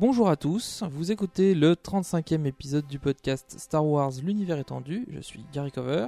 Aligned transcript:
Bonjour 0.00 0.28
à 0.28 0.36
tous, 0.36 0.84
vous 0.92 1.10
écoutez 1.10 1.56
le 1.56 1.74
35e 1.74 2.44
épisode 2.46 2.86
du 2.86 3.00
podcast 3.00 3.56
Star 3.58 3.84
Wars 3.84 4.12
L'univers 4.22 4.60
étendu. 4.60 5.04
Je 5.10 5.18
suis 5.18 5.44
Gary 5.52 5.72
Cover. 5.72 6.06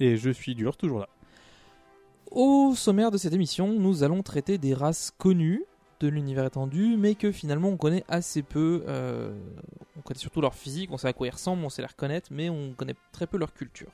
Et 0.00 0.16
je 0.16 0.30
suis 0.30 0.56
dur, 0.56 0.76
toujours 0.76 0.98
là. 0.98 1.08
Au 2.32 2.74
sommaire 2.74 3.12
de 3.12 3.16
cette 3.16 3.32
émission, 3.32 3.72
nous 3.72 4.02
allons 4.02 4.24
traiter 4.24 4.58
des 4.58 4.74
races 4.74 5.12
connues 5.16 5.64
de 6.00 6.08
l'univers 6.08 6.44
étendu, 6.44 6.96
mais 6.96 7.14
que 7.14 7.30
finalement 7.30 7.68
on 7.68 7.76
connaît 7.76 8.02
assez 8.08 8.42
peu. 8.42 8.82
euh, 8.88 9.32
on 9.96 10.00
connaît 10.00 10.18
surtout 10.18 10.40
leur 10.40 10.56
physique, 10.56 10.90
on 10.90 10.98
sait 10.98 11.06
à 11.06 11.12
quoi 11.12 11.28
ils 11.28 11.32
ressemblent, 11.32 11.62
on 11.62 11.70
sait 11.70 11.82
les 11.82 11.88
reconnaître, 11.88 12.30
mais 12.32 12.50
on 12.50 12.72
connaît 12.72 12.96
très 13.12 13.28
peu 13.28 13.38
leur 13.38 13.54
culture. 13.54 13.92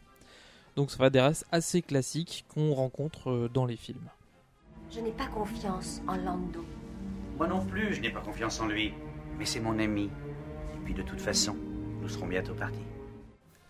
Donc 0.76 0.90
ça 0.90 0.96
va 0.96 1.10
des 1.10 1.20
races 1.20 1.44
assez 1.52 1.82
classiques 1.82 2.46
qu'on 2.54 2.72
rencontre 2.72 3.30
euh, 3.30 3.50
dans 3.52 3.66
les 3.66 3.76
films. 3.76 4.08
Je 4.90 5.00
n'ai 5.00 5.12
pas 5.12 5.26
confiance 5.26 6.00
en 6.08 6.16
Lando. 6.16 6.64
Moi 7.36 7.48
non 7.48 7.64
plus, 7.64 7.94
je 7.94 8.00
n'ai 8.00 8.10
pas 8.10 8.20
confiance 8.20 8.60
en 8.60 8.66
lui. 8.66 8.92
Mais 9.38 9.44
c'est 9.44 9.60
mon 9.60 9.78
ami. 9.78 10.04
Et 10.04 10.84
puis 10.84 10.94
de 10.94 11.02
toute 11.02 11.20
façon, 11.20 11.56
nous 12.00 12.08
serons 12.08 12.26
bientôt 12.26 12.54
partis. 12.54 12.84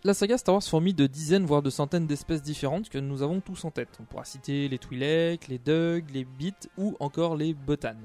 La 0.02 0.12
saga 0.12 0.36
Star 0.36 0.54
Wars 0.54 0.62
fourmille 0.62 0.92
de 0.92 1.06
dizaines 1.06 1.46
voire 1.46 1.62
de 1.62 1.70
centaines 1.70 2.06
d'espèces 2.06 2.42
différentes 2.42 2.90
que 2.90 2.98
nous 2.98 3.22
avons 3.22 3.40
tous 3.40 3.64
en 3.64 3.70
tête. 3.70 3.88
On 4.00 4.04
pourra 4.04 4.26
citer 4.26 4.68
les 4.68 4.76
Twi'lek, 4.76 5.48
les 5.48 5.58
Dug, 5.58 6.10
les 6.10 6.24
Bits 6.24 6.52
ou 6.76 6.94
encore 7.00 7.36
les 7.36 7.54
Botan. 7.54 7.96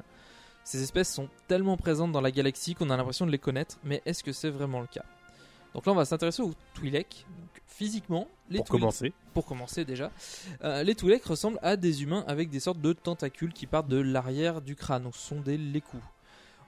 Ces 0.63 0.81
espèces 0.81 1.13
sont 1.13 1.27
tellement 1.49 1.75
présentes 1.75 2.13
dans 2.13 2.21
la 2.21 2.31
galaxie 2.31 2.73
qu'on 2.73 2.89
a 2.89 2.95
l'impression 2.95 3.25
de 3.25 3.31
les 3.31 3.37
connaître, 3.37 3.79
mais 3.83 4.01
est-ce 4.05 4.23
que 4.23 4.31
c'est 4.31 4.49
vraiment 4.49 4.79
le 4.79 4.87
cas? 4.87 5.03
Donc 5.73 5.85
là 5.85 5.91
on 5.91 5.95
va 5.95 6.05
s'intéresser 6.05 6.41
aux 6.41 6.53
Twi'lek. 6.73 7.25
Physiquement, 7.67 8.27
les 8.49 8.57
Pour 8.57 8.65
Twi'lek- 8.67 8.79
commencer. 8.79 9.13
pour 9.33 9.45
commencer 9.45 9.85
déjà, 9.85 10.11
euh, 10.63 10.83
les 10.83 10.95
Twi'lek 10.95 11.23
ressemblent 11.23 11.59
à 11.61 11.77
des 11.77 12.03
humains 12.03 12.25
avec 12.27 12.49
des 12.49 12.59
sortes 12.59 12.81
de 12.81 12.91
tentacules 12.93 13.53
qui 13.53 13.67
partent 13.67 13.87
de 13.87 13.97
l'arrière 14.01 14.61
du 14.61 14.75
crâne. 14.75 15.03
Donc, 15.03 15.15
ce 15.15 15.25
sont 15.27 15.39
des 15.39 15.57
Leku. 15.57 15.97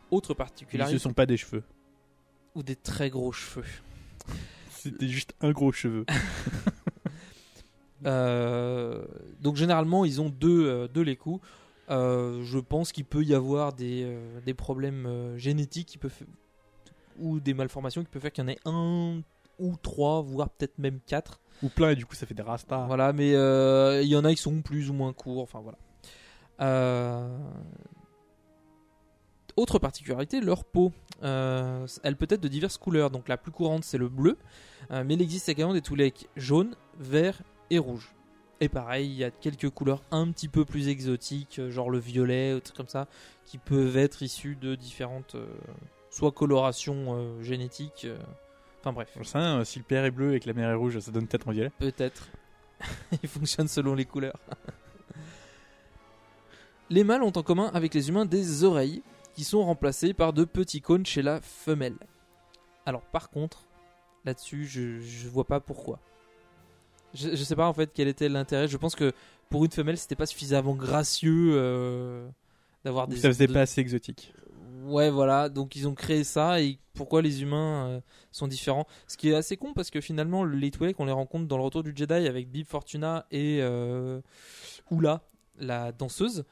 Autre 0.10 0.32
Ils 0.32 0.36
particularité, 0.36 0.98
ce 0.98 1.04
sont 1.04 1.14
pas 1.14 1.26
des 1.26 1.36
cheveux. 1.38 1.64
ou 2.56 2.64
des 2.64 2.76
très 2.78 3.10
gros 3.10 3.32
cheveux. 3.34 3.66
C'était 4.70 5.08
juste 5.08 5.34
un 5.42 5.52
gros 5.52 5.72
cheveu. 5.72 6.06
Euh, 8.06 9.06
donc 9.42 9.58
généralement 9.58 10.06
ils 10.06 10.22
ont 10.22 10.30
deux, 10.30 10.66
euh, 10.68 10.88
deux. 10.88 11.06
Euh, 11.92 12.42
je 12.44 12.58
pense 12.58 12.92
qu'il 12.92 13.06
peut 13.06 13.24
y 13.24 13.36
avoir 13.36 13.74
des, 13.74 14.02
euh, 14.06 14.42
des 14.42 14.56
problèmes 14.56 15.06
euh, 15.06 15.38
génétiques 15.38 15.88
qui 15.88 15.98
peuvent, 16.00 16.24
ou 17.20 17.40
des 17.40 17.54
malformations 17.54 18.04
qui 18.04 18.10
peuvent 18.10 18.22
faire 18.22 18.32
qu'il 18.32 18.44
y 18.44 18.48
en 18.48 18.50
ait 18.50 18.60
un 18.66 19.22
ou 19.62 19.76
trois, 19.82 20.22
voire 20.22 20.50
peut-être 20.50 20.78
même 20.80 21.00
quatre. 21.06 21.40
Ou 21.64 21.70
plein, 21.70 21.92
et 21.92 21.96
du 21.96 22.06
coup, 22.06 22.16
ça 22.16 22.26
fait 22.26 22.34
des 22.34 22.42
rastas. 22.42 22.86
Voilà, 22.88 23.14
mais 23.14 23.36
euh, 23.36 24.02
il 24.02 24.10
y 24.10 24.16
en 24.16 24.26
a 24.26 24.34
qui 24.34 24.42
sont 24.42 24.62
plus 24.62 24.90
ou 24.90 24.94
moins 24.94 25.14
courts. 25.14 25.44
Enfin 25.44 25.60
voilà. 25.62 25.78
Euh, 26.62 27.38
Autre 29.58 29.80
particularité, 29.80 30.42
leur 30.42 30.64
peau. 30.64 30.92
Euh, 31.24 31.86
elle 32.04 32.16
peut 32.16 32.28
être 32.30 32.42
de 32.42 32.48
diverses 32.48 32.78
couleurs. 32.78 33.12
Donc 33.12 33.28
la 33.28 33.38
plus 33.38 33.52
courante 33.52 33.84
c'est 33.84 33.98
le 33.98 34.10
bleu, 34.10 34.38
mais 34.90 35.14
il 35.14 35.22
existe 35.22 35.50
également 35.50 35.74
des 35.74 35.82
Twi'lek 35.82 36.30
jaunes, 36.36 36.76
verts 37.00 37.42
et 37.70 37.78
rouges. 37.78 38.14
Et 38.60 38.70
pareil, 38.70 39.08
il 39.08 39.16
y 39.16 39.24
a 39.24 39.32
quelques 39.32 39.70
couleurs 39.70 40.04
un 40.12 40.32
petit 40.32 40.48
peu 40.48 40.66
plus 40.66 40.88
exotiques, 40.88 41.62
genre 41.70 41.90
le 41.90 42.00
violet, 42.00 42.54
ou 42.54 42.56
des 42.56 42.62
trucs 42.62 42.78
comme 42.78 42.88
ça, 42.88 43.08
qui 43.46 43.58
peuvent 43.58 43.98
être 43.98 44.24
issues 44.24 44.56
de 44.56 44.76
différentes, 44.76 45.36
soit 46.12 46.32
colorations 46.32 47.16
euh, 47.16 47.42
génétiques. 47.42 48.06
euh, 48.06 48.18
Enfin 48.82 48.94
bref. 48.94 49.10
Euh, 49.36 49.64
si 49.64 49.80
le 49.80 49.86
père 49.86 50.06
est 50.06 50.12
bleu 50.12 50.36
et 50.36 50.40
que 50.40 50.48
la 50.48 50.54
mère 50.54 50.70
est 50.70 50.76
rouge, 50.76 51.00
ça 51.00 51.12
donne 51.12 51.28
peut-être 51.28 51.48
en 51.48 51.52
violet. 51.52 51.72
Peut-être. 51.80 52.28
Il 53.24 53.30
fonctionne 53.30 53.68
selon 53.68 53.96
les 53.96 54.06
couleurs. 54.06 54.38
les 56.90 57.04
mâles 57.04 57.24
ont 57.24 57.32
en 57.36 57.44
commun 57.44 57.72
avec 57.74 57.94
les 57.94 58.10
humains 58.10 58.26
des 58.26 58.64
oreilles 58.64 59.02
qui 59.34 59.44
sont 59.44 59.64
remplacées 59.64 60.14
par 60.14 60.34
de 60.34 60.44
petits 60.44 60.82
cônes 60.82 61.06
chez 61.06 61.22
la 61.22 61.40
femelle. 61.42 61.96
Alors 62.86 63.02
par 63.04 63.30
contre, 63.30 63.64
là-dessus, 64.26 64.66
je, 64.66 65.00
je 65.00 65.28
vois 65.30 65.46
pas 65.46 65.60
pourquoi. 65.60 66.00
Je, 67.14 67.30
je 67.36 67.44
sais 67.44 67.56
pas 67.56 67.68
en 67.68 67.74
fait 67.74 67.92
quel 67.94 68.08
était 68.08 68.30
l'intérêt. 68.30 68.68
Je 68.68 68.78
pense 68.78 68.96
que 68.96 69.14
pour 69.50 69.64
une 69.66 69.72
femelle, 69.72 69.98
c'était 69.98 70.16
pas 70.16 70.26
suffisamment 70.26 70.74
gracieux 70.74 71.52
euh, 71.54 72.28
d'avoir 72.84 73.08
des. 73.08 73.18
ça 73.18 73.30
faisait 73.30 73.48
de- 73.48 73.54
pas 73.54 73.62
assez 73.62 73.82
exotique. 73.82 74.34
Ouais, 74.84 75.10
voilà. 75.10 75.50
Donc 75.50 75.76
ils 75.76 75.88
ont 75.88 75.94
créé 75.96 76.24
ça 76.24 76.62
et 76.62 76.80
pourquoi 76.94 77.22
les 77.22 77.42
humains 77.42 77.88
euh, 77.88 78.02
sont 78.32 78.48
différents. 78.48 78.86
Ce 79.08 79.18
qui 79.18 79.30
est 79.30 79.36
assez 79.36 79.58
con 79.58 79.74
parce 79.74 79.90
que 79.90 80.02
finalement 80.02 80.44
les 80.44 80.72
Twi'lek 80.72 81.00
on 81.00 81.06
les 81.06 81.12
rencontre 81.12 81.48
dans 81.48 81.58
le 81.58 81.64
Retour 81.64 81.84
du 81.84 81.94
Jedi 81.96 82.14
avec 82.28 82.50
Bib 82.50 82.66
Fortuna 82.66 83.26
et 83.32 83.60
euh, 83.62 84.22
Oula, 84.90 85.22
la 85.58 85.92
danseuse. 85.92 86.44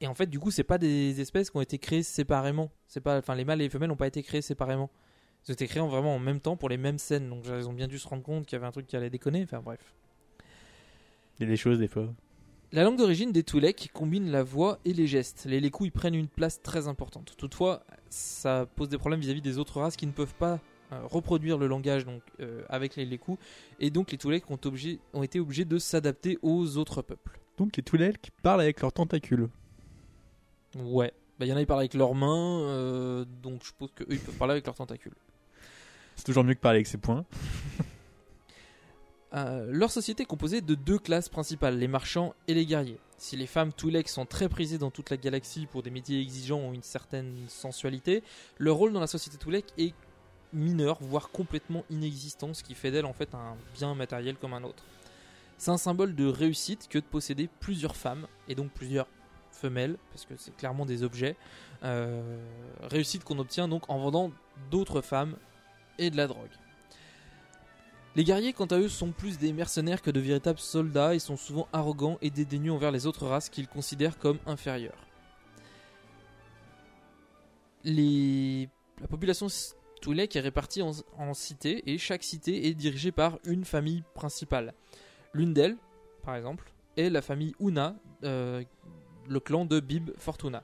Et 0.00 0.08
en 0.08 0.14
fait, 0.14 0.26
du 0.26 0.40
coup, 0.40 0.50
c'est 0.50 0.64
pas 0.64 0.78
des 0.78 1.20
espèces 1.20 1.48
qui 1.50 1.56
ont 1.56 1.60
été 1.60 1.78
créées 1.78 2.02
séparément. 2.02 2.72
C'est 2.88 3.00
pas, 3.00 3.18
enfin, 3.18 3.36
les 3.36 3.44
mâles 3.44 3.60
et 3.60 3.64
les 3.64 3.70
femelles 3.70 3.88
n'ont 3.88 3.94
pas 3.96 4.08
été 4.08 4.22
créés 4.24 4.42
séparément. 4.42 4.90
Ils 5.46 5.52
ont 5.52 5.54
été 5.54 5.68
créés 5.68 5.80
en- 5.80 5.86
vraiment 5.86 6.16
en 6.16 6.18
même 6.18 6.40
temps 6.40 6.56
pour 6.56 6.68
les 6.68 6.76
mêmes 6.76 6.98
scènes. 6.98 7.28
Donc 7.28 7.44
ils 7.46 7.68
ont 7.68 7.72
bien 7.72 7.86
dû 7.86 8.00
se 8.00 8.08
rendre 8.08 8.22
compte 8.24 8.44
qu'il 8.46 8.54
y 8.54 8.58
avait 8.58 8.66
un 8.66 8.72
truc 8.72 8.86
qui 8.88 8.96
allait 8.96 9.10
déconner. 9.10 9.42
Enfin 9.44 9.60
bref. 9.60 9.94
Il 11.38 11.44
y 11.44 11.46
a 11.46 11.48
des 11.48 11.56
choses, 11.56 11.78
des 11.78 11.86
fois. 11.88 12.12
La 12.74 12.84
langue 12.84 12.96
d'origine 12.96 13.32
des 13.32 13.42
Twi'lek 13.42 13.90
combine 13.92 14.30
la 14.30 14.42
voix 14.42 14.78
et 14.86 14.94
les 14.94 15.06
gestes. 15.06 15.44
Les 15.44 15.60
Leku 15.60 15.84
y 15.84 15.90
prennent 15.90 16.14
une 16.14 16.28
place 16.28 16.62
très 16.62 16.88
importante. 16.88 17.34
Toutefois, 17.36 17.84
ça 18.08 18.66
pose 18.76 18.88
des 18.88 18.96
problèmes 18.96 19.20
vis-à-vis 19.20 19.42
des 19.42 19.58
autres 19.58 19.80
races 19.80 19.94
qui 19.96 20.06
ne 20.06 20.12
peuvent 20.12 20.34
pas 20.34 20.58
euh, 20.92 21.00
reproduire 21.04 21.58
le 21.58 21.66
langage 21.66 22.06
donc, 22.06 22.22
euh, 22.40 22.62
avec 22.70 22.96
les 22.96 23.04
Leku. 23.04 23.36
Et 23.78 23.90
donc 23.90 24.10
les 24.10 24.16
Twi'lek 24.16 24.50
ont, 24.50 24.56
obligé- 24.64 25.00
ont 25.12 25.22
été 25.22 25.38
obligés 25.38 25.66
de 25.66 25.78
s'adapter 25.78 26.38
aux 26.40 26.78
autres 26.78 27.02
peuples. 27.02 27.38
Donc 27.58 27.76
les 27.76 27.82
qui 28.22 28.30
parlent 28.42 28.62
avec 28.62 28.80
leurs 28.80 28.92
tentacules. 28.92 29.48
Ouais. 30.78 31.12
Bah, 31.38 31.44
Il 31.44 31.50
y 31.50 31.52
en 31.52 31.56
a 31.56 31.60
qui 31.60 31.66
parlent 31.66 31.80
avec 31.80 31.92
leurs 31.92 32.14
mains, 32.14 32.60
euh, 32.62 33.26
donc 33.42 33.62
je 33.64 33.72
pense 33.78 33.90
qu'eux 33.94 34.06
ils 34.08 34.18
peuvent 34.18 34.36
parler 34.36 34.52
avec 34.52 34.64
leurs 34.64 34.76
tentacules. 34.76 35.12
C'est 36.16 36.24
toujours 36.24 36.44
mieux 36.44 36.54
que 36.54 36.60
parler 36.60 36.78
avec 36.78 36.86
ses 36.86 36.98
poings. 36.98 37.26
Euh, 39.34 39.66
leur 39.70 39.90
société 39.90 40.24
est 40.24 40.26
composée 40.26 40.60
de 40.60 40.74
deux 40.74 40.98
classes 40.98 41.28
principales, 41.28 41.78
les 41.78 41.88
marchands 41.88 42.34
et 42.48 42.54
les 42.54 42.66
guerriers. 42.66 42.98
Si 43.16 43.36
les 43.36 43.46
femmes 43.46 43.72
Twi'lek 43.72 44.08
sont 44.08 44.26
très 44.26 44.48
prisées 44.48 44.78
dans 44.78 44.90
toute 44.90 45.08
la 45.08 45.16
galaxie 45.16 45.66
pour 45.66 45.82
des 45.82 45.90
métiers 45.90 46.20
exigeants 46.20 46.68
ou 46.68 46.74
une 46.74 46.82
certaine 46.82 47.34
sensualité, 47.48 48.22
leur 48.58 48.76
rôle 48.76 48.92
dans 48.92 49.00
la 49.00 49.06
société 49.06 49.38
Twi'lek 49.38 49.72
est 49.78 49.94
mineur, 50.52 50.98
voire 51.00 51.30
complètement 51.30 51.84
inexistant, 51.88 52.52
ce 52.52 52.62
qui 52.62 52.74
fait 52.74 52.90
d'elle 52.90 53.06
en 53.06 53.14
fait 53.14 53.34
un 53.34 53.56
bien 53.74 53.94
matériel 53.94 54.36
comme 54.36 54.52
un 54.52 54.64
autre. 54.64 54.84
C'est 55.56 55.70
un 55.70 55.78
symbole 55.78 56.14
de 56.14 56.26
réussite 56.26 56.88
que 56.88 56.98
de 56.98 57.04
posséder 57.04 57.48
plusieurs 57.60 57.96
femmes, 57.96 58.26
et 58.48 58.54
donc 58.54 58.70
plusieurs 58.72 59.06
femelles, 59.50 59.96
parce 60.10 60.26
que 60.26 60.34
c'est 60.36 60.54
clairement 60.56 60.84
des 60.84 61.04
objets. 61.04 61.36
Euh, 61.84 62.38
réussite 62.82 63.24
qu'on 63.24 63.38
obtient 63.38 63.68
donc 63.68 63.88
en 63.88 63.98
vendant 63.98 64.30
d'autres 64.70 65.00
femmes 65.00 65.36
et 65.98 66.10
de 66.10 66.16
la 66.16 66.26
drogue. 66.26 66.50
Les 68.14 68.24
guerriers, 68.24 68.52
quant 68.52 68.66
à 68.66 68.78
eux, 68.78 68.88
sont 68.88 69.10
plus 69.10 69.38
des 69.38 69.54
mercenaires 69.54 70.02
que 70.02 70.10
de 70.10 70.20
véritables 70.20 70.58
soldats 70.58 71.14
et 71.14 71.18
sont 71.18 71.38
souvent 71.38 71.66
arrogants 71.72 72.18
et 72.20 72.28
dédaigneux 72.28 72.72
envers 72.72 72.90
les 72.90 73.06
autres 73.06 73.26
races 73.26 73.48
qu'ils 73.48 73.68
considèrent 73.68 74.18
comme 74.18 74.38
inférieures. 74.46 75.06
La 77.84 79.06
population 79.08 79.46
Twi'lek 80.02 80.36
est 80.36 80.40
répartie 80.40 80.82
en, 80.82 80.92
en 81.16 81.32
cités 81.32 81.90
et 81.90 81.96
chaque 81.96 82.22
cité 82.22 82.66
est 82.66 82.74
dirigée 82.74 83.12
par 83.12 83.38
une 83.44 83.64
famille 83.64 84.02
principale. 84.14 84.74
L'une 85.32 85.54
d'elles, 85.54 85.78
par 86.22 86.36
exemple, 86.36 86.70
est 86.98 87.08
la 87.08 87.22
famille 87.22 87.54
Una, 87.60 87.96
euh, 88.24 88.62
le 89.26 89.40
clan 89.40 89.64
de 89.64 89.80
Bib 89.80 90.10
Fortuna. 90.18 90.62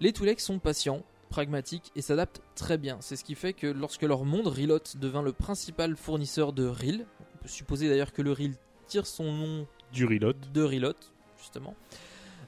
Les 0.00 0.12
Twi'lek 0.12 0.40
sont 0.40 0.58
patients, 0.58 1.02
pragmatiques 1.28 1.90
et 1.96 2.02
s'adaptent 2.02 2.40
très 2.54 2.78
bien. 2.78 2.98
C'est 3.00 3.16
ce 3.16 3.24
qui 3.24 3.34
fait 3.34 3.52
que 3.52 3.66
lorsque 3.66 4.02
leur 4.02 4.24
monde, 4.24 4.46
Rilot, 4.46 4.80
devint 4.98 5.22
le 5.22 5.32
principal 5.32 5.96
fournisseur 5.96 6.52
de 6.52 6.66
Ril, 6.66 7.06
on 7.20 7.38
peut 7.42 7.48
supposer 7.48 7.88
d'ailleurs 7.88 8.12
que 8.12 8.22
le 8.22 8.32
Ril 8.32 8.54
tire 8.86 9.06
son 9.06 9.32
nom 9.32 9.66
Du 9.92 10.04
reload. 10.06 10.36
de 10.52 10.62
Rilot, 10.62 10.92
justement, 11.38 11.74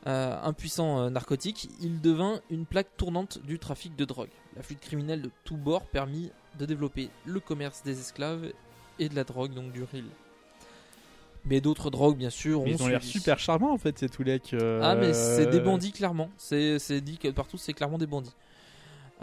euh, 0.06 0.36
un 0.42 0.52
puissant 0.52 1.00
euh, 1.00 1.10
narcotique, 1.10 1.68
il 1.80 2.00
devint 2.00 2.40
une 2.50 2.64
plaque 2.66 2.96
tournante 2.96 3.38
du 3.44 3.58
trafic 3.58 3.96
de 3.96 4.04
drogue. 4.04 4.30
La 4.56 4.62
flûte 4.62 4.80
criminelle 4.80 5.22
de 5.22 5.30
tous 5.44 5.56
bords 5.56 5.86
permit 5.86 6.30
de 6.58 6.66
développer 6.66 7.10
le 7.26 7.40
commerce 7.40 7.82
des 7.82 7.98
esclaves 8.00 8.52
et 8.98 9.08
de 9.08 9.14
la 9.16 9.24
drogue, 9.24 9.52
donc 9.54 9.72
du 9.72 9.82
Ril. 9.84 10.04
Mais 11.44 11.60
d'autres 11.60 11.90
drogues, 11.90 12.16
bien 12.16 12.30
sûr, 12.30 12.62
ont 12.62 12.66
Ils 12.66 12.82
ont 12.82 12.88
l'air 12.88 13.02
super 13.02 13.38
charmants 13.38 13.72
en 13.72 13.78
fait, 13.78 13.98
ces 13.98 14.08
Twi'lek. 14.08 14.54
euh, 14.54 14.80
Ah, 14.82 14.94
mais 14.96 15.14
c'est 15.14 15.46
des 15.46 15.60
bandits, 15.60 15.92
clairement. 15.92 16.30
C'est 16.36 17.00
dit 17.00 17.16
que 17.18 17.28
partout, 17.28 17.56
c'est 17.58 17.72
clairement 17.72 17.98
des 17.98 18.06
bandits. 18.06 18.34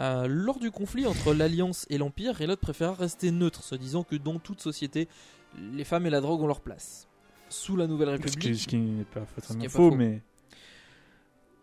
Euh, 0.00 0.26
lors 0.28 0.58
du 0.58 0.70
conflit 0.70 1.06
entre 1.06 1.32
l'Alliance 1.32 1.86
et 1.88 1.96
l'Empire, 1.98 2.36
Relot 2.36 2.56
préféra 2.56 2.92
rester 2.94 3.30
neutre, 3.30 3.62
se 3.64 3.74
disant 3.74 4.02
que 4.04 4.16
dans 4.16 4.38
toute 4.38 4.60
société, 4.60 5.08
les 5.72 5.84
femmes 5.84 6.06
et 6.06 6.10
la 6.10 6.20
drogue 6.20 6.42
ont 6.42 6.46
leur 6.46 6.60
place. 6.60 7.08
Sous 7.48 7.76
la 7.76 7.86
Nouvelle 7.86 8.08
Ce 8.10 8.16
qui, 8.16 8.22
République, 8.28 8.60
ce 8.60 8.66
qui 8.66 8.76
n'est 8.76 9.04
pas 9.04 9.20
Ce 9.20 9.40
forcément 9.40 9.60
qui 9.60 9.66
est 9.66 9.68
pas 9.68 9.72
faux, 9.74 9.90
faux. 9.90 9.96
mais 9.96 10.20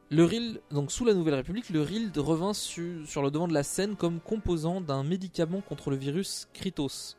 le 0.09 0.23
Ril, 0.25 0.61
donc 0.71 0.91
sous 0.91 1.05
la 1.05 1.13
Nouvelle 1.13 1.35
République, 1.35 1.69
le 1.69 1.81
Rild 1.81 2.15
revint 2.17 2.53
su- 2.53 3.05
sur 3.05 3.21
le 3.23 3.31
devant 3.31 3.47
de 3.47 3.53
la 3.53 3.63
scène 3.63 3.95
comme 3.95 4.19
composant 4.19 4.79
d'un 4.81 5.03
médicament 5.03 5.61
contre 5.61 5.89
le 5.89 5.95
virus 5.95 6.47
Kritos. 6.53 7.15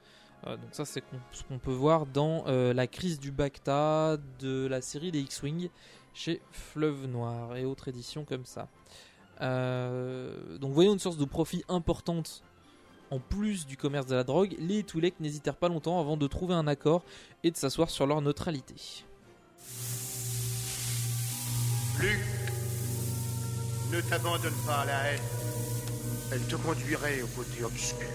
Euh, 0.46 0.56
donc 0.56 0.68
ça, 0.72 0.84
c'est 0.84 1.02
ce 1.32 1.42
qu'on 1.44 1.58
peut 1.58 1.72
voir 1.72 2.06
dans 2.06 2.44
euh, 2.46 2.72
la 2.72 2.86
crise 2.86 3.18
du 3.18 3.30
Bacta 3.32 4.16
de 4.40 4.66
la 4.66 4.80
série 4.80 5.10
des 5.10 5.20
X-Wing 5.20 5.68
chez 6.12 6.40
Fleuve 6.52 7.06
Noir 7.06 7.56
et 7.56 7.64
autres 7.64 7.88
éditions 7.88 8.24
comme 8.24 8.44
ça. 8.44 8.68
Euh, 9.44 10.58
donc 10.58 10.72
voyons 10.72 10.94
une 10.94 10.98
source 10.98 11.18
de 11.18 11.24
profit 11.24 11.62
importante 11.68 12.42
en 13.10 13.20
plus 13.20 13.66
du 13.66 13.76
commerce 13.76 14.06
de 14.06 14.14
la 14.14 14.24
drogue, 14.24 14.56
les 14.58 14.82
Twi'lek 14.82 15.20
n'hésitèrent 15.20 15.56
pas 15.56 15.68
longtemps 15.68 16.00
avant 16.00 16.16
de 16.16 16.26
trouver 16.26 16.54
un 16.54 16.66
accord 16.66 17.04
et 17.44 17.50
de 17.50 17.56
s'asseoir 17.56 17.90
sur 17.90 18.06
leur 18.06 18.20
neutralité. 18.20 18.74
Luc, 22.00 22.18
ne 23.92 24.00
t'abandonne 24.00 24.54
pas 24.66 24.80
à 24.80 24.86
la 24.86 25.12
haine. 25.12 25.20
Elle 26.32 26.44
te 26.48 26.56
conduirait 26.56 27.22
au 27.22 27.26
côté 27.28 27.62
obscur. 27.62 28.08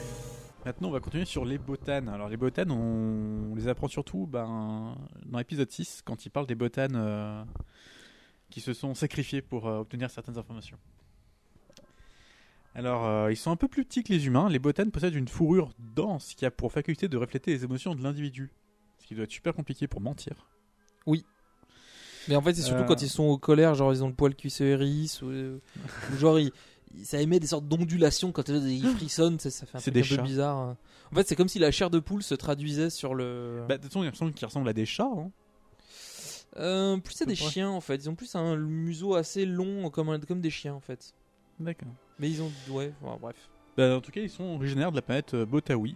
Maintenant, 0.65 0.89
on 0.89 0.91
va 0.91 0.99
continuer 0.99 1.25
sur 1.25 1.45
les 1.45 1.57
botanes. 1.57 2.09
Alors, 2.09 2.27
les 2.27 2.35
botanes, 2.35 2.71
on, 2.71 3.51
on 3.51 3.55
les 3.55 3.69
apprend 3.69 3.87
surtout 3.87 4.27
ben, 4.27 4.97
dans 5.25 5.37
l'épisode 5.37 5.71
6, 5.71 6.01
quand 6.03 6.25
il 6.25 6.29
parle 6.29 6.47
des 6.47 6.55
botanes 6.55 6.97
euh, 6.97 7.43
qui 8.49 8.59
se 8.59 8.73
sont 8.73 8.93
sacrifiés 8.93 9.41
pour 9.41 9.67
euh, 9.67 9.79
obtenir 9.79 10.11
certaines 10.11 10.37
informations. 10.37 10.77
Alors, 12.75 13.06
euh, 13.06 13.31
ils 13.31 13.36
sont 13.38 13.51
un 13.51 13.56
peu 13.56 13.68
plus 13.68 13.83
petits 13.83 14.04
que 14.04 14.13
les 14.13 14.27
humains. 14.27 14.48
Les 14.50 14.60
botanes 14.60 14.92
possèdent 14.92 15.16
une 15.16 15.27
fourrure 15.27 15.71
dense 15.80 16.33
qui 16.36 16.45
a 16.45 16.51
pour 16.51 16.71
faculté 16.71 17.07
de 17.07 17.18
refléter 17.18 17.51
les 17.51 17.63
émotions 17.63 17.95
de 17.95 18.04
l'individu. 18.04 18.51
Ce 19.00 19.07
qui 19.07 19.16
doit 19.16 19.24
être 19.24 19.31
super 19.31 19.54
compliqué 19.54 19.88
pour 19.88 20.01
mentir. 20.01 20.48
Mais 22.27 22.36
en 22.36 22.42
fait, 22.42 22.54
c'est 22.54 22.62
surtout 22.62 22.83
Euh. 22.83 22.86
quand 22.86 23.01
ils 23.01 23.10
sont 23.10 23.24
au 23.24 23.38
colère, 23.38 23.74
genre 23.74 23.92
ils 23.92 24.04
ont 24.04 24.07
le 24.07 24.13
poil 24.13 24.36
qui 24.36 24.50
se 24.51 24.63
hérisse, 24.63 25.21
ou, 25.24 25.30
euh, 25.30 25.60
ou 26.13 26.18
genre 26.18 26.38
ils- 26.39 26.51
ils- 26.94 27.06
ça 27.06 27.19
émet 27.19 27.39
des 27.39 27.48
sortes 27.48 27.68
d'ondulations 27.68 28.31
quand 28.31 28.50
ils 28.50 28.86
frissonnent, 28.86 29.39
ça, 29.39 29.50
ça 29.50 29.65
fait 29.65 29.77
un 29.77 29.81
truc 29.81 29.94
des 29.94 30.01
un 30.01 30.04
peu 30.04 30.07
chats. 30.18 30.22
bizarre. 30.22 30.57
hein. 30.57 30.77
En 31.12 31.15
fait, 31.15 31.27
c'est 31.27 31.36
comme 31.36 31.48
si 31.48 31.57
la 31.57 31.72
chair 31.72 31.89
de 31.89 31.98
poule 32.00 32.22
se 32.22 32.36
traduisait 32.36 32.92
sur 32.92 33.15
le. 33.15 33.63
Bah, 33.68 33.77
de 33.77 33.81
toute 33.83 33.92
façon, 33.92 34.04
il 34.04 34.10
me 34.12 34.15
semble 34.15 34.33
qu'ils 34.33 34.45
ressemblent 34.45 34.69
à 34.69 34.74
des 34.74 34.86
chats. 34.86 35.10
hein. 35.12 35.31
Euh, 36.57 36.98
plus 36.98 37.13
c'est 37.15 37.25
peu 37.25 37.31
des 37.31 37.38
près. 37.38 37.50
chiens 37.50 37.69
en 37.69 37.81
fait, 37.81 37.95
ils 37.95 38.10
ont 38.10 38.15
plus 38.15 38.36
un 38.36 38.56
museau 38.57 39.15
assez 39.15 39.45
long 39.45 39.89
comme, 39.89 40.19
comme 40.25 40.42
des 40.42 40.50
chiens 40.50 40.74
en 40.74 40.80
fait. 40.80 41.13
D'accord. 41.60 41.89
Mais 42.19 42.30
ils 42.30 42.42
ont. 42.42 42.51
Ouais, 42.69 42.92
bon, 43.01 43.18
bref. 43.21 43.36
Bah, 43.77 43.95
en 43.95 44.01
tout 44.01 44.12
cas, 44.12 44.21
ils 44.21 44.30
sont 44.30 44.44
originaires 44.56 44.92
de 44.92 44.98
la 44.98 45.01
planète 45.01 45.33
euh, 45.33 45.45
Botawi. 45.45 45.95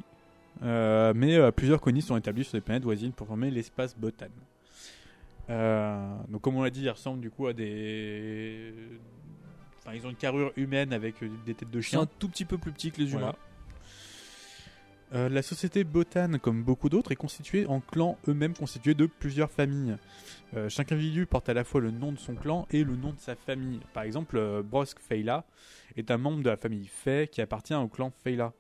Euh, 0.62 1.14
mais 1.16 1.36
euh, 1.36 1.52
plusieurs 1.52 1.82
colonies 1.82 2.02
sont 2.02 2.16
établies 2.16 2.44
sur 2.44 2.54
des 2.54 2.62
planètes 2.62 2.84
voisines 2.84 3.12
pour 3.12 3.28
former 3.28 3.50
l'espace 3.52 3.98
Botan. 3.98 4.28
Euh, 5.50 6.16
donc, 6.30 6.42
comme 6.42 6.56
on 6.56 6.64
l'a 6.64 6.70
dit, 6.70 6.82
ils 6.84 6.90
ressemblent 6.90 7.20
du 7.22 7.30
coup 7.30 7.48
à 7.48 7.54
des. 7.54 8.74
Enfin, 9.80 9.96
ils 9.96 10.06
ont 10.06 10.10
une 10.10 10.16
carrure 10.16 10.54
humaine 10.56 10.94
avec 10.94 11.16
des 11.46 11.54
têtes 11.54 11.70
de 11.72 11.82
C'est 11.82 11.98
un 11.98 12.02
chien. 12.02 12.10
tout 12.20 12.30
petit 12.30 12.46
peu 12.46 12.58
plus 12.58 12.72
petit 12.72 12.92
que 12.92 13.02
les 13.02 13.08
Voilà. 13.08 13.36
Euh, 15.14 15.30
la 15.30 15.44
société 15.44 15.84
Botan, 15.84 16.40
comme 16.42 16.64
beaucoup 16.64 16.90
d'autres, 16.90 17.12
est 17.12 17.16
constituée 17.16 17.68
en 17.68 17.80
clans 17.82 18.18
eux-mêmes 18.28 18.56
constitués 18.56 18.96
de 18.96 19.06
plusieurs 19.06 19.52
familles. 19.52 19.98
Euh, 20.56 20.70
chaque 20.70 20.92
individu 20.92 21.28
porte 21.28 21.50
à 21.50 21.54
la 21.54 21.64
fois 21.64 21.82
le 21.82 21.92
nom 21.92 22.12
de 22.12 22.18
son 22.18 22.34
clan 22.36 22.68
et 22.72 22.84
le 22.84 22.96
nom 22.96 23.12
de 23.14 23.20
sa 23.20 23.36
famille. 23.36 23.80
Par 23.94 24.04
exemple, 24.04 24.38
euh, 24.38 24.64
Brosk 24.64 24.98
Feyla 25.00 25.46
est 25.98 26.10
un 26.10 26.18
membre 26.18 26.42
de 26.42 26.50
la 26.50 26.58
famille 26.58 26.88
Fey 26.88 27.28
qui 27.28 27.42
appartient 27.42 27.76
au 27.76 27.88
clan 27.88 28.12
Feyla. 28.24 28.54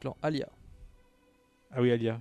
Clan 0.00 0.16
Alia. 0.22 0.48
Ah 1.70 1.80
oui, 1.80 1.90
Alia. 1.92 2.20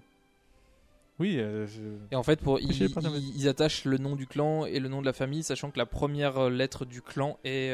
Oui, 1.19 1.33
je- 1.37 1.97
Et 2.11 2.15
en 2.15 2.23
fait, 2.23 2.39
pour, 2.41 2.59
ils, 2.59 2.71
ils- 2.71 3.33
ils 3.37 3.47
attachent 3.49 3.85
le 3.85 3.97
nom 3.97 4.15
du 4.15 4.27
clan 4.27 4.65
et 4.65 4.79
le 4.79 4.87
nom 4.87 5.01
de 5.01 5.05
la 5.05 5.13
famille, 5.13 5.43
sachant 5.43 5.71
que 5.71 5.77
la 5.77 5.85
première 5.85 6.49
lettre 6.49 6.85
du 6.85 7.01
clan 7.01 7.37
est 7.43 7.73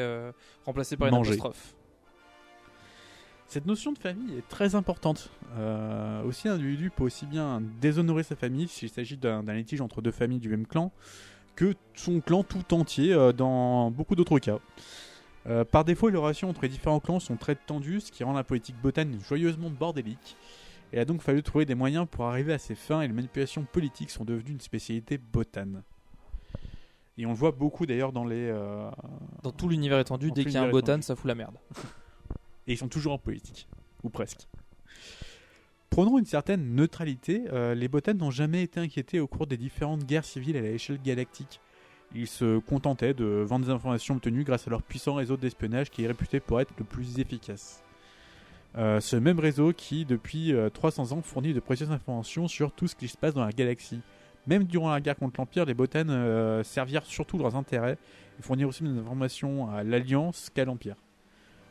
remplacée 0.64 0.96
par 0.96 1.08
une 1.08 1.14
Manger. 1.14 1.32
apostrophe. 1.32 1.74
Cette 3.52 3.66
notion 3.66 3.92
de 3.92 3.98
famille 3.98 4.38
est 4.38 4.48
très 4.48 4.76
importante. 4.76 5.28
Euh, 5.58 6.22
aussi, 6.22 6.48
un 6.48 6.54
individu 6.54 6.88
peut 6.88 7.04
aussi 7.04 7.26
bien 7.26 7.60
déshonorer 7.82 8.22
sa 8.22 8.34
famille 8.34 8.66
s'il 8.66 8.88
s'agit 8.88 9.18
d'un 9.18 9.42
litige 9.52 9.82
entre 9.82 10.00
deux 10.00 10.10
familles 10.10 10.38
du 10.38 10.48
même 10.48 10.66
clan 10.66 10.90
que 11.54 11.74
son 11.92 12.22
clan 12.22 12.44
tout 12.44 12.72
entier 12.72 13.12
euh, 13.12 13.34
dans 13.34 13.90
beaucoup 13.90 14.16
d'autres 14.16 14.38
cas. 14.38 14.58
Euh, 15.46 15.66
par 15.66 15.84
défaut, 15.84 16.08
les 16.08 16.16
relations 16.16 16.48
entre 16.48 16.62
les 16.62 16.70
différents 16.70 16.98
clans 16.98 17.20
sont 17.20 17.36
très 17.36 17.54
tendues, 17.54 18.00
ce 18.00 18.10
qui 18.10 18.24
rend 18.24 18.32
la 18.32 18.42
politique 18.42 18.76
botane 18.80 19.18
joyeusement 19.20 19.68
bordélique. 19.68 20.34
Il 20.94 20.98
a 20.98 21.04
donc 21.04 21.20
fallu 21.20 21.42
trouver 21.42 21.66
des 21.66 21.74
moyens 21.74 22.06
pour 22.10 22.24
arriver 22.24 22.54
à 22.54 22.58
ses 22.58 22.74
fins 22.74 23.02
et 23.02 23.06
les 23.06 23.12
manipulations 23.12 23.66
politiques 23.70 24.08
sont 24.08 24.24
devenues 24.24 24.52
une 24.52 24.60
spécialité 24.62 25.18
botane. 25.18 25.82
Et 27.18 27.26
on 27.26 27.32
le 27.32 27.36
voit 27.36 27.52
beaucoup 27.52 27.84
d'ailleurs 27.84 28.12
dans 28.12 28.24
les. 28.24 28.48
euh, 28.48 28.90
Dans 29.42 29.52
tout 29.52 29.68
l'univers 29.68 29.98
étendu, 29.98 30.28
Dans 30.28 30.34
dès 30.36 30.44
qu'il 30.44 30.54
y 30.54 30.56
a 30.56 30.62
un 30.62 30.70
botan, 30.70 31.02
ça 31.02 31.14
fout 31.16 31.26
la 31.26 31.34
merde. 31.34 31.56
et 32.66 32.72
ils 32.72 32.78
sont 32.78 32.88
toujours 32.88 33.12
en 33.12 33.18
politique, 33.18 33.68
ou 34.02 34.10
presque. 34.10 34.48
Prenons 35.90 36.18
une 36.18 36.24
certaine 36.24 36.74
neutralité, 36.74 37.44
euh, 37.52 37.74
les 37.74 37.88
botanes 37.88 38.18
n'ont 38.18 38.30
jamais 38.30 38.62
été 38.62 38.80
inquiétés 38.80 39.20
au 39.20 39.26
cours 39.26 39.46
des 39.46 39.58
différentes 39.58 40.04
guerres 40.04 40.24
civiles 40.24 40.56
à 40.56 40.62
l'échelle 40.62 41.00
galactique. 41.02 41.60
Ils 42.14 42.26
se 42.26 42.58
contentaient 42.58 43.14
de 43.14 43.44
vendre 43.46 43.66
des 43.66 43.70
informations 43.70 44.14
obtenues 44.16 44.44
grâce 44.44 44.66
à 44.66 44.70
leur 44.70 44.82
puissant 44.82 45.14
réseau 45.14 45.36
d'espionnage 45.36 45.90
qui 45.90 46.04
est 46.04 46.06
réputé 46.06 46.40
pour 46.40 46.60
être 46.60 46.72
le 46.78 46.84
plus 46.84 47.18
efficace. 47.18 47.82
Euh, 48.78 49.00
ce 49.00 49.16
même 49.16 49.38
réseau 49.38 49.72
qui, 49.72 50.04
depuis 50.04 50.54
euh, 50.54 50.70
300 50.70 51.12
ans, 51.12 51.22
fournit 51.22 51.52
de 51.52 51.60
précieuses 51.60 51.90
informations 51.90 52.48
sur 52.48 52.72
tout 52.72 52.86
ce 52.86 52.94
qui 52.94 53.08
se 53.08 53.16
passe 53.16 53.34
dans 53.34 53.44
la 53.44 53.52
galaxie. 53.52 54.00
Même 54.46 54.64
durant 54.64 54.90
la 54.90 55.00
guerre 55.00 55.16
contre 55.16 55.40
l'Empire, 55.40 55.64
les 55.66 55.74
botanes 55.74 56.10
euh, 56.10 56.64
servirent 56.64 57.04
surtout 57.04 57.38
leurs 57.38 57.54
intérêts 57.54 57.98
et 58.38 58.42
fournirent 58.42 58.68
aussi 58.68 58.82
des 58.82 58.98
informations 58.98 59.70
à 59.70 59.84
l'Alliance 59.84 60.50
qu'à 60.54 60.64
l'Empire. 60.64 60.96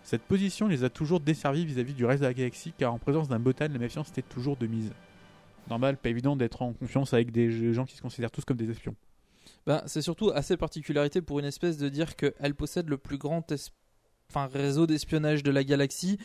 Cette 0.03 0.23
position 0.23 0.67
les 0.67 0.83
a 0.83 0.89
toujours 0.89 1.19
desservis 1.19 1.65
vis-à-vis 1.65 1.93
du 1.93 2.05
reste 2.05 2.21
de 2.21 2.27
la 2.27 2.33
galaxie 2.33 2.73
car 2.77 2.93
en 2.93 2.99
présence 2.99 3.27
d'un 3.27 3.39
botan, 3.39 3.67
la 3.71 3.79
méfiance 3.79 4.09
était 4.09 4.21
toujours 4.21 4.57
de 4.57 4.67
mise. 4.67 4.91
Normal, 5.69 5.97
pas 5.97 6.09
évident 6.09 6.35
d'être 6.35 6.61
en 6.63 6.73
confiance 6.73 7.13
avec 7.13 7.31
des 7.31 7.73
gens 7.73 7.85
qui 7.85 7.95
se 7.95 8.01
considèrent 8.01 8.31
tous 8.31 8.43
comme 8.43 8.57
des 8.57 8.69
espions. 8.69 8.95
Ben, 9.65 9.83
c'est 9.85 10.01
surtout 10.01 10.31
assez 10.31 10.57
particularité 10.57 11.21
pour 11.21 11.39
une 11.39 11.45
espèce 11.45 11.77
de 11.77 11.87
dire 11.89 12.15
qu'elle 12.15 12.55
possède 12.55 12.89
le 12.89 12.97
plus 12.97 13.17
grand 13.17 13.45
enfin, 14.29 14.47
réseau 14.47 14.87
d'espionnage 14.87 15.43
de 15.43 15.51
la 15.51 15.63
galaxie 15.63 16.17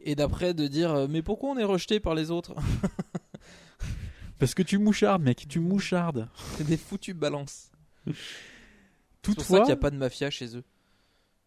et 0.00 0.14
d'après 0.14 0.54
de 0.54 0.66
dire 0.66 0.92
euh, 0.92 1.06
mais 1.08 1.22
pourquoi 1.22 1.50
on 1.50 1.58
est 1.58 1.64
rejeté 1.64 2.00
par 2.00 2.14
les 2.14 2.30
autres 2.30 2.54
Parce 4.38 4.54
que 4.54 4.62
tu 4.62 4.78
mouchardes, 4.78 5.22
mec, 5.22 5.46
tu 5.48 5.60
mouchardes. 5.60 6.28
C'est 6.56 6.66
des 6.66 6.76
foutues 6.76 7.14
balances. 7.14 7.70
C'est 8.06 8.12
pour 8.12 8.14
ça 8.14 8.20
Toutefois, 9.22 9.58
qu'il 9.60 9.66
n'y 9.66 9.72
a 9.72 9.76
pas 9.76 9.90
de 9.90 9.96
mafia 9.96 10.30
chez 10.30 10.56
eux. 10.56 10.64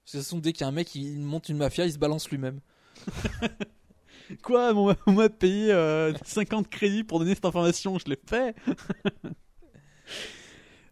Parce 0.06 0.12
que 0.12 0.18
de 0.18 0.22
toute 0.22 0.28
façon, 0.28 0.40
dès 0.40 0.54
qu'il 0.54 0.62
y 0.62 0.64
a 0.66 0.68
un 0.68 0.72
mec 0.72 0.88
qui 0.88 1.04
monte 1.18 1.50
une 1.50 1.58
mafia, 1.58 1.86
il 1.86 1.92
se 1.92 1.98
balance 1.98 2.30
lui-même. 2.30 2.60
quoi, 4.44 4.72
on 5.08 5.12
m'a- 5.12 5.30
payé 5.30 5.72
euh, 5.72 6.14
50 6.24 6.70
crédits 6.70 7.04
pour 7.04 7.20
donner 7.20 7.34
cette 7.34 7.46
information, 7.46 7.98
je 7.98 8.10
l'ai 8.10 8.20
fait? 8.28 8.56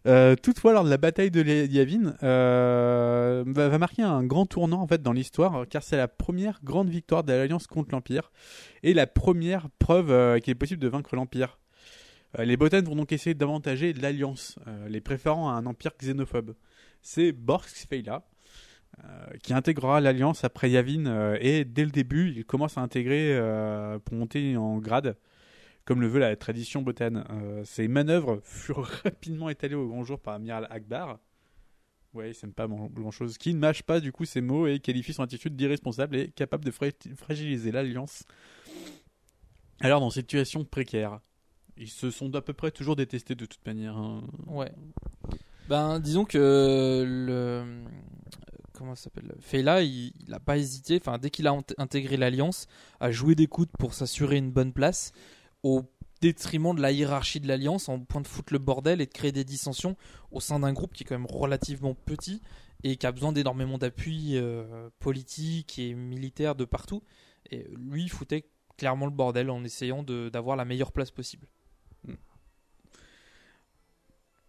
Euh, 0.06 0.36
toutefois, 0.36 0.74
lors 0.74 0.84
de 0.84 0.90
la 0.90 0.98
bataille 0.98 1.30
de 1.30 1.42
Yavin, 1.42 2.14
euh, 2.22 3.42
va, 3.46 3.70
va 3.70 3.78
marquer 3.78 4.02
un 4.02 4.22
grand 4.22 4.44
tournant 4.44 4.82
en 4.82 4.86
fait 4.86 5.00
dans 5.00 5.14
l'histoire, 5.14 5.66
car 5.70 5.82
c'est 5.82 5.96
la 5.96 6.08
première 6.08 6.60
grande 6.62 6.90
victoire 6.90 7.24
de 7.24 7.32
l'Alliance 7.32 7.66
contre 7.66 7.92
l'Empire 7.92 8.30
et 8.82 8.92
la 8.92 9.06
première 9.06 9.70
preuve 9.78 10.10
euh, 10.10 10.38
qu'il 10.40 10.50
est 10.50 10.56
possible 10.56 10.82
de 10.82 10.88
vaincre 10.88 11.16
l'Empire. 11.16 11.58
Euh, 12.38 12.44
les 12.44 12.58
Botanes 12.58 12.84
vont 12.84 12.96
donc 12.96 13.12
essayer 13.12 13.32
d'avantager 13.32 13.94
l'Alliance, 13.94 14.56
euh, 14.66 14.88
les 14.90 15.00
préférant 15.00 15.48
à 15.48 15.54
un 15.54 15.64
empire 15.64 15.92
xénophobe. 15.98 16.54
C'est 17.00 17.32
Borsk 17.32 17.86
Feila 17.88 18.16
euh, 18.16 18.20
qui 19.42 19.52
intégrera 19.52 20.00
l'Alliance 20.00 20.44
après 20.44 20.70
Yavin 20.70 21.06
euh, 21.06 21.36
et 21.40 21.64
dès 21.64 21.84
le 21.84 21.90
début, 21.90 22.30
il 22.30 22.44
commence 22.44 22.78
à 22.78 22.80
intégrer 22.80 23.34
euh, 23.36 23.98
pour 23.98 24.14
monter 24.16 24.56
en 24.56 24.78
grade, 24.78 25.16
comme 25.84 26.00
le 26.00 26.06
veut 26.06 26.20
la 26.20 26.34
tradition 26.36 26.82
Botane. 26.82 27.24
Euh, 27.30 27.64
ces 27.64 27.88
manœuvres 27.88 28.40
furent 28.44 28.88
rapidement 29.04 29.48
étalées 29.50 29.74
au 29.74 29.88
grand 29.88 30.04
jour 30.04 30.18
par 30.20 30.34
Amiral 30.34 30.66
Akbar. 30.70 31.18
Ouais, 32.14 32.30
il 32.30 32.34
s'aime 32.34 32.52
pas 32.52 32.68
grand 32.68 33.10
chose. 33.10 33.38
Qui 33.38 33.52
ne 33.54 33.58
mâche 33.58 33.82
pas 33.82 33.98
du 33.98 34.12
coup 34.12 34.24
ses 34.24 34.40
mots 34.40 34.68
et 34.68 34.78
qualifie 34.78 35.12
son 35.12 35.24
attitude 35.24 35.56
d'irresponsable 35.56 36.14
et 36.16 36.28
capable 36.28 36.64
de 36.64 36.70
fra- 36.70 36.86
fragiliser 37.16 37.72
l'Alliance. 37.72 38.22
Alors, 39.80 39.98
dans 40.00 40.10
cette 40.10 40.26
situation 40.26 40.64
précaire, 40.64 41.18
ils 41.76 41.88
se 41.88 42.12
sont 42.12 42.32
à 42.36 42.40
peu 42.40 42.52
près 42.52 42.70
toujours 42.70 42.94
détestés 42.94 43.34
de 43.34 43.46
toute 43.46 43.66
manière. 43.66 43.96
hein. 43.96 44.22
Ouais. 44.46 44.70
Ben, 45.68 45.98
disons 45.98 46.24
que 46.24 47.04
le. 47.04 47.82
Comment 48.76 48.96
s'appelle 48.96 49.34
Fela, 49.38 49.82
il 49.82 50.12
n'a 50.26 50.40
pas 50.40 50.58
hésité, 50.58 51.00
dès 51.20 51.30
qu'il 51.30 51.46
a 51.46 51.52
int- 51.52 51.74
intégré 51.78 52.16
l'Alliance, 52.16 52.66
à 52.98 53.12
jouer 53.12 53.36
des 53.36 53.46
coudes 53.46 53.70
pour 53.78 53.94
s'assurer 53.94 54.36
une 54.36 54.50
bonne 54.50 54.72
place, 54.72 55.12
au 55.62 55.84
détriment 56.20 56.74
de 56.74 56.80
la 56.80 56.90
hiérarchie 56.90 57.38
de 57.38 57.46
l'Alliance, 57.46 57.88
en 57.88 58.00
point 58.00 58.20
de 58.20 58.26
foutre 58.26 58.52
le 58.52 58.58
bordel 58.58 59.00
et 59.00 59.06
de 59.06 59.12
créer 59.12 59.30
des 59.30 59.44
dissensions 59.44 59.96
au 60.32 60.40
sein 60.40 60.58
d'un 60.58 60.72
groupe 60.72 60.92
qui 60.92 61.04
est 61.04 61.06
quand 61.06 61.18
même 61.18 61.26
relativement 61.30 61.94
petit 61.94 62.40
et 62.82 62.96
qui 62.96 63.06
a 63.06 63.12
besoin 63.12 63.32
d'énormément 63.32 63.78
d'appui 63.78 64.36
euh, 64.36 64.90
politique 64.98 65.78
et 65.78 65.94
militaire 65.94 66.54
de 66.56 66.64
partout. 66.64 67.02
Et 67.50 67.68
lui, 67.76 68.02
il 68.02 68.10
foutait 68.10 68.50
clairement 68.76 69.06
le 69.06 69.12
bordel 69.12 69.50
en 69.50 69.62
essayant 69.62 70.02
d'avoir 70.02 70.56
la 70.56 70.64
meilleure 70.64 70.92
place 70.92 71.10
possible. 71.10 71.46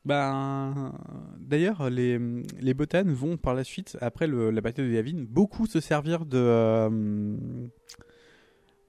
Ben, 0.06 0.94
d'ailleurs, 1.40 1.90
les, 1.90 2.20
les 2.60 2.74
Botanes 2.76 3.12
vont 3.12 3.38
par 3.38 3.56
la 3.56 3.64
suite, 3.64 3.98
après 4.02 4.28
le- 4.28 4.52
la 4.52 4.62
bataille 4.62 4.86
de 4.88 4.92
Yavin, 4.94 5.26
beaucoup 5.28 5.66
se 5.66 5.80
servir 5.80 6.26
de, 6.28 6.38
euh, 6.38 7.36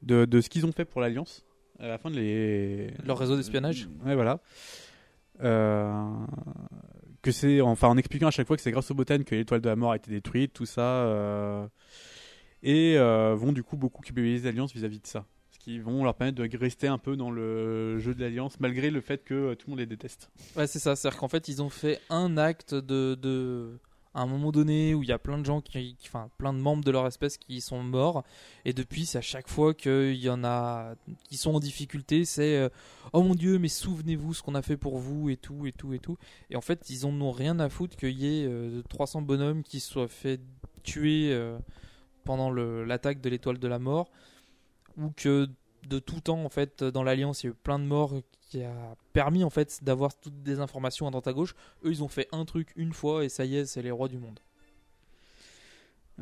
de, 0.03 0.25
de 0.27 0.41
ce 0.43 0.49
qu'ils 0.51 0.67
ont 0.67 0.73
fait 0.73 0.85
pour 0.85 1.01
l'Alliance. 1.01 1.45
À 1.79 1.89
la 1.89 1.99
fin 1.99 2.11
de 2.11 2.17
les. 2.17 2.91
Leur 3.05 3.19
réseau 3.19 3.37
d'espionnage 3.37 3.89
Ouais, 4.05 4.15
voilà. 4.15 4.41
Euh, 5.43 6.03
que 7.23 7.31
c'est, 7.31 7.61
enfin, 7.61 7.89
en 7.89 7.97
expliquant 7.99 8.29
à 8.29 8.31
chaque 8.31 8.47
fois 8.47 8.57
que 8.57 8.63
c'est 8.63 8.71
grâce 8.71 8.91
aux 8.91 8.95
Botanes 8.95 9.25
que 9.25 9.35
l'étoile 9.35 9.61
de 9.61 9.69
la 9.69 9.77
mort 9.77 9.93
a 9.93 9.97
été 9.97 10.11
détruite, 10.11 10.53
tout 10.53 10.67
ça. 10.67 10.83
euh, 11.07 11.67
et 12.63 12.97
vont 12.99 13.53
du 13.53 13.63
coup 13.63 13.77
beaucoup 13.77 14.03
culpabiliser 14.03 14.45
l'Alliance 14.47 14.73
vis-à-vis 14.75 15.01
de 15.01 15.07
ça. 15.07 15.25
Qui 15.67 15.81
vont 15.81 16.05
leur 16.05 16.15
permettre 16.15 16.41
de 16.41 16.57
rester 16.57 16.87
un 16.87 16.97
peu 16.97 17.17
dans 17.17 17.33
le 17.33 17.99
jeu 17.99 18.15
de 18.15 18.21
l'Alliance, 18.21 18.61
malgré 18.61 18.89
le 18.89 19.01
fait 19.01 19.25
que 19.25 19.35
euh, 19.35 19.55
tout 19.57 19.67
le 19.67 19.71
monde 19.73 19.81
les 19.81 19.87
déteste. 19.87 20.31
Ouais, 20.55 20.69
c'est 20.69 20.79
ça. 20.79 20.95
C'est-à-dire 20.95 21.19
qu'en 21.19 21.27
fait, 21.27 21.49
ils 21.49 21.61
ont 21.61 21.71
fait 21.71 22.01
un 22.09 22.37
acte 22.39 22.73
de. 22.73 23.77
À 24.15 24.21
un 24.21 24.27
moment 24.27 24.53
donné 24.53 24.95
où 24.95 25.03
il 25.03 25.09
y 25.09 25.13
a 25.13 25.19
plein 25.19 25.39
de 25.39 25.45
gens 25.45 25.61
qui. 25.61 25.97
Enfin, 26.07 26.31
plein 26.39 26.53
de 26.53 26.61
membres 26.61 26.85
de 26.85 26.91
leur 26.93 27.05
espèce 27.09 27.37
qui 27.37 27.61
sont 27.61 27.83
morts. 27.83 28.23
Et 28.65 28.73
depuis, 28.75 29.07
c'est 29.07 29.19
à 29.19 29.23
chaque 29.23 29.49
fois 29.49 29.75
qu'il 29.75 30.15
y 30.15 30.31
en 30.31 30.45
a 30.45 30.95
qui 31.29 31.37
sont 31.37 31.53
en 31.53 31.59
difficulté, 31.59 32.25
c'est. 32.25 32.57
euh, 32.57 32.69
oh 33.13 33.25
mon 33.25 33.35
dieu, 33.35 33.59
mais 33.59 33.67
souvenez-vous 33.69 34.35
ce 34.35 34.43
qu'on 34.45 34.55
a 34.55 34.63
fait 34.63 34.77
pour 34.77 34.99
vous 34.99 35.31
et 35.31 35.37
tout, 35.37 35.67
et 35.67 35.73
tout, 35.73 35.93
et 35.95 35.99
tout. 35.99 36.17
Et 36.49 36.55
en 36.55 36.61
fait, 36.61 36.89
ils 36.91 37.05
en 37.07 37.21
ont 37.21 37.33
rien 37.33 37.59
à 37.59 37.69
foutre 37.69 37.97
qu'il 37.97 38.17
y 38.17 38.27
ait 38.27 38.47
euh, 38.47 38.83
300 38.89 39.23
bonhommes 39.23 39.65
qui 39.65 39.81
soient 39.81 40.07
fait 40.07 40.41
tuer 40.85 41.33
euh, 41.33 41.59
pendant 42.25 42.53
l'attaque 42.53 43.21
de 43.21 43.29
l'étoile 43.29 43.59
de 43.59 43.67
la 43.69 43.81
mort. 43.81 44.13
Ou 44.99 45.11
que 45.11 45.49
de 45.89 45.99
tout 45.99 46.21
temps, 46.21 46.45
en 46.45 46.49
fait, 46.49 46.83
dans 46.83 47.03
l'Alliance, 47.03 47.43
il 47.43 47.47
y 47.47 47.49
a 47.49 47.53
eu 47.53 47.55
plein 47.55 47.79
de 47.79 47.85
morts 47.85 48.15
qui 48.41 48.63
a 48.63 48.97
permis, 49.13 49.45
en 49.45 49.51
fait, 49.51 49.83
d'avoir 49.83 50.19
toutes 50.19 50.43
des 50.43 50.61
informations 50.61 51.07
à 51.07 51.11
droite 51.11 51.27
à 51.27 51.33
gauche. 51.33 51.55
Eux, 51.85 51.91
ils 51.91 52.03
ont 52.03 52.09
fait 52.09 52.29
un 52.33 52.45
truc 52.45 52.73
une 52.77 52.93
fois 52.93 53.25
et 53.25 53.29
ça 53.29 53.45
y 53.45 53.57
est, 53.57 53.67
c'est 53.67 53.83
les 53.83 53.91
rois 53.91 54.09
du 54.09 54.19
monde. 54.19 54.41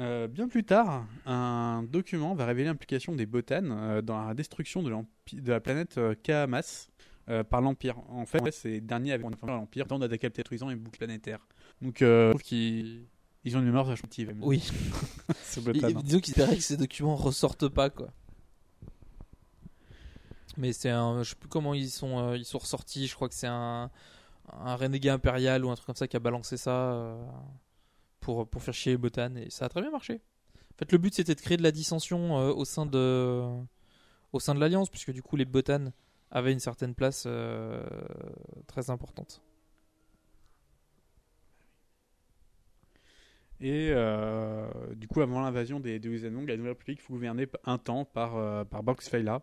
Euh, 0.01 0.27
bien 0.27 0.49
plus 0.49 0.65
tard, 0.65 1.07
un 1.25 1.85
document 1.85 2.35
va 2.35 2.47
révéler 2.47 2.67
l'implication 2.67 3.15
des 3.15 3.27
Botanes 3.27 3.71
euh, 3.71 4.03
dans 4.03 4.27
la 4.27 4.35
destruction 4.35 4.83
de, 4.83 4.93
de 5.33 5.53
la 5.53 5.61
planète 5.61 5.99
euh, 5.99 6.17
Kahamas 6.21 6.89
euh, 7.29 7.45
par 7.45 7.61
l'Empire. 7.61 7.99
En 8.09 8.27
fait, 8.27 8.51
ces 8.53 8.81
derniers 8.81 9.13
avaient 9.13 9.25
informé 9.25 9.53
l'Empire 9.53 9.87
tant 9.87 10.01
d'attaquer 10.01 10.27
le 10.27 10.33
détruisant 10.33 10.69
et 10.71 10.75
boucle 10.75 10.99
planétaire. 10.99 11.47
Donc, 11.81 11.99
je 12.01 12.31
trouve 12.31 12.43
qu'ils 12.43 13.07
ils 13.45 13.57
ont 13.57 13.61
une 13.61 13.67
mémoire 13.67 13.85
vachement 13.85 14.07
active. 14.07 14.35
Oui. 14.41 14.67
Botan, 15.63 15.89
et 15.89 15.95
disons 15.95 16.19
qu'ils 16.19 16.33
espéraient 16.33 16.57
que 16.57 16.63
ces 16.63 16.77
documents 16.77 17.15
ressortent 17.15 17.69
pas, 17.69 17.91
quoi. 17.91 18.09
Mais 20.57 20.73
c'est 20.73 20.91
un. 20.91 21.23
Je 21.23 21.31
sais 21.31 21.37
plus 21.37 21.49
comment 21.49 21.75
ils 21.75 21.91
sont, 21.91 22.19
euh, 22.19 22.37
ils 22.37 22.45
sont 22.45 22.59
ressortis. 22.59 23.07
Je 23.07 23.15
crois 23.15 23.29
que 23.29 23.35
c'est 23.35 23.49
un, 23.49 23.91
un 24.53 24.77
renégat 24.77 25.15
impérial 25.15 25.65
ou 25.65 25.71
un 25.71 25.75
truc 25.75 25.87
comme 25.87 25.97
ça 25.97 26.09
qui 26.09 26.17
a 26.17 26.21
balancé 26.21 26.57
ça 26.57 26.93
euh, 26.93 27.27
pour, 28.21 28.49
pour 28.49 28.63
faire 28.63 28.75
chier 28.75 28.97
Botan 28.97 29.35
et 29.37 29.51
ça 29.51 29.67
a 29.67 29.69
très 29.69 29.81
bien 29.81 29.91
marché. 29.91 30.21
En 30.75 30.79
fait, 30.79 30.93
le 30.93 30.99
but 30.99 31.15
c'était 31.15 31.35
de 31.35 31.41
créer 31.41 31.57
de 31.57 31.63
la 31.63 31.73
dissension 31.73 32.39
euh, 32.39 32.53
au 32.53 32.65
sein 32.65 32.87
de 32.87 33.43
au 34.33 34.41
sein 34.41 34.55
de 34.55 34.61
l'alliance, 34.61 34.91
puisque 34.91 35.13
du 35.13 35.23
coup 35.23 35.37
les 35.37 35.45
Botan 35.45 35.93
avaient 36.31 36.53
une 36.53 36.61
certaine 36.61 36.95
place 36.95 37.29
très 38.67 38.91
importante. 38.91 39.41
Et 43.61 43.95
du 44.97 45.09
coup, 45.09 45.21
avant 45.21 45.41
l'invasion 45.41 45.81
des, 45.81 45.99
des 45.99 46.19
la 46.19 46.31
Nouvelle 46.31 46.69
République 46.69 47.01
fut 47.01 47.13
gouvernée 47.13 47.47
un 47.65 47.79
temps 47.79 48.05
par, 48.05 48.37
euh, 48.37 48.65
par 48.65 48.83
Feila, 49.01 49.43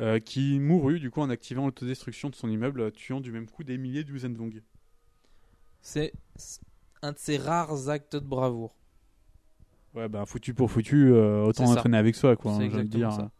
euh, 0.00 0.20
qui 0.20 0.60
mourut 0.60 1.00
du 1.00 1.10
coup 1.10 1.20
en 1.20 1.30
activant 1.30 1.66
l'autodestruction 1.66 2.30
de 2.30 2.34
son 2.34 2.48
immeuble, 2.48 2.92
tuant 2.92 3.20
du 3.20 3.32
même 3.32 3.48
coup 3.48 3.64
des 3.64 3.78
milliers 3.78 4.04
d'Uzanong. 4.04 4.62
C'est 5.80 6.12
un 7.02 7.12
de 7.12 7.18
ces 7.18 7.36
rares 7.36 7.88
actes 7.88 8.16
de 8.16 8.20
bravoure. 8.20 8.74
Ouais, 9.94 10.08
bah 10.08 10.24
foutu 10.26 10.54
pour 10.54 10.70
foutu, 10.70 11.12
euh, 11.12 11.42
autant 11.44 11.64
entraîner 11.64 11.98
avec 11.98 12.14
soi, 12.14 12.36
quoi. 12.36 12.52
Hein, 12.52 12.68
j'ai 12.70 12.84
dire. 12.84 13.12
ça. 13.12 13.30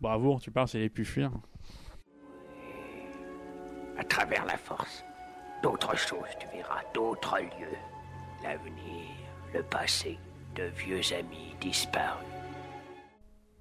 Bravo, 0.00 0.38
tu 0.40 0.50
parles, 0.50 0.68
c'est 0.68 0.78
les 0.78 0.90
plus 0.90 1.04
fuir. 1.04 1.32
À 3.98 4.04
travers 4.04 4.44
la 4.44 4.58
force, 4.58 5.04
d'autres 5.62 5.96
choses, 5.96 6.28
tu 6.38 6.46
verras, 6.54 6.82
d'autres 6.94 7.38
lieux. 7.38 7.76
L'avenir, 8.42 9.08
le 9.54 9.62
passé, 9.62 10.18
de 10.54 10.64
vieux 10.64 11.00
amis 11.18 11.54
disparus. 11.60 12.35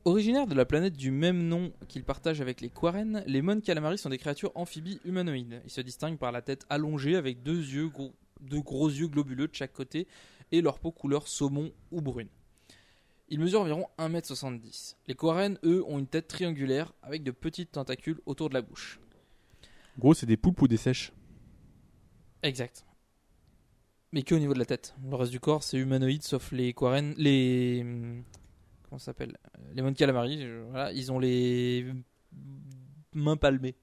Originaires 0.08 0.46
de 0.46 0.54
la 0.54 0.66
planète 0.66 0.96
du 0.96 1.10
même 1.10 1.48
nom 1.48 1.74
qu'ils 1.88 2.04
partagent 2.04 2.40
avec 2.40 2.62
les 2.62 2.70
Quaren, 2.70 3.24
les 3.26 3.42
Mon 3.42 3.60
Calamari 3.60 3.98
sont 3.98 4.10
des 4.10 4.20
créatures 4.20 4.52
amphibies 4.54 5.00
humanoïdes. 5.04 5.64
Ils 5.66 5.72
se 5.72 5.82
distinguent 5.82 6.20
par 6.20 6.32
la 6.32 6.44
tête 6.44 6.64
allongée 6.70 7.16
avec 7.16 7.42
deux 7.42 7.58
yeux 7.58 7.88
gros, 7.88 8.14
deux 8.40 8.62
gros 8.62 8.88
yeux 8.88 9.08
globuleux 9.08 9.48
de 9.48 9.56
chaque 9.56 9.74
côté 9.74 10.08
et 10.52 10.62
leur 10.62 10.78
peau 10.78 10.92
couleur 10.92 11.28
saumon 11.28 11.72
ou 11.90 12.02
brune. 12.02 12.28
Ils 13.30 13.40
mesurent 13.40 13.62
environ 13.62 13.88
1m70. 13.98 14.96
Les 15.08 15.16
Quaren, 15.16 15.58
eux, 15.64 15.84
ont 15.88 15.98
une 15.98 16.06
tête 16.06 16.28
triangulaire 16.28 16.94
avec 17.02 17.24
de 17.24 17.32
petites 17.32 17.72
tentacules 17.72 18.22
autour 18.28 18.50
de 18.50 18.54
la 18.54 18.62
bouche. 18.62 19.00
Gros, 19.98 20.14
c'est 20.14 20.28
des 20.28 20.38
poulpes 20.38 20.62
ou 20.62 20.68
des 20.68 20.78
sèches? 20.78 21.14
Exact. 22.44 22.86
Mais 24.12 24.22
que 24.22 24.36
au 24.36 24.40
niveau 24.40 24.54
de 24.54 24.60
la 24.60 24.66
tête. 24.66 24.94
Le 25.10 25.16
reste 25.16 25.32
du 25.32 25.40
corps, 25.40 25.64
c'est 25.64 25.78
humanoïde, 25.78 26.22
sauf 26.22 26.52
les 26.52 26.74
Quaren, 26.74 27.16
les 27.18 27.84
comment 28.96 29.00
ça 29.00 29.06
s'appelle 29.08 29.38
Les 29.74 29.82
Mon 29.82 29.94
Calamari. 29.94 30.42
je- 30.42 30.62
Voilà, 30.70 30.94
ils 30.94 31.12
ont 31.12 31.20
les 31.20 31.86
mains 33.14 33.36
palmées. 33.36 33.76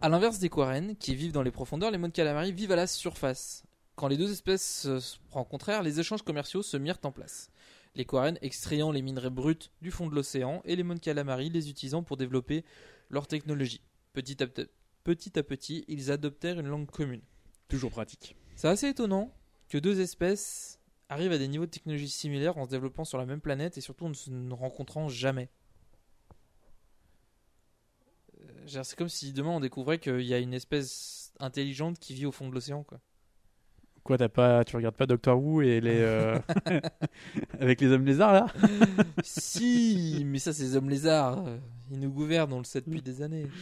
À 0.00 0.08
l'inverse 0.08 0.38
des 0.38 0.48
Quaren, 0.48 0.96
qui 0.96 1.14
vivent 1.14 1.32
dans 1.32 1.42
les 1.42 1.50
profondeurs, 1.50 1.90
les 1.90 1.98
Mon 1.98 2.08
Calamari 2.10 2.52
vivent 2.52 2.72
à 2.72 2.76
la 2.76 2.86
surface. 2.86 3.64
Quand 3.94 4.08
les 4.08 4.16
deux 4.16 4.30
espèces 4.32 4.82
se 4.98 5.16
rencontrèrent, 5.30 5.82
les 5.82 6.00
échanges 6.00 6.22
commerciaux 6.22 6.62
se 6.62 6.78
mirent 6.78 6.98
en 7.04 7.12
place. 7.12 7.50
Les 7.94 8.06
Quaren 8.06 8.38
extrayant 8.40 8.90
les 8.90 9.02
minerais 9.02 9.28
bruts 9.30 9.70
du 9.82 9.90
fond 9.90 10.06
de 10.06 10.14
l'océan 10.14 10.62
et 10.64 10.76
les 10.76 10.82
Mon 10.82 10.96
Calamari 10.96 11.50
les 11.50 11.68
utilisant 11.68 12.02
pour 12.02 12.16
développer 12.16 12.64
leur 13.10 13.26
technologie. 13.26 13.82
Petit 14.14 14.42
à 14.42 14.46
petit, 14.46 14.70
petit 15.04 15.38
à 15.38 15.42
petit, 15.42 15.84
ils 15.88 16.10
adoptèrent 16.10 16.58
une 16.58 16.68
langue 16.68 16.90
commune. 16.90 17.22
Toujours 17.68 17.90
pratique. 17.90 18.34
C'est 18.54 18.68
assez 18.68 18.88
étonnant 18.88 19.30
que 19.68 19.76
deux 19.76 20.00
espèces 20.00 20.75
arrivent 21.08 21.32
à 21.32 21.38
des 21.38 21.48
niveaux 21.48 21.66
de 21.66 21.70
technologie 21.70 22.08
similaires 22.08 22.58
en 22.58 22.64
se 22.64 22.70
développant 22.70 23.04
sur 23.04 23.18
la 23.18 23.26
même 23.26 23.40
planète 23.40 23.78
et 23.78 23.80
surtout 23.80 24.06
en 24.06 24.08
ne 24.08 24.14
se 24.14 24.30
rencontrant 24.52 25.08
jamais. 25.08 25.48
Euh, 28.40 28.82
C'est 28.82 28.96
comme 28.96 29.08
si 29.08 29.32
demain 29.32 29.50
on 29.50 29.60
découvrait 29.60 29.98
qu'il 29.98 30.22
y 30.22 30.34
a 30.34 30.38
une 30.38 30.54
espèce 30.54 31.32
intelligente 31.38 31.98
qui 31.98 32.14
vit 32.14 32.26
au 32.26 32.32
fond 32.32 32.48
de 32.48 32.54
l'océan. 32.54 32.82
quoi. 32.82 33.00
Quoi, 34.02 34.18
pas, 34.28 34.64
tu 34.64 34.76
regardes 34.76 34.94
pas 34.94 35.06
Doctor 35.06 35.42
Who 35.42 35.62
et 35.62 35.80
les 35.80 35.98
euh, 36.00 36.38
avec 37.60 37.80
les 37.80 37.88
hommes 37.88 38.04
lézards 38.06 38.32
là? 38.32 38.46
Si, 39.24 40.22
mais 40.24 40.38
ça 40.38 40.52
c'est 40.52 40.62
les 40.62 40.76
hommes 40.76 40.88
lézards. 40.88 41.44
euh, 41.46 41.58
Ils 41.90 41.98
nous 41.98 42.12
gouvernent, 42.12 42.52
on 42.52 42.58
le 42.58 42.64
sait 42.64 42.80
depuis 42.80 43.02
des 43.02 43.22
années. 43.22 43.46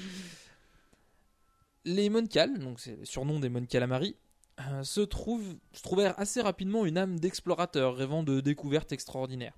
Les 1.87 2.09
Monkal, 2.09 2.59
donc 2.59 2.81
c'est 2.81 2.97
le 2.97 3.05
surnom 3.05 3.39
des 3.41 3.51
Mon 3.51 3.67
Calamari, 3.67 4.17
euh, 4.17 4.24
se, 4.83 5.01
trouvent, 5.01 5.57
se 5.73 5.83
trouvèrent 5.83 6.19
assez 6.19 6.41
rapidement 6.41 6.87
une 6.87 6.99
âme 6.99 7.19
d'explorateur 7.19 7.97
rêvant 7.97 8.23
de 8.23 8.41
découvertes 8.41 8.93
extraordinaires. 8.93 9.57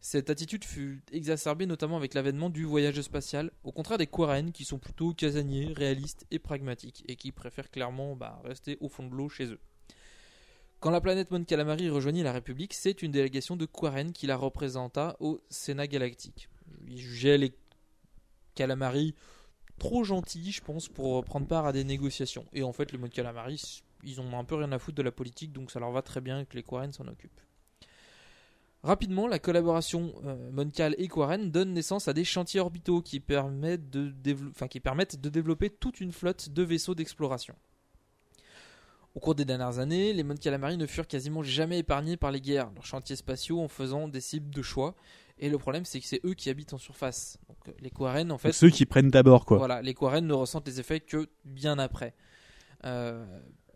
Cette 0.00 0.28
attitude 0.28 0.64
fut 0.64 1.02
exacerbée 1.12 1.64
notamment 1.64 1.96
avec 1.96 2.12
l'avènement 2.12 2.50
du 2.50 2.64
voyage 2.64 3.00
spatial, 3.00 3.50
au 3.62 3.72
contraire 3.72 3.96
des 3.96 4.06
Quarren 4.06 4.52
qui 4.52 4.66
sont 4.66 4.78
plutôt 4.78 5.14
casaniers, 5.14 5.72
réalistes 5.72 6.26
et 6.30 6.38
pragmatiques, 6.38 7.04
et 7.08 7.16
qui 7.16 7.32
préfèrent 7.32 7.70
clairement 7.70 8.14
bah, 8.14 8.38
rester 8.44 8.76
au 8.80 8.90
fond 8.90 9.06
de 9.06 9.14
l'eau 9.14 9.30
chez 9.30 9.46
eux. 9.46 9.60
Quand 10.80 10.90
la 10.90 11.00
planète 11.00 11.30
Mon 11.30 11.42
Calamari 11.42 11.88
rejoignit 11.88 12.22
la 12.22 12.32
République, 12.32 12.74
c'est 12.74 13.00
une 13.00 13.12
délégation 13.12 13.56
de 13.56 13.64
Quarren 13.64 14.12
qui 14.12 14.26
la 14.26 14.36
représenta 14.36 15.16
au 15.20 15.40
Sénat 15.48 15.86
galactique. 15.86 16.50
Ils 16.86 16.98
jugeaient 16.98 17.38
les 17.38 17.54
Calamari 18.54 19.14
trop 19.78 20.04
gentils, 20.04 20.52
je 20.52 20.60
pense, 20.60 20.88
pour 20.88 21.24
prendre 21.24 21.46
part 21.46 21.64
à 21.64 21.72
des 21.72 21.84
négociations. 21.84 22.44
Et 22.52 22.62
en 22.62 22.74
fait, 22.74 22.92
les 22.92 22.98
Mon 22.98 23.08
Calamari, 23.08 23.82
ils 24.04 24.20
ont 24.20 24.38
un 24.38 24.44
peu 24.44 24.54
rien 24.56 24.70
à 24.72 24.78
foutre 24.78 24.96
de 24.96 25.02
la 25.02 25.12
politique, 25.12 25.52
donc 25.52 25.70
ça 25.70 25.80
leur 25.80 25.90
va 25.90 26.02
très 26.02 26.20
bien 26.20 26.44
que 26.44 26.54
les 26.56 26.62
Quarren 26.62 26.92
s'en 26.92 27.06
occupent. 27.08 27.40
Rapidement, 28.82 29.26
la 29.26 29.38
collaboration 29.38 30.12
euh, 30.26 30.50
Moncal 30.50 30.94
et 30.98 31.08
Quarren 31.08 31.50
donne 31.50 31.72
naissance 31.72 32.06
à 32.06 32.12
des 32.12 32.24
chantiers 32.24 32.60
orbitaux 32.60 33.00
qui 33.00 33.18
permettent, 33.18 33.88
de 33.88 34.10
dévelop- 34.10 34.50
enfin, 34.50 34.68
qui 34.68 34.78
permettent 34.78 35.18
de 35.18 35.30
développer 35.30 35.70
toute 35.70 36.00
une 36.00 36.12
flotte 36.12 36.50
de 36.50 36.62
vaisseaux 36.62 36.94
d'exploration. 36.94 37.54
Au 39.14 39.20
cours 39.20 39.34
des 39.34 39.46
dernières 39.46 39.78
années, 39.78 40.12
les 40.12 40.22
Mon 40.22 40.34
Calamari 40.34 40.76
ne 40.76 40.86
furent 40.86 41.06
quasiment 41.06 41.42
jamais 41.42 41.78
épargnés 41.78 42.18
par 42.18 42.30
les 42.30 42.40
guerres, 42.42 42.70
leurs 42.74 42.84
chantiers 42.84 43.16
spatiaux 43.16 43.60
en 43.60 43.68
faisant 43.68 44.06
des 44.08 44.20
cibles 44.20 44.52
de 44.52 44.60
choix. 44.60 44.94
Et 45.38 45.48
le 45.48 45.56
problème, 45.56 45.84
c'est 45.84 45.98
que 46.00 46.06
c'est 46.06 46.20
eux 46.24 46.34
qui 46.34 46.50
habitent 46.50 46.74
en 46.74 46.78
surface. 46.78 47.38
Donc, 47.48 47.56
euh, 47.68 47.72
les 47.80 47.90
Quarren, 47.90 48.30
en 48.30 48.38
fait, 48.38 48.52
Ceux 48.52 48.70
qui 48.70 48.84
prennent 48.86 49.10
d'abord, 49.10 49.46
quoi. 49.46 49.56
voilà, 49.56 49.80
les 49.80 49.94
Quarren 49.94 50.26
ne 50.26 50.34
ressentent 50.34 50.66
les 50.66 50.78
effets 50.78 51.00
que 51.00 51.28
bien 51.44 51.78
après. 51.78 52.14
Euh, 52.84 53.24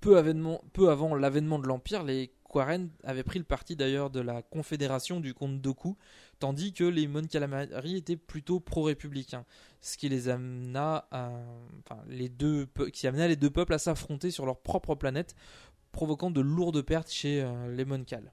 peu, 0.00 0.88
avant 0.88 1.14
l'avènement 1.14 1.58
de 1.58 1.66
l'Empire, 1.66 2.02
les 2.02 2.32
Quarren 2.48 2.88
avaient 3.04 3.22
pris 3.22 3.38
le 3.38 3.44
parti 3.44 3.76
d'ailleurs 3.76 4.10
de 4.10 4.20
la 4.20 4.42
confédération 4.42 5.20
du 5.20 5.34
comte 5.34 5.60
Doku, 5.60 5.96
tandis 6.38 6.72
que 6.72 6.84
les 6.84 7.06
Mon 7.06 7.24
Calamari 7.24 7.96
étaient 7.96 8.16
plutôt 8.16 8.60
pro-républicains, 8.60 9.44
ce 9.80 9.96
qui 9.96 10.08
les 10.08 10.28
amena 10.28 11.06
enfin, 11.12 12.02
les 12.08 12.28
deux, 12.28 12.66
qui 12.92 13.06
amena 13.06 13.28
les 13.28 13.36
deux 13.36 13.50
peuples 13.50 13.74
à 13.74 13.78
s'affronter 13.78 14.30
sur 14.30 14.46
leur 14.46 14.60
propre 14.60 14.94
planète, 14.94 15.34
provoquant 15.92 16.30
de 16.30 16.40
lourdes 16.40 16.82
pertes 16.82 17.10
chez 17.10 17.42
euh, 17.42 17.74
les 17.74 17.84
Mon 17.84 18.04
Cal. 18.04 18.32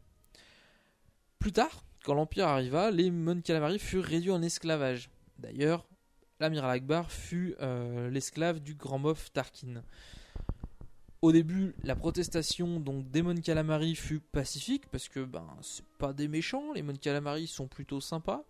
Plus 1.39 1.51
tard, 1.51 1.83
quand 2.03 2.13
l'Empire 2.13 2.47
arriva, 2.47 2.91
les 2.91 3.11
Mon 3.11 3.41
Calamari 3.41 3.79
furent 3.79 4.03
réduits 4.03 4.31
en 4.31 4.41
esclavage. 4.41 5.09
D'ailleurs, 5.39 5.85
l'amiral 6.39 6.71
Akbar 6.71 7.11
fut 7.11 7.55
euh, 7.61 8.09
l'esclave 8.09 8.59
du 8.59 8.75
grand 8.75 8.99
moff 8.99 9.31
Tarkin. 9.33 9.83
Au 11.25 11.31
début, 11.31 11.73
la 11.83 11.95
protestation 11.95 12.79
donc 12.79 13.09
des 13.09 13.23
Mon 13.23 13.33
Calamari 13.35 13.95
fut 13.95 14.19
pacifique 14.19 14.83
parce 14.91 15.09
que 15.09 15.21
ben 15.21 15.43
c'est 15.61 15.83
pas 15.97 16.13
des 16.13 16.27
méchants, 16.27 16.71
les 16.75 16.83
Mon 16.83 16.93
Calamari 16.93 17.47
sont 17.47 17.65
plutôt 17.67 17.99
sympas. 17.99 18.43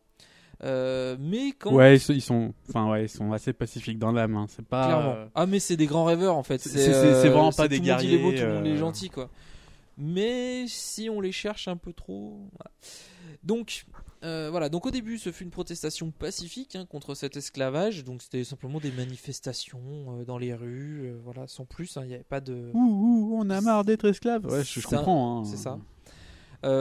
Euh, 0.63 1.15
mais 1.19 1.51
quand 1.57 1.73
Ouais, 1.73 1.95
ils 1.97 2.21
sont, 2.21 2.53
enfin 2.69 2.89
ouais, 2.89 3.05
ils 3.05 3.09
sont 3.09 3.31
assez 3.31 3.53
pacifiques 3.53 3.97
dans 3.97 4.11
l'âme. 4.11 4.35
Hein. 4.35 4.47
C'est 4.49 4.65
pas. 4.65 4.87
Clairement. 4.87 5.13
euh, 5.15 5.25
Ah 5.35 5.45
mais 5.45 5.59
c'est 5.59 5.77
des 5.77 5.85
grands 5.85 6.03
rêveurs 6.05 6.35
en 6.35 6.43
fait. 6.43 6.59
C'est- 6.59 6.93
euh, 6.93 7.21
vraiment 7.29 7.51
pas 7.53 7.67
des 7.69 7.77
tout 7.79 7.85
le 7.85 7.91
monde 7.93 8.01
les 8.01 8.17
mots, 8.17 8.29
guerriers, 8.31 8.39
tout 8.41 8.45
le 8.47 8.53
monde 8.55 8.67
est 8.67 8.77
gentil 8.77 9.09
quoi. 9.09 9.29
Mais 9.97 10.65
si 10.67 11.09
on 11.09 11.21
les 11.21 11.31
cherche 11.31 11.69
un 11.69 11.77
peu 11.77 11.93
trop, 11.93 12.49
voilà. 12.57 12.71
donc 13.43 13.85
euh, 14.25 14.49
voilà. 14.49 14.67
Donc 14.69 14.85
au 14.85 14.91
début, 14.91 15.17
ce 15.17 15.31
fut 15.31 15.43
une 15.45 15.51
protestation 15.51 16.11
pacifique 16.11 16.75
hein, 16.75 16.85
contre 16.85 17.15
cet 17.15 17.37
esclavage. 17.37 18.03
Donc 18.03 18.21
c'était 18.21 18.43
simplement 18.43 18.79
des 18.79 18.91
manifestations 18.91 20.19
euh, 20.19 20.25
dans 20.25 20.37
les 20.37 20.53
rues, 20.53 21.03
euh, 21.05 21.19
voilà, 21.23 21.47
sans 21.47 21.65
plus. 21.65 21.95
hein. 21.95 22.01
Il 22.03 22.07
n'y 22.09 22.15
avait 22.15 22.23
pas 22.23 22.41
de. 22.41 22.71
Ouh, 22.73 22.79
ouh, 22.79 23.37
on 23.39 23.49
a 23.49 23.61
marre 23.61 23.85
d'être 23.85 24.05
esclave. 24.05 24.45
Ouais, 24.45 24.63
je, 24.63 24.81
comprends. 24.81 25.41
hein. 25.41 25.45
C'est 25.45 25.57
ça. 25.57 25.79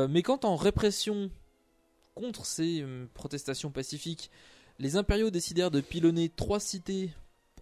Mais 0.09 0.23
quand 0.23 0.45
en 0.45 0.57
répression 0.57 1.31
contre 2.15 2.47
ces 2.47 2.81
euh, 2.81 3.07
protestations 3.13 3.71
pacifiques, 3.71 4.31
les 4.79 4.97
impériaux 4.97 5.31
décidèrent 5.31 5.71
de 5.71 5.81
pilonner 5.81 6.31
trois 6.31 6.59
cités 6.61 7.11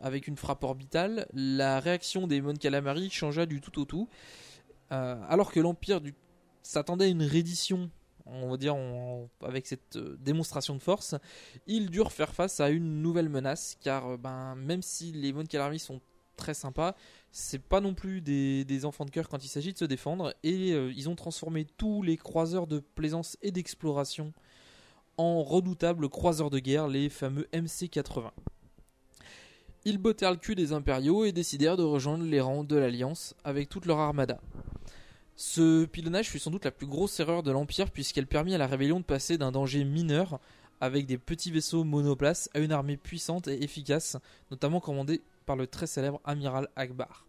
avec 0.01 0.29
une 0.29 0.37
frappe 0.37 0.63
orbitale, 0.65 1.27
la 1.33 1.79
réaction 1.81 2.27
des 2.27 2.41
Mon 2.41 2.55
Calamari 2.55 3.11
changea 3.11 3.47
du 3.47 3.61
tout 3.61 3.79
au 3.81 3.85
tout. 3.85 4.09
Alors 4.91 5.53
que 5.53 5.61
l'Empire 5.61 6.01
du... 6.03 6.15
s'attendait 6.63 7.07
à 7.07 7.09
une 7.09 7.23
reddition, 7.23 7.91
on 8.27 8.51
va 8.51 8.57
dire 8.57 8.77
avec 9.43 9.67
cette 9.67 9.97
euh, 9.97 10.17
démonstration 10.21 10.75
de 10.75 10.81
force, 10.81 11.15
ils 11.67 11.91
durent 11.91 12.13
faire 12.13 12.35
face 12.35 12.61
à 12.61 12.71
une 12.71 13.03
nouvelle 13.03 13.29
menace, 13.29 13.77
car 13.81 14.07
euh, 14.13 14.17
ben, 14.17 14.55
même 14.57 14.83
si 14.83 15.13
les 15.13 15.33
Mon 15.33 15.45
Calamari 15.45 15.79
sont 15.79 16.01
très 16.37 16.55
sympas, 16.55 16.95
c'est 17.31 17.63
pas 17.63 17.81
non 17.81 17.95
plus 17.95 18.21
des, 18.21 18.65
des 18.65 18.85
enfants 18.85 19.05
de 19.05 19.11
cœur 19.11 19.29
quand 19.29 19.45
il 19.45 19.49
s'agit 19.49 19.73
de 19.73 19.79
se 19.79 19.85
défendre, 19.85 20.35
et 20.43 20.73
euh, 20.73 20.93
ils 20.97 21.09
ont 21.09 21.15
transformé 21.15 21.65
tous 21.65 22.03
les 22.03 22.17
croiseurs 22.17 22.67
de 22.67 22.81
plaisance 22.81 23.37
et 23.43 23.51
d'exploration 23.51 24.33
en 25.19 25.43
redoutables 25.43 26.09
croiseurs 26.09 26.51
de 26.51 26.59
guerre, 26.59 26.89
les 26.89 27.09
fameux 27.09 27.49
MC-80. 27.53 28.31
Ils 29.85 29.99
bottèrent 29.99 30.31
le 30.31 30.37
cul 30.37 30.55
des 30.55 30.73
impériaux 30.73 31.25
et 31.25 31.33
décidèrent 31.33 31.77
de 31.77 31.83
rejoindre 31.83 32.25
les 32.25 32.41
rangs 32.41 32.65
de 32.65 32.77
l'Alliance 32.77 33.35
avec 33.43 33.69
toute 33.69 33.87
leur 33.87 33.99
armada. 33.99 34.41
Ce 35.45 35.87
pilonnage 35.87 36.31
fut 36.31 36.39
sans 36.39 36.53
doute 36.53 36.65
la 36.65 36.71
plus 36.71 36.87
grosse 36.87 37.19
erreur 37.19 37.43
de 37.43 37.51
l'Empire 37.51 37.91
puisqu'elle 37.91 38.29
permit 38.29 38.55
à 38.55 38.59
la 38.59 38.69
rébellion 38.69 39.01
de 39.01 39.05
passer 39.05 39.39
d'un 39.39 39.51
danger 39.51 39.83
mineur 39.83 40.39
avec 40.81 41.05
des 41.05 41.19
petits 41.19 41.51
vaisseaux 41.51 41.83
monoplaces 41.83 42.49
à 42.55 42.61
une 42.61 42.71
armée 42.71 42.97
puissante 42.97 43.49
et 43.49 43.61
efficace, 43.65 44.17
notamment 44.53 44.79
commandée 44.79 45.21
par 45.45 45.57
le 45.57 45.67
très 45.67 45.89
célèbre 45.89 46.21
amiral 46.25 46.69
Akbar. 46.77 47.27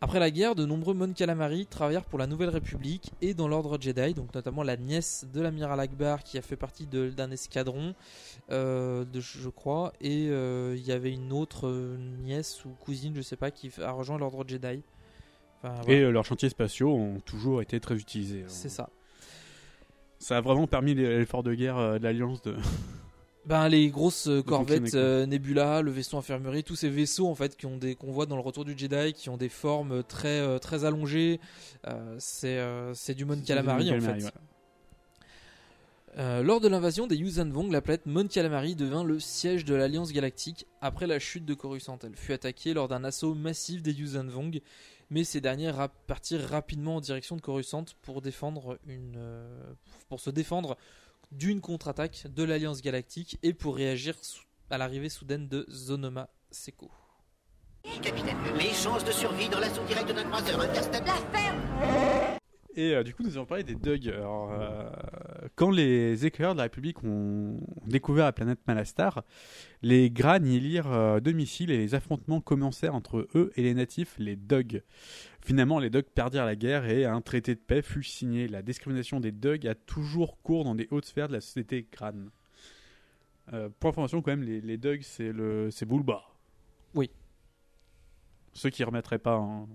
Après 0.00 0.18
la 0.18 0.32
guerre, 0.32 0.56
de 0.56 0.66
nombreux 0.66 0.92
Mon 0.92 1.12
Calamari 1.12 1.66
travaillèrent 1.66 2.04
pour 2.04 2.18
la 2.18 2.26
Nouvelle 2.26 2.48
République 2.48 3.12
et 3.22 3.32
dans 3.32 3.46
l'Ordre 3.46 3.80
Jedi, 3.80 4.14
donc 4.14 4.34
notamment 4.34 4.64
la 4.64 4.76
nièce 4.76 5.24
de 5.32 5.40
l'amiral 5.40 5.78
Akbar 5.78 6.24
qui 6.24 6.36
a 6.36 6.42
fait 6.42 6.56
partie 6.56 6.88
d'un 6.88 7.30
escadron, 7.30 7.94
euh, 8.50 9.04
je 9.14 9.48
crois, 9.50 9.92
et 10.00 10.30
euh, 10.30 10.74
il 10.76 10.84
y 10.84 10.90
avait 10.90 11.12
une 11.12 11.32
autre 11.32 11.68
euh, 11.68 11.96
nièce 12.24 12.64
ou 12.64 12.70
cousine, 12.70 13.14
je 13.14 13.22
sais 13.22 13.36
pas, 13.36 13.52
qui 13.52 13.70
a 13.80 13.92
rejoint 13.92 14.18
l'Ordre 14.18 14.44
Jedi. 14.44 14.82
Enfin, 15.62 15.74
Et 15.82 15.86
voilà. 15.86 16.00
euh, 16.00 16.10
leurs 16.12 16.24
chantiers 16.24 16.48
spatiaux 16.48 16.92
ont 16.94 17.20
toujours 17.20 17.62
été 17.62 17.80
très 17.80 17.96
utilisés. 17.96 18.42
hein. 18.42 18.48
C'est 18.48 18.68
ça. 18.68 18.90
Ça 20.18 20.38
a 20.38 20.40
vraiment 20.40 20.66
permis 20.66 20.94
l'effort 20.94 21.42
de 21.42 21.54
guerre 21.54 21.76
euh, 21.78 21.98
de 21.98 22.04
l'Alliance 22.04 22.42
de. 22.42 22.56
Ben, 23.46 23.68
les 23.68 23.90
grosses 23.90 24.26
euh, 24.26 24.42
corvettes 24.42 24.96
euh, 24.96 25.24
Nebula, 25.24 25.80
le 25.80 25.92
vaisseau 25.92 26.18
infirmerie, 26.18 26.64
tous 26.64 26.74
ces 26.74 26.88
vaisseaux 26.88 27.28
en 27.28 27.36
fait 27.36 27.56
qui 27.56 27.66
ont 27.66 27.76
des 27.76 27.94
qu'on 27.94 28.10
voit 28.10 28.26
dans 28.26 28.34
le 28.34 28.42
Retour 28.42 28.64
du 28.64 28.76
Jedi, 28.76 29.12
qui 29.12 29.28
ont 29.28 29.36
des 29.36 29.48
formes 29.48 30.02
très 30.02 30.40
euh, 30.40 30.58
très 30.58 30.84
allongées, 30.84 31.38
euh, 31.86 32.16
c'est 32.18 32.58
c'est 32.94 33.14
du 33.14 33.24
Mon 33.24 33.40
Calamari 33.40 33.92
en 33.96 34.00
fait. 34.00 34.24
Ouais. 34.24 34.30
Lors 36.42 36.60
de 36.60 36.66
l'invasion 36.68 37.06
des 37.06 37.14
Yuuzhan 37.16 37.48
Vong, 37.50 37.70
la 37.70 37.80
planète 37.82 38.06
Mon 38.06 38.26
Calamari 38.26 38.74
devint 38.74 39.04
le 39.04 39.20
siège 39.20 39.64
de 39.64 39.74
l'Alliance 39.76 40.12
Galactique 40.12 40.66
après 40.80 41.06
la 41.06 41.18
chute 41.18 41.44
de 41.44 41.54
Coruscant. 41.54 41.98
Elle 42.02 42.16
fut 42.16 42.32
attaquée 42.32 42.72
lors 42.74 42.88
d'un 42.88 43.04
assaut 43.04 43.34
massif 43.34 43.82
des 43.82 43.92
Yuuzhan 43.92 44.26
Vong, 44.26 44.60
mais 45.10 45.24
ces 45.24 45.40
derniers 45.40 45.70
rap- 45.70 45.94
partirent 46.06 46.48
rapidement 46.48 46.96
en 46.96 47.00
direction 47.00 47.36
de 47.36 47.40
Coruscant 47.40 47.84
pour 48.02 48.22
défendre 48.22 48.78
une 48.86 49.14
euh, 49.16 49.72
pour 50.08 50.20
se 50.20 50.30
défendre 50.30 50.76
d'une 51.32 51.60
contre-attaque 51.60 52.26
de 52.28 52.42
l'Alliance 52.44 52.82
Galactique 52.82 53.38
et 53.42 53.52
pour 53.54 53.76
réagir 53.76 54.14
à 54.70 54.78
l'arrivée 54.78 55.08
soudaine 55.08 55.48
de 55.48 55.66
Zonoma 55.70 56.28
Seko. 56.50 56.90
Capitaine, 58.02 58.36
les 58.58 58.72
chances 58.72 59.04
de 59.04 59.12
survie 59.12 59.48
dans 59.48 59.60
l'assaut 59.60 59.84
direct 59.84 60.08
d'un 60.12 60.24
croiseur 60.24 60.60
interstellaire. 60.60 61.14
La 61.32 61.38
ferme 61.38 62.35
Et 62.78 62.94
euh, 62.94 63.02
du 63.02 63.14
coup, 63.14 63.22
nous 63.22 63.38
allons 63.38 63.46
parler 63.46 63.64
des 63.64 63.74
Dug. 63.74 64.06
Alors, 64.08 64.52
euh, 64.52 64.90
quand 65.54 65.70
les 65.70 66.26
éclaireurs 66.26 66.52
de 66.54 66.58
la 66.58 66.64
République 66.64 67.02
ont 67.04 67.58
découvert 67.86 68.26
la 68.26 68.32
planète 68.34 68.58
Malastar, 68.66 69.24
les 69.80 70.10
Gras 70.10 70.36
y 70.38 70.60
lirent 70.60 70.92
euh, 70.92 71.18
deux 71.20 71.32
missiles 71.32 71.70
et 71.70 71.78
les 71.78 71.94
affrontements 71.94 72.42
commencèrent 72.42 72.94
entre 72.94 73.28
eux 73.34 73.50
et 73.56 73.62
les 73.62 73.72
natifs, 73.72 74.14
les 74.18 74.36
Dug. 74.36 74.82
Finalement, 75.40 75.78
les 75.78 75.88
Dug 75.88 76.04
perdirent 76.04 76.44
la 76.44 76.54
guerre 76.54 76.84
et 76.84 77.06
un 77.06 77.22
traité 77.22 77.54
de 77.54 77.60
paix 77.60 77.80
fut 77.80 78.02
signé. 78.02 78.46
La 78.46 78.60
discrimination 78.60 79.20
des 79.20 79.32
Dug 79.32 79.66
a 79.66 79.74
toujours 79.74 80.36
cours 80.42 80.64
dans 80.64 80.74
des 80.74 80.86
hautes 80.90 81.06
sphères 81.06 81.28
de 81.28 81.32
la 81.32 81.40
société 81.40 81.86
Gran. 81.90 82.26
Euh, 83.54 83.70
pour 83.80 83.88
information, 83.88 84.20
quand 84.20 84.32
même, 84.32 84.42
les, 84.42 84.60
les 84.60 84.76
Dug, 84.76 85.00
c'est 85.00 85.32
le, 85.32 85.70
c'est 85.70 85.86
Bulba. 85.86 86.24
Oui. 86.94 87.10
Ceux 88.52 88.68
qui 88.68 88.84
remettraient 88.84 89.18
pas. 89.18 89.36
hein. 89.36 89.66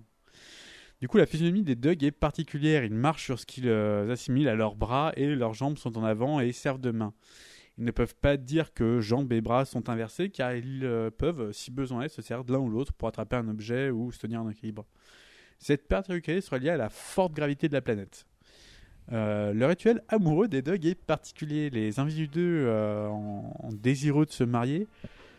Du 1.01 1.07
coup, 1.07 1.17
la 1.17 1.25
physionomie 1.25 1.63
des 1.63 1.75
Dug 1.75 2.03
est 2.03 2.11
particulière. 2.11 2.83
Ils 2.83 2.93
marchent 2.93 3.25
sur 3.25 3.39
ce 3.39 3.45
qu'ils 3.47 3.67
euh, 3.67 4.13
assimilent 4.13 4.47
à 4.47 4.55
leurs 4.55 4.75
bras 4.75 5.11
et 5.17 5.35
leurs 5.35 5.55
jambes 5.55 5.77
sont 5.77 5.97
en 5.97 6.03
avant 6.03 6.39
et 6.39 6.51
servent 6.51 6.79
de 6.79 6.91
main. 6.91 7.13
Ils 7.79 7.85
ne 7.85 7.91
peuvent 7.91 8.15
pas 8.15 8.37
dire 8.37 8.73
que 8.73 9.01
jambes 9.01 9.33
et 9.33 9.41
bras 9.41 9.65
sont 9.65 9.89
inversés 9.89 10.29
car 10.29 10.53
ils 10.53 10.85
euh, 10.85 11.09
peuvent, 11.09 11.51
si 11.51 11.71
besoin 11.71 12.03
est, 12.03 12.09
se 12.09 12.21
servir 12.21 12.45
de 12.45 12.53
l'un 12.53 12.59
ou 12.59 12.69
l'autre 12.69 12.93
pour 12.93 13.07
attraper 13.07 13.35
un 13.35 13.47
objet 13.47 13.89
ou 13.89 14.11
se 14.11 14.19
tenir 14.19 14.41
en 14.41 14.49
équilibre. 14.49 14.85
Cette 15.57 15.87
particularité 15.87 16.39
sera 16.41 16.59
liée 16.59 16.69
à 16.69 16.77
la 16.77 16.89
forte 16.89 17.33
gravité 17.33 17.67
de 17.67 17.73
la 17.73 17.81
planète. 17.81 18.27
Euh, 19.11 19.53
le 19.53 19.65
rituel 19.65 20.01
amoureux 20.07 20.47
des 20.47 20.61
Dug 20.61 20.85
est 20.85 20.95
particulier. 20.95 21.69
Les 21.71 21.99
individus 21.99 22.63
euh, 22.65 23.07
en, 23.07 23.69
désireux 23.73 24.25
de 24.25 24.31
se 24.31 24.43
marier 24.43 24.87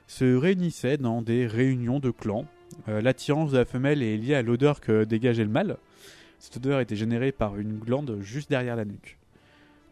se 0.09 0.35
réunissaient 0.35 0.96
dans 0.96 1.22
des 1.22 1.46
réunions 1.46 2.01
de 2.01 2.11
clans 2.11 2.46
L'attirance 2.87 3.53
de 3.53 3.59
la 3.59 3.65
femelle 3.65 4.03
est 4.03 4.17
liée 4.17 4.35
à 4.35 4.43
l'odeur 4.43 4.81
que 4.81 5.05
dégageait 5.05 5.45
le 5.45 5.51
mâle. 5.51 5.77
Cette 6.39 6.57
odeur 6.57 6.81
était 6.81 6.97
générée 6.97 7.33
par 7.33 7.57
une 7.57 7.79
glande 7.79 8.19
juste 8.21 8.51
derrière 8.51 8.77
la 8.77 8.85
nuque. 8.85 9.19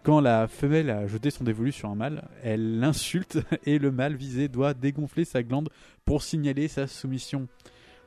Quand 0.03 0.21
la 0.21 0.49
femelle 0.49 0.89
a 0.89 1.07
jeté 1.07 1.31
son 1.31 1.45
dévolu 1.45 1.73
sur 1.73 1.91
un 1.91 1.95
mâle, 1.95 2.27
elle 2.43 2.81
l'insulte 2.81 3.39
et 3.67 3.79
le 3.79 3.91
mâle 3.91 4.15
visé 4.15 4.49
doit 4.49 4.73
dégonfler 4.73 5.25
sa 5.25 5.43
glande 5.43 5.69
pour 6.05 6.23
signaler 6.23 6.69
sa 6.69 6.87
soumission. 6.87 7.49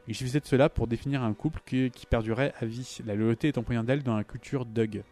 Il 0.08 0.16
suffisait 0.16 0.40
de 0.40 0.46
cela 0.46 0.70
pour 0.70 0.88
définir 0.88 1.24
un 1.24 1.34
couple 1.34 1.62
qui, 1.66 1.92
perdurait 2.10 2.54
à 2.60 2.66
vie. 2.66 2.98
La 3.06 3.16
loyauté 3.16 3.50
est 3.50 3.58
en 3.58 3.84
d'elle 3.84 4.04
dans 4.04 4.18
la 4.18 4.24
culture 4.24 4.66
Doug. 4.66 5.04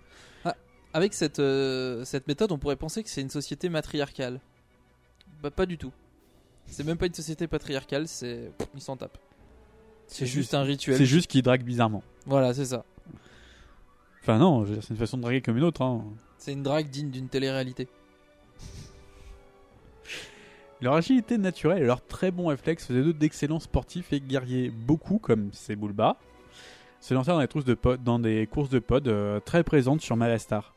Avec 0.93 1.13
cette, 1.13 1.39
euh, 1.39 2.03
cette 2.03 2.27
méthode, 2.27 2.51
on 2.51 2.57
pourrait 2.57 2.75
penser 2.75 3.01
que 3.01 3.09
c'est 3.09 3.21
une 3.21 3.29
société 3.29 3.69
matriarcale. 3.69 4.41
Bah, 5.41 5.49
pas 5.49 5.65
du 5.65 5.77
tout. 5.77 5.93
C'est 6.65 6.85
même 6.85 6.97
pas 6.97 7.05
une 7.05 7.13
société 7.13 7.47
patriarcale, 7.47 8.09
c'est. 8.09 8.51
Ils 8.75 8.81
s'en 8.81 8.97
tapent. 8.97 9.17
C'est 10.13 10.25
juste 10.25 10.53
un 10.53 10.63
rituel. 10.63 10.97
C'est 10.97 11.05
juste 11.05 11.29
qu'il 11.31 11.41
drague 11.41 11.63
bizarrement. 11.63 12.03
Voilà, 12.25 12.53
c'est 12.53 12.65
ça. 12.65 12.83
Enfin 14.21 14.37
non, 14.37 14.63
je 14.65 14.69
veux 14.69 14.73
dire, 14.75 14.83
c'est 14.83 14.93
une 14.93 14.99
façon 14.99 15.17
de 15.17 15.21
draguer 15.23 15.41
comme 15.41 15.57
une 15.57 15.63
autre. 15.63 15.81
hein. 15.81 16.03
C'est 16.37 16.51
une 16.53 16.63
drague 16.63 16.89
digne 16.89 17.09
d'une 17.09 17.27
télé-réalité. 17.29 17.87
Leur 20.81 20.95
agilité 20.95 21.37
naturelle 21.37 21.83
et 21.83 21.85
leur 21.85 22.03
très 22.05 22.31
bon 22.31 22.47
réflexe 22.47 22.85
faisaient 22.87 23.03
d'eux 23.03 23.13
d'excellents 23.13 23.59
sportifs 23.59 24.11
et 24.13 24.19
guerriers. 24.19 24.69
Beaucoup, 24.71 25.19
comme 25.19 25.51
Sebulba, 25.53 26.17
se 26.99 27.13
lancèrent 27.13 27.35
dans, 27.35 27.41
les 27.41 27.47
trousses 27.47 27.65
de 27.65 27.75
pod- 27.75 28.03
dans 28.03 28.17
des 28.19 28.47
courses 28.47 28.69
de 28.69 28.79
pod 28.79 29.07
euh, 29.07 29.39
très 29.39 29.63
présentes 29.63 30.01
sur 30.01 30.15
Malastar. 30.17 30.73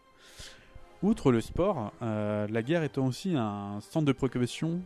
Outre 1.03 1.33
le 1.33 1.41
sport, 1.41 1.93
euh, 2.03 2.47
la 2.51 2.63
guerre 2.63 2.83
étant 2.83 3.07
aussi 3.07 3.35
un 3.37 3.79
centre 3.81 4.07
de 4.07 4.13
préoccupation 4.13 4.81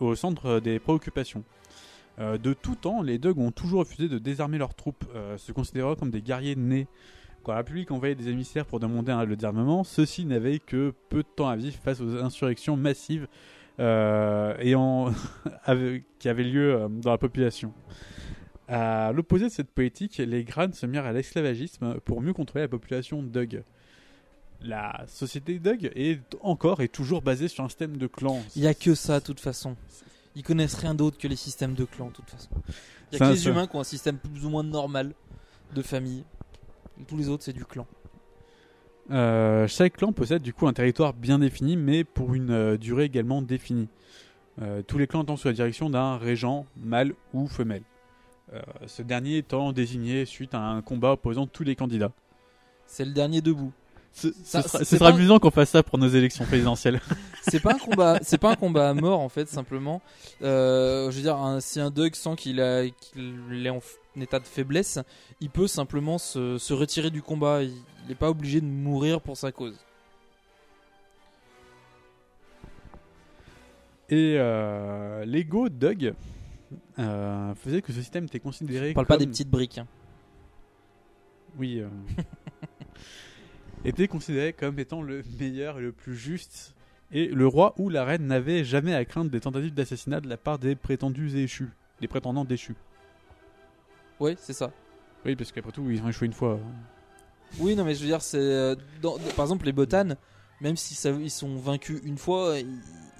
au 0.00 0.14
centre 0.14 0.60
des 0.60 0.78
préoccupations. 0.78 1.42
Euh, 2.20 2.38
de 2.38 2.52
tout 2.52 2.74
temps, 2.76 3.02
les 3.02 3.18
Dogs 3.18 3.38
ont 3.38 3.50
toujours 3.50 3.80
refusé 3.80 4.08
de 4.08 4.18
désarmer 4.18 4.58
leurs 4.58 4.74
troupes, 4.74 5.04
euh, 5.14 5.36
se 5.36 5.50
considérant 5.52 5.96
comme 5.96 6.10
des 6.10 6.22
guerriers 6.22 6.54
nés. 6.56 6.86
Quand 7.42 7.52
la 7.52 7.58
République 7.58 7.90
envoyait 7.90 8.14
des 8.14 8.28
émissaires 8.28 8.64
pour 8.66 8.80
demander 8.80 9.12
un- 9.12 9.24
le 9.24 9.36
désarmement, 9.36 9.84
ceux-ci 9.84 10.24
n'avaient 10.24 10.60
que 10.60 10.94
peu 11.10 11.18
de 11.18 11.28
temps 11.36 11.48
à 11.48 11.56
vivre 11.56 11.76
face 11.82 12.00
aux 12.00 12.16
insurrections 12.16 12.76
massives 12.76 13.26
euh, 13.80 14.54
avec- 15.64 16.04
qui 16.18 16.28
avaient 16.28 16.44
lieu 16.44 16.86
dans 17.02 17.10
la 17.10 17.18
population. 17.18 17.72
À 18.68 19.12
l'opposé 19.12 19.46
de 19.46 19.50
cette 19.50 19.70
politique, 19.70 20.16
les 20.18 20.44
Grans 20.44 20.72
se 20.72 20.86
mirent 20.86 21.04
à 21.04 21.12
l'esclavagisme 21.12 21.96
pour 22.04 22.22
mieux 22.22 22.32
contrôler 22.32 22.64
la 22.64 22.68
population 22.68 23.22
Doug. 23.22 23.62
La 24.62 25.04
société 25.06 25.58
Doug 25.58 25.90
est 25.94 26.20
encore 26.40 26.80
et 26.80 26.88
toujours 26.88 27.20
basée 27.20 27.48
sur 27.48 27.64
un 27.64 27.68
système 27.68 27.98
de 27.98 28.06
clans. 28.06 28.40
Il 28.56 28.62
y 28.62 28.66
a 28.66 28.72
que 28.72 28.94
ça, 28.94 29.20
de 29.20 29.24
toute 29.26 29.40
façon. 29.40 29.76
Ils 30.36 30.42
connaissent 30.42 30.74
rien 30.74 30.94
d'autre 30.94 31.18
que 31.18 31.28
les 31.28 31.36
systèmes 31.36 31.74
de 31.74 31.84
clans, 31.84 32.08
de 32.08 32.12
toute 32.12 32.30
façon. 32.30 32.50
Il 33.12 33.18
y 33.18 33.22
a 33.22 33.26
que 33.26 33.32
les 33.32 33.38
ça. 33.38 33.50
humains 33.50 33.66
qui 33.66 33.76
ont 33.76 33.80
un 33.80 33.84
système 33.84 34.18
plus 34.18 34.44
ou 34.44 34.50
moins 34.50 34.64
normal 34.64 35.14
de 35.74 35.82
famille. 35.82 36.24
Tous 37.06 37.16
les 37.16 37.28
autres, 37.28 37.44
c'est 37.44 37.52
du 37.52 37.64
clan. 37.64 37.86
Euh, 39.10 39.66
chaque 39.68 39.98
clan 39.98 40.12
possède 40.12 40.42
du 40.42 40.54
coup 40.54 40.66
un 40.66 40.72
territoire 40.72 41.12
bien 41.12 41.38
défini, 41.38 41.76
mais 41.76 42.04
pour 42.04 42.34
une 42.34 42.50
euh, 42.50 42.76
durée 42.78 43.04
également 43.04 43.42
définie. 43.42 43.88
Euh, 44.62 44.82
tous 44.82 44.98
les 44.98 45.06
clans 45.06 45.22
étant 45.22 45.36
sous 45.36 45.48
la 45.48 45.54
direction 45.54 45.90
d'un 45.90 46.16
régent, 46.16 46.66
mâle 46.76 47.14
ou 47.32 47.46
femelle. 47.46 47.82
Ce 48.86 49.02
dernier 49.02 49.38
étant 49.38 49.72
désigné 49.72 50.24
suite 50.26 50.54
à 50.54 50.60
un 50.60 50.80
combat 50.80 51.12
opposant 51.12 51.48
tous 51.48 51.64
les 51.64 51.74
candidats. 51.74 52.12
C'est 52.86 53.04
le 53.04 53.10
dernier 53.10 53.40
debout. 53.40 53.72
Ce, 54.16 54.28
Ça, 54.44 54.62
ce 54.62 54.68
sera, 54.68 54.78
c'est 54.78 54.84
ce 54.84 54.96
sera 54.96 55.10
pas- 55.10 55.16
amusant 55.16 55.38
qu'on 55.40 55.50
fasse 55.50 55.70
ça 55.70 55.82
pour 55.82 55.98
nos 55.98 56.06
élections 56.08 56.44
présidentielles. 56.44 57.00
C'est 57.42 57.58
pas 57.60 57.74
un 57.74 57.78
combat, 57.78 58.20
c'est 58.22 58.38
pas 58.38 58.52
un 58.52 58.54
combat 58.56 58.88
à 58.88 58.94
mort 58.94 59.20
en 59.20 59.28
fait 59.28 59.48
simplement. 59.48 60.00
Euh, 60.40 61.10
je 61.10 61.16
veux 61.16 61.22
dire, 61.22 61.36
un- 61.36 61.60
si 61.60 61.78
un 61.80 61.90
Doug 61.90 62.14
sent 62.14 62.36
qu'il 62.36 62.58
a, 62.60 62.88
qu'il 62.88 63.66
est 63.66 63.68
en 63.70 63.80
état 64.18 64.38
de 64.38 64.46
faiblesse, 64.46 64.98
il 65.42 65.50
peut 65.50 65.66
simplement 65.66 66.16
se, 66.16 66.56
se 66.56 66.72
retirer 66.72 67.10
du 67.10 67.20
combat. 67.22 67.62
Il 67.64 67.74
n'est 68.08 68.14
pas 68.14 68.30
obligé 68.30 68.60
de 68.62 68.66
mourir 68.66 69.20
pour 69.20 69.36
sa 69.36 69.52
cause. 69.52 69.76
Et 74.10 74.36
euh, 74.38 75.24
l'ego 75.24 75.68
Doug 75.68 76.14
euh, 76.98 77.54
faisait 77.56 77.82
que 77.82 77.92
ce 77.92 78.00
système 78.00 78.24
était 78.24 78.40
considéré. 78.40 78.90
On 78.90 78.94
parle 78.94 79.06
pas 79.06 79.16
des 79.18 79.26
petites 79.26 79.50
briques. 79.50 79.78
hein. 79.78 79.86
Oui. 81.58 81.82
Était 83.84 84.08
considéré 84.08 84.52
comme 84.52 84.78
étant 84.78 85.02
le 85.02 85.22
meilleur 85.38 85.78
et 85.78 85.82
le 85.82 85.92
plus 85.92 86.16
juste. 86.16 86.74
Et 87.12 87.26
le 87.28 87.46
roi 87.46 87.74
ou 87.78 87.90
la 87.90 88.04
reine 88.04 88.26
n'avaient 88.26 88.64
jamais 88.64 88.94
à 88.94 89.04
craindre 89.04 89.30
des 89.30 89.40
tentatives 89.40 89.74
d'assassinat 89.74 90.20
de 90.20 90.28
la 90.28 90.36
part 90.36 90.58
des 90.58 90.74
prétendus 90.74 91.36
échus. 91.36 91.68
Des 92.00 92.08
prétendants 92.08 92.44
déchus. 92.44 92.74
Oui, 94.20 94.36
c'est 94.38 94.52
ça. 94.52 94.70
Oui, 95.24 95.36
parce 95.36 95.52
qu'après 95.52 95.72
tout, 95.72 95.88
ils 95.90 96.02
ont 96.02 96.08
échoué 96.08 96.26
une 96.26 96.32
fois. 96.32 96.58
Oui, 97.58 97.76
non, 97.76 97.84
mais 97.84 97.94
je 97.94 98.00
veux 98.00 98.06
dire, 98.06 98.22
c'est. 98.22 98.38
euh, 98.38 98.74
dans- 99.00 99.16
par 99.36 99.44
exemple, 99.44 99.66
les 99.66 99.72
botanes, 99.72 100.16
même 100.60 100.76
s'ils 100.76 101.30
sont 101.30 101.56
vaincus 101.56 102.00
une 102.04 102.18
fois, 102.18 102.58
ils, 102.58 102.66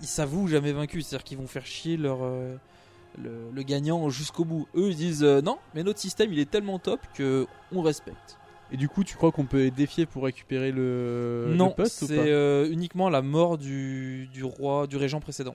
ils 0.00 0.06
s'avouent 0.08 0.48
jamais 0.48 0.72
vaincus. 0.72 1.06
C'est-à-dire 1.06 1.24
qu'ils 1.24 1.38
vont 1.38 1.46
faire 1.46 1.66
chier 1.66 1.96
leur. 1.96 2.18
euh, 2.22 2.56
le, 3.22 3.48
le 3.52 3.62
gagnant 3.62 4.10
jusqu'au 4.10 4.44
bout. 4.44 4.66
Eux, 4.74 4.90
ils 4.90 4.96
disent 4.96 5.22
euh, 5.22 5.40
non, 5.40 5.58
mais 5.74 5.84
notre 5.84 6.00
système 6.00 6.32
il 6.32 6.38
est 6.40 6.50
tellement 6.50 6.80
top 6.80 6.98
que 7.14 7.46
on 7.70 7.80
respecte. 7.80 8.38
Et 8.74 8.76
du 8.76 8.88
coup, 8.88 9.04
tu 9.04 9.14
crois 9.14 9.30
qu'on 9.30 9.44
peut 9.46 9.58
les 9.58 9.70
défier 9.70 10.04
pour 10.04 10.24
récupérer 10.24 10.72
le, 10.72 11.46
le 11.50 11.54
non, 11.54 11.70
poste 11.70 12.02
ou 12.02 12.06
c'est 12.08 12.18
euh, 12.18 12.68
uniquement 12.68 13.08
la 13.08 13.22
mort 13.22 13.56
du, 13.56 14.28
du 14.32 14.42
roi, 14.42 14.88
du 14.88 14.96
régent 14.96 15.20
précédent. 15.20 15.54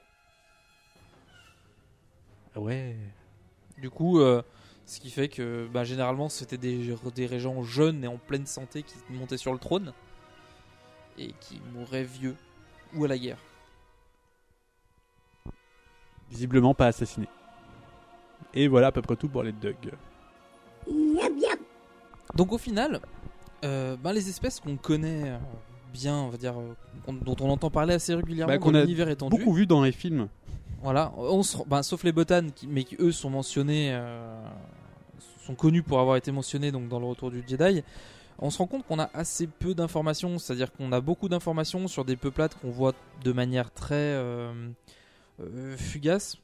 Ah 2.55 2.61
Ouais. 2.61 2.95
Du 3.77 3.89
coup, 3.89 4.21
euh, 4.21 4.41
ce 4.85 5.01
qui 5.01 5.09
fait 5.11 5.27
que 5.27 5.67
bah, 5.73 5.83
généralement 5.83 6.29
c'était 6.29 6.57
des, 6.57 6.95
des 7.13 7.25
régents 7.25 7.61
jeunes 7.61 8.05
et 8.05 8.07
en 8.07 8.15
pleine 8.15 8.45
santé 8.45 8.83
qui 8.83 8.95
montaient 9.09 9.35
sur 9.35 9.51
le 9.51 9.59
trône 9.59 9.91
et 11.17 11.33
qui 11.41 11.61
mouraient 11.73 12.05
vieux 12.05 12.37
ou 12.95 13.03
à 13.03 13.09
la 13.09 13.17
guerre. 13.17 13.39
Visiblement 16.29 16.73
pas 16.73 16.87
assassiné. 16.87 17.27
Et 18.53 18.69
voilà 18.69 18.87
à 18.87 18.91
peu 18.93 19.01
près 19.01 19.17
tout 19.17 19.27
pour 19.27 19.43
les 19.43 19.51
Doug. 19.51 19.91
Donc 22.35 22.51
au 22.53 22.57
final, 22.57 22.99
euh, 23.65 23.95
ben, 24.01 24.13
les 24.13 24.29
espèces 24.29 24.59
qu'on 24.59 24.77
connaît 24.77 25.29
euh, 25.31 25.37
bien, 25.93 26.15
on 26.15 26.29
va 26.29 26.37
dire, 26.37 26.59
euh, 26.59 27.13
dont 27.21 27.35
on 27.41 27.49
entend 27.49 27.69
parler 27.69 27.93
assez 27.93 28.13
régulièrement 28.13 28.53
Bah, 28.53 28.57
dans 28.57 28.63
qu'on 28.65 28.75
a 28.75 28.81
l'univers 28.81 29.09
étendu. 29.09 29.37
beaucoup 29.37 29.53
vu 29.53 29.65
dans 29.65 29.83
les 29.83 29.91
films. 29.91 30.27
Voilà, 30.81 31.11
on 31.17 31.43
se- 31.43 31.57
ben, 31.67 31.83
sauf 31.83 32.03
les 32.03 32.11
botanes, 32.13 32.51
qui, 32.53 32.67
mais 32.67 32.83
qui 32.85 32.95
eux 32.99 33.11
sont 33.11 33.29
mentionnés, 33.29 33.89
euh, 33.91 34.41
sont 35.45 35.55
connus 35.55 35.83
pour 35.83 35.99
avoir 35.99 36.15
été 36.15 36.31
mentionnés 36.31 36.71
donc 36.71 36.87
dans 36.87 36.99
le 36.99 37.05
Retour 37.05 37.31
du 37.31 37.43
Jedi. 37.45 37.83
On 38.41 38.49
se 38.49 38.57
rend 38.59 38.67
compte 38.67 38.85
qu'on 38.87 38.99
a 38.99 39.09
assez 39.13 39.47
peu 39.47 39.73
d'informations, 39.73 40.37
c'est-à-dire 40.37 40.71
qu'on 40.71 40.93
a 40.93 41.01
beaucoup 41.01 41.27
d'informations 41.27 41.89
sur 41.89 42.05
des 42.05 42.15
peuplades 42.15 42.53
qu'on 42.61 42.69
voit 42.71 42.93
de 43.25 43.33
manière 43.33 43.71
très 43.73 43.95
euh, 43.95 44.53
euh, 45.41 45.75
fugace. 45.75 46.37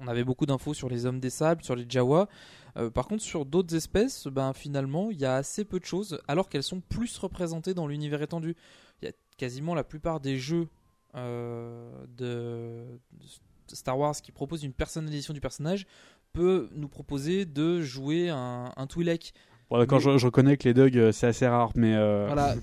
On 0.00 0.08
avait 0.08 0.24
beaucoup 0.24 0.46
d'infos 0.46 0.74
sur 0.74 0.88
les 0.88 1.06
hommes 1.06 1.20
des 1.20 1.30
sables, 1.30 1.62
sur 1.64 1.74
les 1.76 1.86
Jawa. 1.88 2.28
Euh, 2.76 2.90
par 2.90 3.06
contre, 3.08 3.22
sur 3.22 3.46
d'autres 3.46 3.74
espèces, 3.74 4.26
ben, 4.26 4.52
finalement, 4.52 5.10
il 5.10 5.18
y 5.18 5.24
a 5.24 5.34
assez 5.36 5.64
peu 5.64 5.80
de 5.80 5.84
choses, 5.84 6.20
alors 6.28 6.48
qu'elles 6.48 6.62
sont 6.62 6.80
plus 6.80 7.16
représentées 7.18 7.72
dans 7.74 7.86
l'univers 7.86 8.20
étendu. 8.22 8.54
Il 9.02 9.06
y 9.06 9.08
a 9.08 9.12
quasiment 9.38 9.74
la 9.74 9.84
plupart 9.84 10.20
des 10.20 10.36
jeux 10.36 10.68
euh, 11.14 11.90
de, 12.18 12.84
de 13.68 13.74
Star 13.74 13.98
Wars 13.98 14.14
qui 14.14 14.32
proposent 14.32 14.62
une 14.64 14.72
personnalisation 14.74 15.32
du 15.34 15.40
personnage 15.40 15.86
peut 16.32 16.68
nous 16.74 16.88
proposer 16.88 17.46
de 17.46 17.80
jouer 17.80 18.28
un, 18.28 18.70
un 18.76 18.86
Twi'lek. 18.86 19.32
Bon, 19.70 19.78
d'accord, 19.78 19.98
je, 20.00 20.18
je 20.18 20.26
reconnais 20.26 20.56
que 20.58 20.68
les 20.68 20.74
Doug, 20.74 20.96
euh, 20.96 21.10
c'est 21.12 21.26
assez 21.26 21.46
rare, 21.46 21.72
mais. 21.74 21.94
euh, 21.96 22.26
Voilà, 22.26 22.54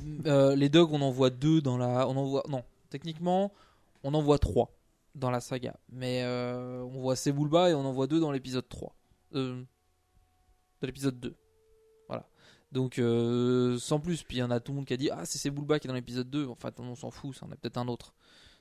les 0.56 0.69
dogs, 0.69 0.91
on 0.93 1.02
en 1.02 1.10
voit 1.12 1.32
deux 1.32 1.60
dans 1.62 1.78
la. 1.78 2.08
On 2.08 2.15
en 2.15 2.23
voit, 2.26 2.43
non, 2.47 2.63
techniquement, 2.91 3.52
on 4.04 4.13
en 4.13 4.21
voit 4.21 4.38
trois 4.38 4.71
dans 5.15 5.32
la 5.32 5.39
saga. 5.39 5.76
Mais 5.89 6.23
euh, 6.23 6.82
on 6.84 6.99
voit 7.02 7.15
Sebulba 7.15 7.69
et 7.69 7.73
on 7.73 7.86
en 7.86 7.91
voit 7.91 8.08
deux 8.08 8.19
dans 8.19 8.32
l'épisode 8.32 8.67
3. 8.67 8.95
Euh, 9.36 9.63
de 10.82 10.88
l'épisode 10.88 11.19
2. 11.19 11.36
Voilà. 12.08 12.28
Donc, 12.71 12.99
euh, 12.99 13.78
sans 13.78 13.99
plus. 13.99 14.23
Puis 14.23 14.38
il 14.38 14.39
y 14.39 14.43
en 14.43 14.52
a 14.52 14.60
tout 14.60 14.71
le 14.71 14.78
monde 14.78 14.86
qui 14.86 14.93
a 14.93 14.97
dit 14.97 15.10
Ah, 15.12 15.26
c'est 15.26 15.38
Sebulba 15.38 15.80
qui 15.80 15.88
est 15.88 15.89
dans 15.89 15.93
l'épisode 15.93 16.30
2. 16.30 16.47
Enfin, 16.47 16.71
on 16.80 16.95
s'en 16.95 17.12
fout, 17.12 17.36
ça 17.36 17.45
en 17.45 17.52
est 17.52 17.56
peut-être 17.56 17.78
un 17.78 17.88
autre. 17.88 18.13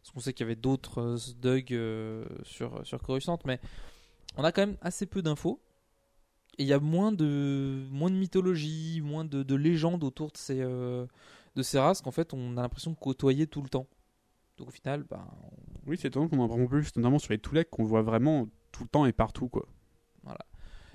Parce 0.02 0.12
qu'on 0.12 0.20
sait 0.20 0.32
qu'il 0.32 0.44
y 0.44 0.48
avait 0.48 0.56
d'autres 0.56 1.00
euh, 1.00 1.16
Doug 1.40 1.68
sur, 2.44 2.86
sur 2.86 3.02
Coruscant. 3.02 3.38
Mais 3.44 3.60
on 4.36 4.44
a 4.44 4.52
quand 4.52 4.66
même 4.66 4.78
assez 4.80 5.06
peu 5.06 5.22
d'infos. 5.22 5.60
Et 6.58 6.64
il 6.64 6.68
y 6.68 6.74
a 6.74 6.80
moins 6.80 7.12
de, 7.12 7.86
moins 7.90 8.10
de 8.10 8.16
mythologie, 8.16 9.00
moins 9.02 9.24
de, 9.24 9.42
de 9.42 9.54
légendes 9.54 10.04
autour 10.04 10.30
de 10.32 10.36
ces, 10.36 10.58
de 10.58 11.62
ces 11.62 11.78
races 11.78 12.02
qu'en 12.02 12.10
fait 12.10 12.34
on 12.34 12.58
a 12.58 12.60
l'impression 12.60 12.90
de 12.90 12.96
côtoyer 12.96 13.46
tout 13.46 13.62
le 13.62 13.70
temps. 13.70 13.86
Donc 14.58 14.68
au 14.68 14.70
final, 14.70 15.04
ben, 15.04 15.26
Oui, 15.86 15.96
c'est 16.00 16.08
étonnant 16.08 16.28
qu'on 16.28 16.38
en 16.40 16.44
apprend 16.44 16.66
plus, 16.66 16.94
notamment 16.96 17.18
sur 17.18 17.32
les 17.32 17.38
Twi'lek 17.38 17.70
qu'on 17.70 17.84
voit 17.84 18.02
vraiment 18.02 18.48
tout 18.70 18.84
le 18.84 18.88
temps 18.88 19.06
et 19.06 19.12
partout, 19.12 19.48
quoi. 19.48 19.66
Voilà. 20.22 20.38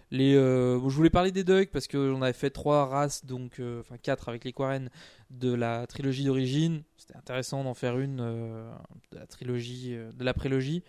Les, 0.09 0.35
euh, 0.35 0.79
bon, 0.79 0.87
je 0.87 0.95
voulais 0.95 1.09
parler 1.09 1.33
des 1.33 1.43
Ducks 1.43 1.69
parce 1.69 1.87
que 1.87 2.09
j'en 2.11 2.21
avais 2.21 2.31
fait 2.31 2.49
trois 2.49 2.85
races, 2.85 3.25
donc 3.25 3.59
euh, 3.59 3.81
enfin 3.81 3.97
quatre 3.97 4.29
avec 4.29 4.45
les 4.45 4.53
Quarren 4.53 4.89
de 5.31 5.53
la 5.53 5.85
trilogie 5.85 6.23
d'origine. 6.23 6.83
C'était 6.95 7.17
intéressant 7.17 7.65
d'en 7.65 7.73
faire 7.73 7.99
une 7.99 8.21
euh, 8.21 8.71
de 9.11 9.17
la 9.17 9.27
trilogie, 9.27 9.97
de 9.97 10.23
la 10.23 10.33
prélogie. 10.33 10.81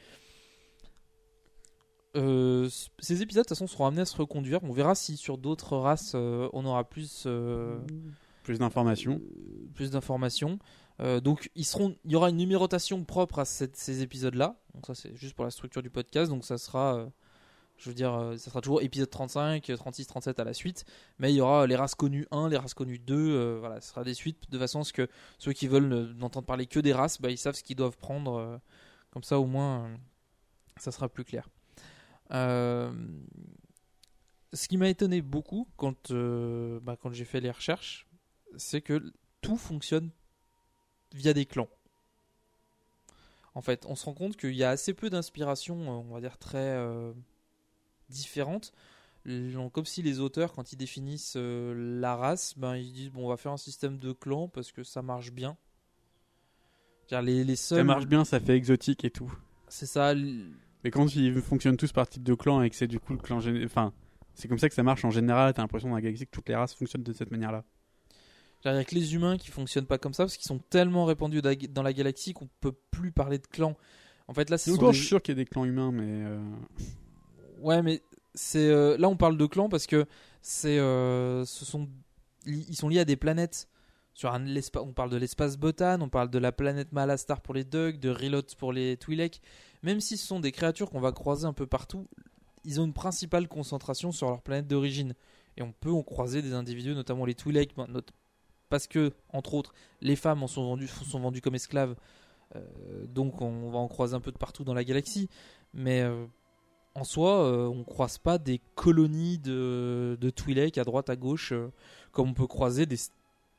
ces 2.14 3.22
épisodes 3.22 3.44
de 3.44 3.48
toute 3.48 3.48
façon 3.48 3.66
seront 3.66 3.86
amenés 3.86 4.02
à 4.02 4.04
se 4.06 4.16
reconduire. 4.16 4.60
On 4.62 4.72
verra 4.72 4.94
si 4.94 5.16
sur 5.16 5.36
d'autres 5.36 5.76
races 5.76 6.14
on 6.14 6.64
aura 6.64 6.88
plus 6.88 7.26
Plus 8.44 8.58
d'informations. 8.60 9.20
plus 9.74 9.90
d'informations. 9.90 10.60
Euh, 11.00 11.20
donc 11.20 11.50
il 11.54 11.64
y 12.06 12.16
aura 12.16 12.30
une 12.30 12.36
numérotation 12.36 13.04
propre 13.04 13.38
à 13.38 13.44
ces 13.44 14.02
épisodes-là. 14.02 14.56
Donc 14.74 14.86
ça 14.86 14.94
c'est 14.94 15.14
juste 15.16 15.34
pour 15.34 15.44
la 15.44 15.50
structure 15.50 15.82
du 15.82 15.90
podcast. 15.90 16.30
Donc 16.30 16.44
ça 16.44 16.58
sera, 16.58 16.96
euh, 16.96 17.06
je 17.76 17.88
veux 17.90 17.94
dire, 17.94 18.14
euh, 18.14 18.36
ça 18.36 18.50
sera 18.50 18.60
toujours 18.60 18.82
épisode 18.82 19.08
35, 19.10 19.70
euh, 19.70 19.76
36, 19.76 20.06
37 20.08 20.40
à 20.40 20.44
la 20.44 20.52
suite. 20.54 20.84
Mais 21.18 21.32
il 21.32 21.36
y 21.36 21.40
aura 21.40 21.66
les 21.68 21.76
races 21.76 21.94
connues 21.94 22.26
1, 22.32 22.48
les 22.48 22.56
races 22.56 22.74
connues 22.74 22.98
2. 22.98 23.14
euh, 23.16 23.56
voilà, 23.60 23.80
ce 23.80 23.90
sera 23.90 24.02
des 24.02 24.14
suites 24.14 24.50
de 24.50 24.58
façon 24.58 24.80
à 24.80 24.84
ce 24.84 24.92
que 24.92 25.08
ceux 25.38 25.52
qui 25.52 25.68
veulent 25.68 25.88
ne- 25.88 26.12
n'entendre 26.14 26.46
parler 26.46 26.66
que 26.66 26.80
des 26.80 26.92
races, 26.92 27.20
bah, 27.20 27.30
ils 27.30 27.38
savent 27.38 27.54
ce 27.54 27.62
qu'ils 27.62 27.76
doivent 27.76 27.96
prendre. 27.96 28.60
comme 29.10 29.22
ça 29.22 29.38
au 29.38 29.46
moins, 29.46 29.90
ça 30.78 30.90
sera 30.92 31.08
plus 31.08 31.24
clair. 31.24 31.48
Ce 34.52 34.66
qui 34.68 34.76
m'a 34.78 34.88
étonné 34.88 35.22
beaucoup 35.22 35.68
quand, 35.76 36.12
bah, 36.12 36.96
quand 37.00 37.12
j'ai 37.12 37.24
fait 37.24 37.40
les 37.40 37.50
recherches, 37.50 38.06
c'est 38.56 38.80
que 38.80 39.12
tout 39.40 39.56
fonctionne 39.56 40.10
via 41.14 41.32
des 41.34 41.46
clans. 41.46 41.68
En 43.54 43.62
fait, 43.62 43.86
on 43.86 43.94
se 43.96 44.04
rend 44.04 44.14
compte 44.14 44.36
qu'il 44.36 44.54
y 44.54 44.62
a 44.64 44.70
assez 44.70 44.94
peu 44.94 45.10
d'inspirations, 45.10 45.80
euh, 45.82 46.02
on 46.08 46.14
va 46.14 46.20
dire, 46.20 46.38
très 46.38 46.58
euh, 46.58 47.12
différentes. 48.08 48.72
Comme 49.72 49.84
si 49.84 50.02
les 50.02 50.20
auteurs, 50.20 50.52
quand 50.52 50.72
ils 50.72 50.76
définissent 50.76 51.34
euh, 51.36 52.00
la 52.00 52.16
race, 52.16 52.54
ben, 52.56 52.76
ils 52.76 52.92
disent 52.92 53.10
bon, 53.10 53.26
on 53.26 53.28
va 53.28 53.36
faire 53.36 53.52
un 53.52 53.56
système 53.58 53.98
de 53.98 54.12
clans 54.12 54.48
parce 54.48 54.72
que 54.72 54.82
ça 54.84 55.02
marche 55.02 55.32
bien. 55.32 55.56
Les, 57.10 57.42
les 57.44 57.56
seuls... 57.56 57.78
Ça 57.78 57.84
marche 57.84 58.06
bien, 58.06 58.24
ça 58.24 58.38
fait 58.38 58.54
exotique 58.56 59.04
et 59.04 59.10
tout. 59.10 59.32
C'est 59.68 59.86
ça. 59.86 60.12
l- 60.12 60.52
Mais 60.84 60.90
quand 60.90 61.14
ils 61.14 61.40
fonctionnent 61.40 61.76
tous 61.76 61.92
par 61.92 62.08
type 62.08 62.22
de 62.22 62.34
clan 62.34 62.62
et 62.62 62.70
que 62.70 62.76
c'est 62.76 62.86
du 62.86 63.00
coup 63.00 63.12
le 63.12 63.18
clan 63.18 63.40
Enfin, 63.64 63.92
c'est 64.34 64.46
comme 64.48 64.58
ça 64.58 64.68
que 64.68 64.74
ça 64.74 64.82
marche 64.82 65.04
en 65.04 65.10
général. 65.10 65.52
T'as 65.52 65.62
l'impression 65.62 65.88
dans 65.88 65.94
la 65.96 66.00
galaxie 66.02 66.26
que 66.26 66.30
toutes 66.30 66.48
les 66.48 66.54
races 66.54 66.74
fonctionnent 66.74 67.02
de 67.02 67.12
cette 67.12 67.30
manière-là. 67.30 67.64
Il 68.64 68.84
que 68.84 68.94
les 68.94 69.14
humains 69.14 69.36
qui 69.36 69.50
fonctionnent 69.50 69.86
pas 69.86 69.98
comme 69.98 70.14
ça 70.14 70.24
parce 70.24 70.36
qu'ils 70.36 70.46
sont 70.48 70.58
tellement 70.58 71.04
répandus 71.04 71.42
da- 71.42 71.54
dans 71.54 71.82
la 71.82 71.92
galaxie 71.92 72.32
qu'on 72.32 72.48
peut 72.60 72.74
plus 72.90 73.12
parler 73.12 73.38
de 73.38 73.46
clans. 73.46 73.76
En 74.26 74.34
fait, 74.34 74.50
là, 74.50 74.58
ce 74.58 74.70
Et 74.70 74.72
sont 74.72 74.78
encore, 74.78 74.90
des- 74.90 74.96
je 74.96 75.00
suis 75.00 75.08
sûr 75.08 75.22
qu'il 75.22 75.32
y 75.36 75.38
a 75.38 75.42
des 75.42 75.46
clans 75.46 75.64
humains, 75.64 75.92
mais. 75.92 76.02
euh, 76.24 76.40
Ouais, 77.60 77.82
mais 77.82 78.02
c'est 78.34 78.68
euh, 78.68 78.96
là 78.98 79.08
on 79.08 79.16
parle 79.16 79.36
de 79.36 79.46
clans 79.46 79.68
parce 79.68 79.86
que 79.86 80.06
c'est 80.42 80.78
euh, 80.78 81.44
ce 81.44 81.64
sont 81.64 81.88
ils 82.46 82.76
sont 82.76 82.88
liés 82.88 83.00
à 83.00 83.04
des 83.04 83.16
planètes. 83.16 83.68
Sur 84.14 84.32
un 84.32 84.44
on 84.76 84.92
parle 84.92 85.10
de 85.10 85.16
l'espace 85.16 85.56
Botan, 85.56 86.00
on 86.00 86.08
parle 86.08 86.28
de 86.30 86.38
la 86.38 86.50
planète 86.50 86.90
Malastar 86.92 87.40
pour 87.40 87.54
les 87.54 87.62
Dug, 87.64 88.00
de 88.00 88.08
Rilot 88.08 88.42
pour 88.58 88.72
les 88.72 88.96
Twi'lek. 88.96 89.40
Même 89.84 90.00
si 90.00 90.16
ce 90.16 90.26
sont 90.26 90.40
des 90.40 90.50
créatures 90.50 90.90
qu'on 90.90 90.98
va 91.00 91.12
croiser 91.12 91.46
un 91.46 91.52
peu 91.52 91.66
partout, 91.68 92.08
ils 92.64 92.80
ont 92.80 92.84
une 92.84 92.92
principale 92.92 93.46
concentration 93.46 94.10
sur 94.10 94.28
leur 94.28 94.42
planète 94.42 94.66
d'origine. 94.66 95.14
Et 95.56 95.62
on 95.62 95.70
peut 95.72 95.92
en 95.92 96.02
croiser 96.02 96.42
des 96.42 96.52
individus, 96.52 96.94
notamment 96.94 97.26
les 97.26 97.34
Twi'lek, 97.36 97.76
ben, 97.76 97.86
not- 97.88 98.00
parce 98.68 98.86
que 98.86 99.12
entre 99.32 99.54
autres 99.54 99.72
les 100.00 100.16
femmes 100.16 100.42
en 100.42 100.46
sont 100.46 100.64
vendues 100.64 100.88
sont 100.88 101.20
vendues 101.20 101.40
comme 101.40 101.54
esclaves. 101.54 101.94
Euh, 102.56 102.60
donc 103.06 103.40
on 103.42 103.70
va 103.70 103.78
en 103.78 103.88
croiser 103.88 104.14
un 104.14 104.20
peu 104.20 104.32
de 104.32 104.38
partout 104.38 104.64
dans 104.64 104.74
la 104.74 104.84
galaxie. 104.84 105.28
Mais 105.74 106.00
euh, 106.02 106.24
en 106.94 107.04
soi, 107.04 107.44
euh, 107.44 107.66
on 107.66 107.84
croise 107.84 108.18
pas 108.18 108.38
des 108.38 108.60
colonies 108.74 109.38
de, 109.38 110.16
de 110.20 110.30
Twi'lek 110.30 110.78
à 110.78 110.84
droite, 110.84 111.10
à 111.10 111.16
gauche, 111.16 111.52
comme 112.10 112.30
on 112.30 112.34
peut 112.34 112.46
croiser 112.46 112.86
des, 112.86 112.96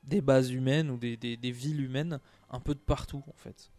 des 0.04 0.22
bases 0.22 0.50
humaines 0.52 0.90
ou 0.90 0.98
des, 0.98 1.18
des- 1.18 1.38
des 1.38 1.52
villes 1.52 1.82
humaines 1.82 2.20
un 2.50 2.60
peu 2.60 2.74
de 2.74 2.80
partout, 2.80 3.24
en 3.28 3.38
fait. 3.38 3.72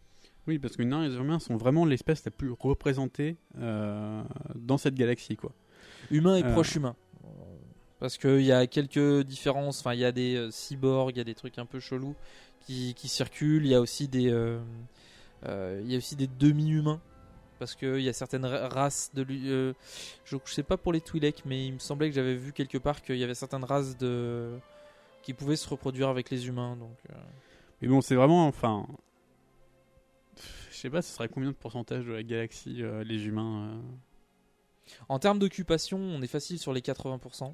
Oui, 0.47 0.57
parce 0.57 0.75
que 0.75 0.81
les 0.81 0.87
nains 0.87 1.03
et 1.03 1.09
les 1.09 1.15
humains 1.15 1.39
sont 1.39 1.57
vraiment 1.57 1.85
l'espèce 1.85 2.23
la 2.25 2.31
plus 2.31 2.51
représentée 2.51 3.35
dans 3.53 4.77
cette 4.77 4.95
galaxie, 4.95 5.35
quoi. 5.35 5.51
Humain 6.09 6.37
et 6.37 6.43
Euh, 6.43 6.51
proche 6.53 6.75
humain. 6.75 6.95
Parce 8.01 8.17
qu'il 8.17 8.41
y 8.41 8.51
a 8.51 8.67
quelques 8.67 9.21
différences, 9.21 9.79
enfin 9.79 9.93
il 9.93 9.99
y 9.99 10.05
a 10.05 10.11
des 10.11 10.35
euh, 10.35 10.51
cyborgs, 10.51 11.11
il 11.15 11.19
y 11.19 11.21
a 11.21 11.23
des 11.23 11.35
trucs 11.35 11.57
un 11.59 11.67
peu 11.67 11.79
chelous 11.79 12.15
qui, 12.65 12.93
qui 12.95 13.07
circulent, 13.07 13.63
il 13.63 13.71
y 13.71 13.75
a 13.75 13.79
aussi 13.79 14.07
des, 14.07 14.29
euh, 14.29 14.59
euh, 15.45 15.79
il 15.83 15.89
y 15.91 15.95
a 15.95 15.97
aussi 15.97 16.15
des 16.15 16.27
demi-humains. 16.27 16.99
Parce 17.59 17.75
qu'il 17.75 18.01
y 18.01 18.09
a 18.09 18.13
certaines 18.13 18.43
ra- 18.43 18.69
races 18.69 19.11
de... 19.13 19.23
je, 20.25 20.37
je 20.43 20.51
sais 20.51 20.63
pas 20.63 20.77
pour 20.77 20.93
les 20.93 20.99
Twi'lek, 20.99 21.43
mais 21.45 21.67
il 21.67 21.73
me 21.73 21.79
semblait 21.79 22.09
que 22.09 22.15
j'avais 22.15 22.33
vu 22.35 22.53
quelque 22.53 22.79
part 22.79 23.03
qu'il 23.03 23.17
y 23.17 23.23
avait 23.23 23.35
certaines 23.35 23.63
races 23.63 23.95
de 23.97 24.57
qui 25.21 25.35
pouvaient 25.35 25.55
se 25.55 25.69
reproduire 25.69 26.09
avec 26.09 26.31
les 26.31 26.47
humains. 26.47 26.75
Donc, 26.75 26.97
Mais 27.83 27.87
bon, 27.87 28.01
c'est 28.01 28.15
vraiment. 28.15 28.47
Enfin. 28.47 28.87
Je 30.71 30.75
sais 30.75 30.89
pas, 30.89 31.03
ce 31.03 31.13
serait 31.13 31.29
combien 31.29 31.51
de 31.51 31.55
pourcentage 31.55 32.05
de 32.05 32.13
la 32.13 32.23
galaxie, 32.23 32.81
euh, 32.81 33.03
les 33.03 33.27
humains 33.27 33.67
euh, 33.67 34.93
En 35.09 35.19
termes 35.19 35.37
d'occupation, 35.37 35.99
on 35.99 36.23
est 36.23 36.27
facile 36.27 36.57
sur 36.57 36.73
les 36.73 36.81
80%. 36.81 37.53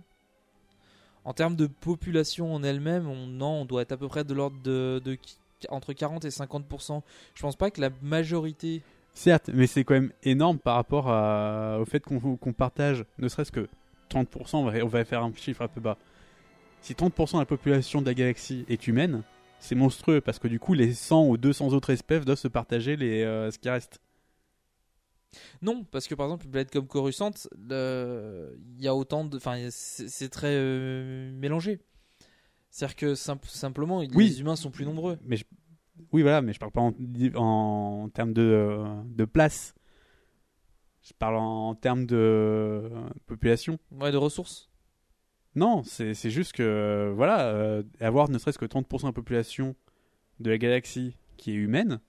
En 1.27 1.33
termes 1.33 1.57
de 1.57 1.67
population 1.67 2.55
en 2.55 2.63
elle-même, 2.63 3.05
on, 3.05 3.65
doit 3.65 3.81
être 3.81 3.91
à 3.91 3.97
peu 3.97 4.07
près 4.07 4.23
de 4.23 4.33
l'ordre 4.33 4.55
de, 4.63 5.01
entre 5.67 5.91
40 5.91 6.23
et 6.23 6.29
50%. 6.29 7.01
Je 7.35 7.41
pense 7.41 7.57
pas 7.57 7.69
que 7.69 7.81
la 7.81 7.89
majorité. 8.01 8.81
Certes, 9.13 9.49
mais 9.53 9.67
c'est 9.67 9.83
quand 9.83 9.95
même 9.95 10.13
énorme 10.23 10.57
par 10.57 10.75
rapport 10.75 11.07
au 11.81 11.83
fait 11.83 11.99
qu'on 11.99 12.53
partage, 12.53 13.03
ne 13.17 13.27
serait-ce 13.27 13.51
que 13.51 13.67
30%, 14.09 14.55
on 14.55 14.63
va, 14.69 14.85
on 14.85 15.03
faire 15.03 15.21
un 15.21 15.33
chiffre 15.35 15.61
un 15.61 15.67
peu 15.67 15.81
bas. 15.81 15.97
Si 16.79 16.93
30% 16.93 17.33
de 17.33 17.39
la 17.39 17.45
population 17.45 18.01
de 18.01 18.05
la 18.05 18.13
galaxie 18.13 18.63
est 18.69 18.87
humaine, 18.87 19.23
c'est 19.59 19.75
monstrueux 19.75 20.21
parce 20.21 20.39
que 20.39 20.47
du 20.47 20.61
coup, 20.61 20.75
les 20.75 20.93
100 20.93 21.27
ou 21.27 21.35
200 21.35 21.73
autres 21.73 21.89
espèces 21.89 22.23
doivent 22.23 22.37
se 22.37 22.47
partager 22.47 22.95
les, 22.95 23.23
euh, 23.23 23.51
ce 23.51 23.59
qui 23.59 23.69
reste. 23.69 23.99
Non, 25.61 25.83
parce 25.83 26.07
que 26.07 26.15
par 26.15 26.27
exemple, 26.27 26.45
une 26.45 26.51
planète 26.51 26.71
comme 26.71 26.87
Coruscant, 26.87 27.31
il 27.69 28.55
y 28.79 28.87
a 28.87 28.95
autant 28.95 29.25
de. 29.25 29.37
Enfin, 29.37 29.67
c'est 29.71 30.29
très 30.29 30.53
euh, 30.55 31.31
mélangé. 31.33 31.79
C'est-à-dire 32.69 32.95
que 32.95 33.15
simp- 33.15 33.45
simplement, 33.45 33.99
Oui. 33.99 34.09
les 34.29 34.39
humains 34.41 34.55
sont 34.55 34.71
plus 34.71 34.85
nombreux. 34.85 35.17
Mais 35.23 35.37
je- 35.37 35.45
Oui, 36.11 36.21
voilà, 36.21 36.41
mais 36.41 36.53
je 36.53 36.59
parle 36.59 36.71
pas 36.71 36.81
en, 36.81 36.93
en 37.35 38.09
termes 38.09 38.33
de, 38.33 38.41
euh, 38.41 39.01
de 39.05 39.25
place. 39.25 39.73
Je 41.01 41.13
parle 41.17 41.37
en, 41.37 41.73
termes 41.75 42.05
de 42.05 42.15
euh, 42.17 42.89
population. 43.25 43.79
Ouais, 43.91 44.11
de 44.11 44.17
ressources. 44.17 44.69
Non, 45.55 45.81
c'est 45.83 46.13
juste 46.29 46.51
que, 46.53 47.11
voilà, 47.15 47.81
avoir 47.99 48.29
ne 48.29 48.37
serait-ce 48.37 48.59
que 48.59 48.65
30% 48.65 49.01
de 49.03 49.05
la 49.07 49.11
population 49.13 49.75
de 50.39 50.51
la 50.51 50.57
galaxie 50.59 51.17
qui 51.37 51.51
est 51.51 51.55
humaine, 51.55 51.99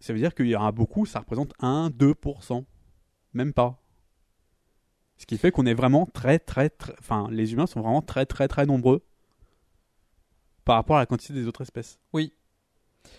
ça 0.00 0.12
veut 0.12 0.18
dire 0.18 0.34
qu'il 0.34 0.46
y 0.48 0.56
en 0.56 0.64
a 0.64 0.72
beaucoup, 0.72 1.06
ça 1.06 1.20
représente 1.20 1.52
1-2%. 1.60 2.64
Même 3.34 3.52
pas. 3.52 3.80
Ce 5.18 5.26
qui 5.26 5.36
fait 5.38 5.50
qu'on 5.50 5.66
est 5.66 5.74
vraiment 5.74 6.06
très, 6.06 6.38
très, 6.38 6.70
très. 6.70 6.94
Enfin, 6.98 7.28
les 7.30 7.52
humains 7.52 7.66
sont 7.66 7.80
vraiment 7.80 8.02
très, 8.02 8.26
très, 8.26 8.48
très 8.48 8.66
nombreux 8.66 9.04
par 10.64 10.76
rapport 10.76 10.96
à 10.96 11.00
la 11.00 11.06
quantité 11.06 11.32
des 11.34 11.46
autres 11.46 11.60
espèces. 11.62 11.98
Oui. 12.12 12.32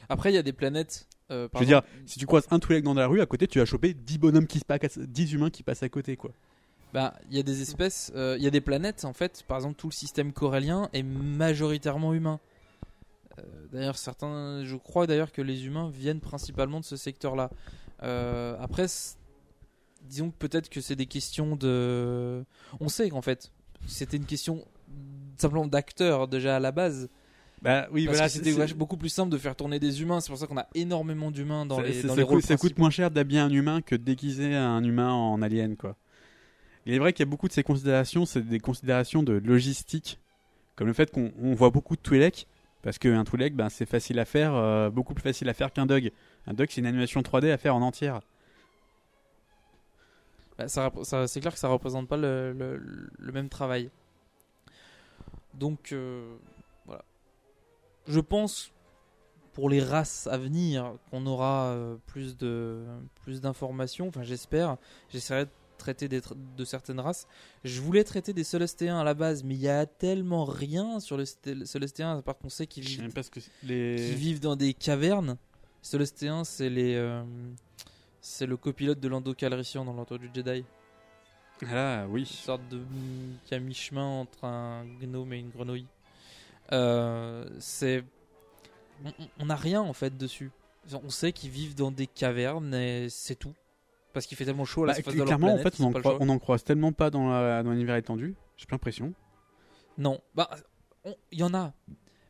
Après, 0.09 0.31
il 0.31 0.35
y 0.35 0.37
a 0.37 0.43
des 0.43 0.53
planètes. 0.53 1.07
euh, 1.29 1.47
par 1.47 1.61
Je 1.61 1.65
veux 1.65 1.71
dire, 1.71 1.81
si 2.05 2.19
tu 2.19 2.25
croises 2.25 2.47
un 2.51 2.59
Twi'lek 2.59 2.83
dans 2.83 2.93
la 2.93 3.07
rue, 3.07 3.21
à 3.21 3.25
côté, 3.25 3.47
tu 3.47 3.59
vas 3.59 3.65
choper 3.65 3.93
10 3.93 4.17
bonhommes 4.17 4.47
qui 4.47 4.59
se 4.59 4.65
passent, 4.65 4.97
10 4.97 5.33
humains 5.33 5.49
qui 5.49 5.63
passent 5.63 5.83
à 5.83 5.89
côté, 5.89 6.17
quoi. 6.17 6.31
Bah, 6.93 7.13
il 7.29 7.37
y 7.37 7.39
a 7.39 7.43
des 7.43 7.61
espèces, 7.61 8.11
euh, 8.15 8.35
il 8.37 8.43
y 8.43 8.47
a 8.47 8.49
des 8.49 8.59
planètes 8.59 9.05
en 9.05 9.13
fait. 9.13 9.43
Par 9.47 9.57
exemple, 9.57 9.75
tout 9.75 9.87
le 9.87 9.93
système 9.93 10.33
corellien 10.33 10.89
est 10.91 11.03
majoritairement 11.03 12.13
humain. 12.13 12.39
Euh, 13.39 13.43
d'ailleurs, 13.71 13.97
certains, 13.97 14.63
je 14.65 14.75
crois 14.75 15.07
d'ailleurs 15.07 15.31
que 15.31 15.41
les 15.41 15.65
humains 15.65 15.89
viennent 15.89 16.19
principalement 16.19 16.79
de 16.79 16.85
ce 16.85 16.95
secteur-là. 16.97 17.49
Euh, 18.03 18.55
après, 18.59 18.87
disons 20.03 20.31
que 20.31 20.35
peut-être 20.37 20.69
que 20.69 20.81
c'est 20.81 20.95
des 20.95 21.05
questions 21.05 21.55
de. 21.55 22.43
On 22.79 22.89
sait 22.89 23.09
qu'en 23.09 23.21
fait, 23.21 23.51
c'était 23.87 24.17
une 24.17 24.25
question 24.25 24.65
simplement 25.37 25.65
d'acteurs 25.67 26.27
déjà 26.27 26.55
à 26.57 26.59
la 26.59 26.71
base. 26.71 27.09
Bah 27.61 27.87
oui, 27.91 28.05
Parce 28.05 28.17
voilà, 28.17 28.29
c'était 28.29 28.73
beaucoup 28.73 28.97
plus 28.97 29.09
simple 29.09 29.31
de 29.31 29.37
faire 29.37 29.55
tourner 29.55 29.79
des 29.79 30.01
humains. 30.01 30.19
C'est 30.19 30.29
pour 30.29 30.37
ça 30.39 30.47
qu'on 30.47 30.57
a 30.57 30.67
énormément 30.73 31.29
d'humains 31.29 31.67
dans 31.67 31.77
Ça- 31.77 31.83
les, 31.83 32.01
dans 32.01 32.09
ça 32.09 32.15
les 32.15 32.21
coûte, 32.23 32.29
rôles 32.31 32.41
ça 32.41 32.57
coûte 32.57 32.77
moins 32.79 32.89
cher 32.89 33.11
d'habiller 33.11 33.39
un 33.39 33.51
humain 33.51 33.81
que 33.81 33.95
de 33.95 34.03
déguiser 34.03 34.55
un 34.55 34.83
humain 34.83 35.11
en 35.11 35.41
alien, 35.43 35.77
quoi. 35.77 35.95
Il 36.87 36.93
est 36.93 36.97
vrai 36.99 37.13
qu'il 37.13 37.23
y 37.23 37.27
a 37.27 37.29
beaucoup 37.29 37.47
de 37.47 37.53
ces 37.53 37.61
considérations, 37.61 38.25
c'est 38.25 38.41
des 38.41 38.59
considérations 38.59 39.21
de 39.21 39.33
logistique, 39.33 40.19
comme 40.75 40.87
le 40.87 40.93
fait 40.93 41.11
qu'on 41.11 41.31
on 41.39 41.53
voit 41.53 41.69
beaucoup 41.69 41.95
de 41.95 42.01
Twi'lek, 42.01 42.47
parce 42.81 42.97
qu'un 42.97 43.23
Twi'lek, 43.23 43.55
ben, 43.55 43.69
c'est 43.69 43.85
facile 43.85 44.19
à 44.19 44.25
faire, 44.25 44.55
euh, 44.55 44.89
beaucoup 44.89 45.13
plus 45.13 45.23
facile 45.23 45.49
à 45.49 45.53
faire 45.53 45.71
qu'un 45.71 45.85
Dog. 45.85 46.11
Un 46.47 46.53
Dog, 46.53 46.67
c'est 46.69 46.81
une 46.81 46.87
animation 46.87 47.21
3D 47.21 47.51
à 47.51 47.57
faire 47.57 47.75
en 47.75 47.81
entière. 47.81 48.21
Bah, 50.57 50.67
ça 50.67 50.91
c'est 51.27 51.39
clair 51.39 51.53
que 51.53 51.59
ça 51.59 51.69
représente 51.69 52.07
pas 52.07 52.17
le 52.17 53.11
même 53.33 53.49
travail. 53.49 53.89
Donc 55.53 55.91
euh, 55.91 56.35
voilà. 56.85 57.03
Je 58.07 58.19
pense 58.19 58.71
pour 59.53 59.69
les 59.69 59.81
races 59.81 60.27
à 60.27 60.37
venir 60.37 60.93
qu'on 61.09 61.25
aura 61.25 61.67
euh, 61.67 61.97
plus 62.07 62.37
de 62.37 62.83
plus 63.23 63.41
d'informations. 63.41 64.07
Enfin, 64.07 64.23
j'espère. 64.23 64.77
J'essaierai 65.09 65.45
de 65.45 65.51
traiter 65.81 66.07
des 66.07 66.21
de 66.57 66.65
certaines 66.65 66.99
races. 66.99 67.27
Je 67.63 67.81
voulais 67.81 68.03
traiter 68.03 68.31
des 68.33 68.43
Celestéens 68.45 68.99
à 68.99 69.03
la 69.03 69.13
base, 69.13 69.43
mais 69.43 69.55
il 69.55 69.61
y 69.61 69.67
a 69.67 69.85
tellement 69.85 70.45
rien 70.45 70.99
sur 70.99 71.17
le 71.17 71.25
sté- 71.25 71.65
Celestéens 71.65 72.17
à 72.17 72.21
part 72.21 72.37
qu'on 72.37 72.49
sait 72.49 72.67
qu'ils 72.67 72.83
vivent, 72.83 73.13
que 73.29 73.39
les- 73.63 74.39
dans 74.39 74.55
des 74.55 74.73
cavernes. 74.73 75.37
Celestéens, 75.81 76.43
c'est 76.43 76.69
les 76.69 76.95
euh, 76.95 77.23
C'est 78.21 78.45
le 78.45 78.55
copilote 78.55 78.99
de 78.99 79.07
Lando 79.07 79.33
Calrissian 79.33 79.83
dans 79.83 79.93
l'ordre 79.93 80.17
du 80.19 80.29
Jedi. 80.33 80.63
Ah 81.67 82.05
oui. 82.09 82.21
Une 82.21 82.25
sorte 82.27 82.61
de 82.69 82.79
qui 83.45 83.55
a 83.55 83.59
mi-chemin 83.59 84.05
entre 84.21 84.45
un 84.45 84.85
gnome 85.01 85.33
et 85.33 85.39
une 85.39 85.49
grenouille. 85.49 85.87
Euh, 86.71 87.47
c'est 87.59 88.03
on 89.39 89.45
n'a 89.47 89.55
rien 89.55 89.81
en 89.81 89.93
fait 89.93 90.15
dessus. 90.17 90.51
On 91.03 91.09
sait 91.09 91.31
qu'ils 91.31 91.49
vivent 91.49 91.75
dans 91.75 91.91
des 91.91 92.07
cavernes 92.07 92.73
et 92.75 93.07
c'est 93.09 93.35
tout. 93.35 93.53
Parce 94.13 94.25
qu'il 94.25 94.37
fait 94.37 94.45
tellement 94.45 94.65
chaud 94.65 94.83
à 94.83 94.87
la 94.87 94.93
Bah, 94.93 94.99
de 95.11 95.17
leur 95.17 95.25
clairement, 95.25 95.47
en 95.47 95.55
planète, 95.55 95.75
fait, 95.75 95.83
on 95.83 95.91
croit- 95.93 96.17
on 96.19 96.29
en 96.29 96.39
croise 96.39 96.63
tellement 96.63 96.91
pas 96.91 97.09
dans 97.09 97.29
la- 97.29 97.63
dans 97.63 97.71
l'univers 97.71 97.95
étendu. 97.95 98.35
J'ai 98.57 98.65
pas 98.65 98.75
l'impression. 98.75 99.13
Non, 99.97 100.19
bah, 100.35 100.49
il 101.31 101.39
y 101.39 101.43
en 101.43 101.53
a. 101.53 101.73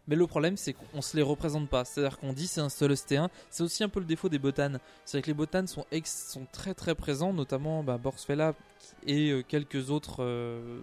Mais 0.08 0.16
le 0.16 0.28
problème, 0.28 0.58
c'est 0.58 0.74
qu'on 0.74 1.02
se 1.02 1.16
les 1.16 1.24
représente 1.24 1.70
pas. 1.70 1.86
C'est-à-dire 1.86 2.18
qu'on 2.20 2.34
dit 2.34 2.48
c'est 2.48 2.60
un 2.62 2.70
Solostéen. 2.70 3.30
C'est 3.50 3.64
aussi 3.64 3.84
un 3.84 3.90
peu 3.90 4.00
le 4.00 4.06
défaut 4.06 4.30
des 4.30 4.40
botanes. 4.40 4.80
C'est 5.06 5.22
que 5.22 5.28
les 5.28 5.34
botanes 5.34 5.68
sont, 5.68 5.86
ex- 5.92 6.30
sont 6.32 6.46
très 6.52 6.74
très 6.74 6.96
présents, 6.96 7.34
notamment 7.34 7.84
bah, 7.84 7.98
Borsfella 7.98 8.54
et 9.08 9.30
euh, 9.32 9.42
quelques 9.44 9.90
autres. 9.90 10.18
euh, 10.24 10.80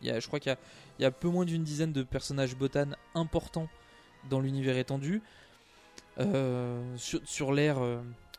il 0.00 0.08
y 0.08 0.10
a, 0.10 0.18
je 0.20 0.26
crois 0.26 0.40
qu'il 0.40 0.56
y 0.98 1.02
y 1.02 1.04
a 1.04 1.10
peu 1.10 1.28
moins 1.28 1.44
d'une 1.44 1.62
dizaine 1.64 1.92
de 1.92 2.02
personnages 2.02 2.56
botanes 2.56 2.96
importants 3.14 3.68
dans 4.30 4.40
l'univers 4.40 4.76
étendu. 4.76 5.22
Euh, 6.18 6.82
sur 6.96 7.20
sur 7.24 7.52
l'ère 7.52 7.78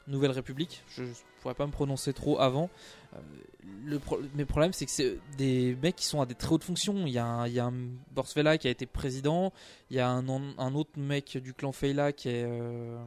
Nouvelle 0.07 0.31
République, 0.31 0.83
je 0.89 1.03
ne 1.03 1.09
pourrais 1.41 1.53
pas 1.53 1.65
me 1.65 1.71
prononcer 1.71 2.13
trop 2.13 2.39
avant. 2.39 2.69
Euh, 3.15 3.19
le 3.85 3.99
mais 4.35 4.45
le 4.45 4.71
c'est 4.71 4.85
que 4.85 4.91
c'est 4.91 5.17
des 5.37 5.77
mecs 5.81 5.95
qui 5.95 6.05
sont 6.05 6.21
à 6.21 6.25
des 6.25 6.35
très 6.35 6.53
hautes 6.53 6.63
fonctions. 6.63 7.05
Il 7.05 7.13
y 7.13 7.17
a 7.17 7.25
un, 7.25 7.47
il 7.47 7.53
y 7.53 7.59
a 7.59 7.65
un 7.65 7.73
Borsfella 8.11 8.57
qui 8.57 8.67
a 8.67 8.71
été 8.71 8.85
président, 8.85 9.53
il 9.89 9.97
y 9.97 9.99
a 9.99 10.09
un, 10.09 10.75
autre 10.75 10.97
mec 10.97 11.37
du 11.37 11.53
clan 11.53 11.71
est, 12.29 12.43
euh, 12.43 12.97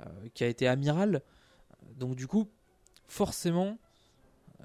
euh, 0.00 0.04
qui 0.34 0.44
a 0.44 0.48
été 0.48 0.66
amiral. 0.66 1.22
Donc, 1.96 2.14
du 2.14 2.26
coup, 2.26 2.48
forcément, 3.08 3.78
euh, 4.60 4.64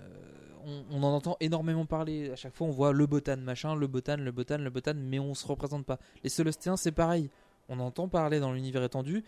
on, 0.91 1.03
en 1.03 1.13
entend 1.13 1.38
énormément 1.39 1.86
parler. 1.86 2.31
À 2.31 2.36
chaque 2.36 2.55
fois, 2.55 2.67
on 2.67 2.71
voit 2.71 2.93
le 2.93 3.05
botan, 3.05 3.38
machin, 3.38 3.75
le 3.75 3.88
botan, 3.88 4.17
le 4.17 4.31
botan, 4.31 4.58
le 4.58 4.69
botan, 4.69 4.93
mais 4.95 5.19
on 5.19 5.34
se 5.34 5.45
représente 5.45 5.86
pas. 5.86 5.99
Les 6.23 6.29
Celestiens, 6.29 6.77
c'est 6.77 6.91
pareil. 6.91 7.29
On 7.67 7.79
entend 7.79 8.08
parler 8.08 8.39
dans 8.39 8.53
l'univers 8.53 8.84
étendu, 8.84 9.23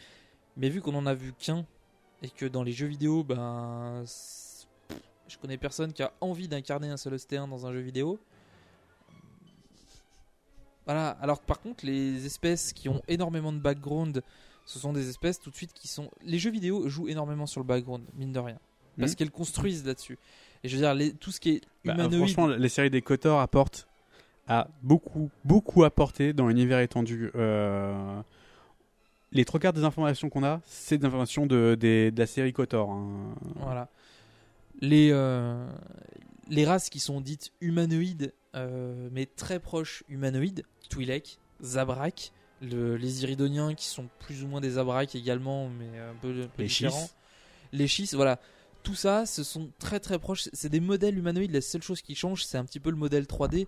mais 0.57 0.69
vu 0.69 0.81
qu'on 0.81 0.95
en 0.95 1.05
a 1.05 1.13
vu 1.13 1.33
qu'un, 1.33 1.65
et 2.23 2.29
que 2.29 2.45
dans 2.45 2.63
les 2.63 2.71
jeux 2.71 2.87
vidéo, 2.87 3.23
ben. 3.23 4.03
Je 5.29 5.37
connais 5.37 5.57
personne 5.57 5.91
qui 5.91 6.01
a 6.03 6.13
envie 6.21 6.47
d'incarner 6.47 6.87
un 6.89 6.95
Celestéen 6.97 7.47
dans 7.49 7.65
un 7.67 7.73
jeu 7.73 7.81
vidéo. 7.81 8.17
Voilà, 10.85 11.09
alors 11.21 11.41
que 11.41 11.45
par 11.45 11.59
contre, 11.59 11.85
les 11.85 12.25
espèces 12.25 12.71
qui 12.71 12.87
ont 12.87 13.01
énormément 13.09 13.51
de 13.51 13.59
background, 13.59 14.23
ce 14.65 14.79
sont 14.79 14.93
des 14.93 15.09
espèces 15.09 15.39
tout 15.39 15.49
de 15.51 15.55
suite 15.55 15.73
qui 15.73 15.87
sont. 15.89 16.09
Les 16.23 16.39
jeux 16.39 16.49
vidéo 16.51 16.87
jouent 16.87 17.09
énormément 17.09 17.45
sur 17.45 17.59
le 17.59 17.65
background, 17.65 18.05
mine 18.15 18.31
de 18.31 18.39
rien. 18.39 18.57
Parce 18.97 19.11
Mhm. 19.11 19.15
qu'elles 19.17 19.31
construisent 19.31 19.85
là-dessus. 19.85 20.17
Et 20.63 20.69
je 20.69 20.75
veux 20.75 20.81
dire, 20.81 20.93
les- 20.93 21.13
tout 21.13 21.31
ce 21.31 21.39
qui 21.41 21.49
est 21.51 21.61
Bah, 21.83 21.93
humanoïde. 21.93 22.17
franchement, 22.19 22.47
les 22.47 22.69
séries 22.69 22.89
des 22.89 23.01
Kotor 23.01 23.39
apportent 23.41 23.87
a 24.47 24.69
beaucoup, 24.81 25.29
beaucoup 25.43 25.83
apporté 25.83 26.31
dans 26.31 26.47
l'univers 26.47 26.79
étendu. 26.79 27.31
Euh, 27.35 28.21
les 29.31 29.45
trois 29.45 29.59
quarts 29.59 29.73
des 29.73 29.83
informations 29.83 30.29
qu'on 30.29 30.43
a, 30.43 30.61
c'est 30.65 30.97
des 30.97 31.05
informations 31.05 31.45
de, 31.45 31.75
des- 31.79 32.11
de 32.11 32.19
la 32.19 32.27
série 32.27 32.53
Kotor. 32.53 32.89
hein. 32.91 33.35
Voilà. 33.55 33.89
Les, 34.81 35.09
euh, 35.11 35.67
les 36.49 36.65
races 36.65 36.89
qui 36.89 36.99
sont 36.99 37.19
dites 37.21 37.51
humanoïdes, 37.61 38.33
euh, 38.55 39.09
mais 39.11 39.25
très 39.25 39.59
proches 39.59 40.03
humanoïdes, 40.07 40.63
Twi'lek, 40.89 41.39
Zabrak, 41.61 42.31
le- 42.61 42.95
les 42.95 43.23
Iridoniens 43.23 43.73
qui 43.73 43.87
sont 43.87 44.07
plus 44.19 44.43
ou 44.43 44.47
moins 44.47 44.61
des 44.61 44.71
Zabrak 44.71 45.15
également, 45.15 45.67
mais 45.69 45.99
un 45.99 46.13
peu, 46.21 46.29
un 46.43 46.47
peu 46.47 46.61
Les 46.61 46.67
différents. 46.67 47.09
Les 47.73 47.87
Chiss, 47.87 48.13
voilà. 48.13 48.39
Tout 48.83 48.95
ça, 48.95 49.25
ce 49.25 49.43
sont 49.43 49.69
très 49.79 49.99
très 49.99 50.17
proches. 50.19 50.47
C'est 50.53 50.69
des 50.69 50.79
modèles 50.79 51.17
humanoïdes. 51.17 51.51
La 51.51 51.59
seule 51.61 51.81
chose 51.83 52.01
qui 52.01 52.15
change, 52.15 52.45
c'est 52.45 52.57
un 52.57 52.63
petit 52.63 52.79
peu 52.79 52.89
le 52.91 52.95
modèle 52.95 53.25
3D. 53.25 53.67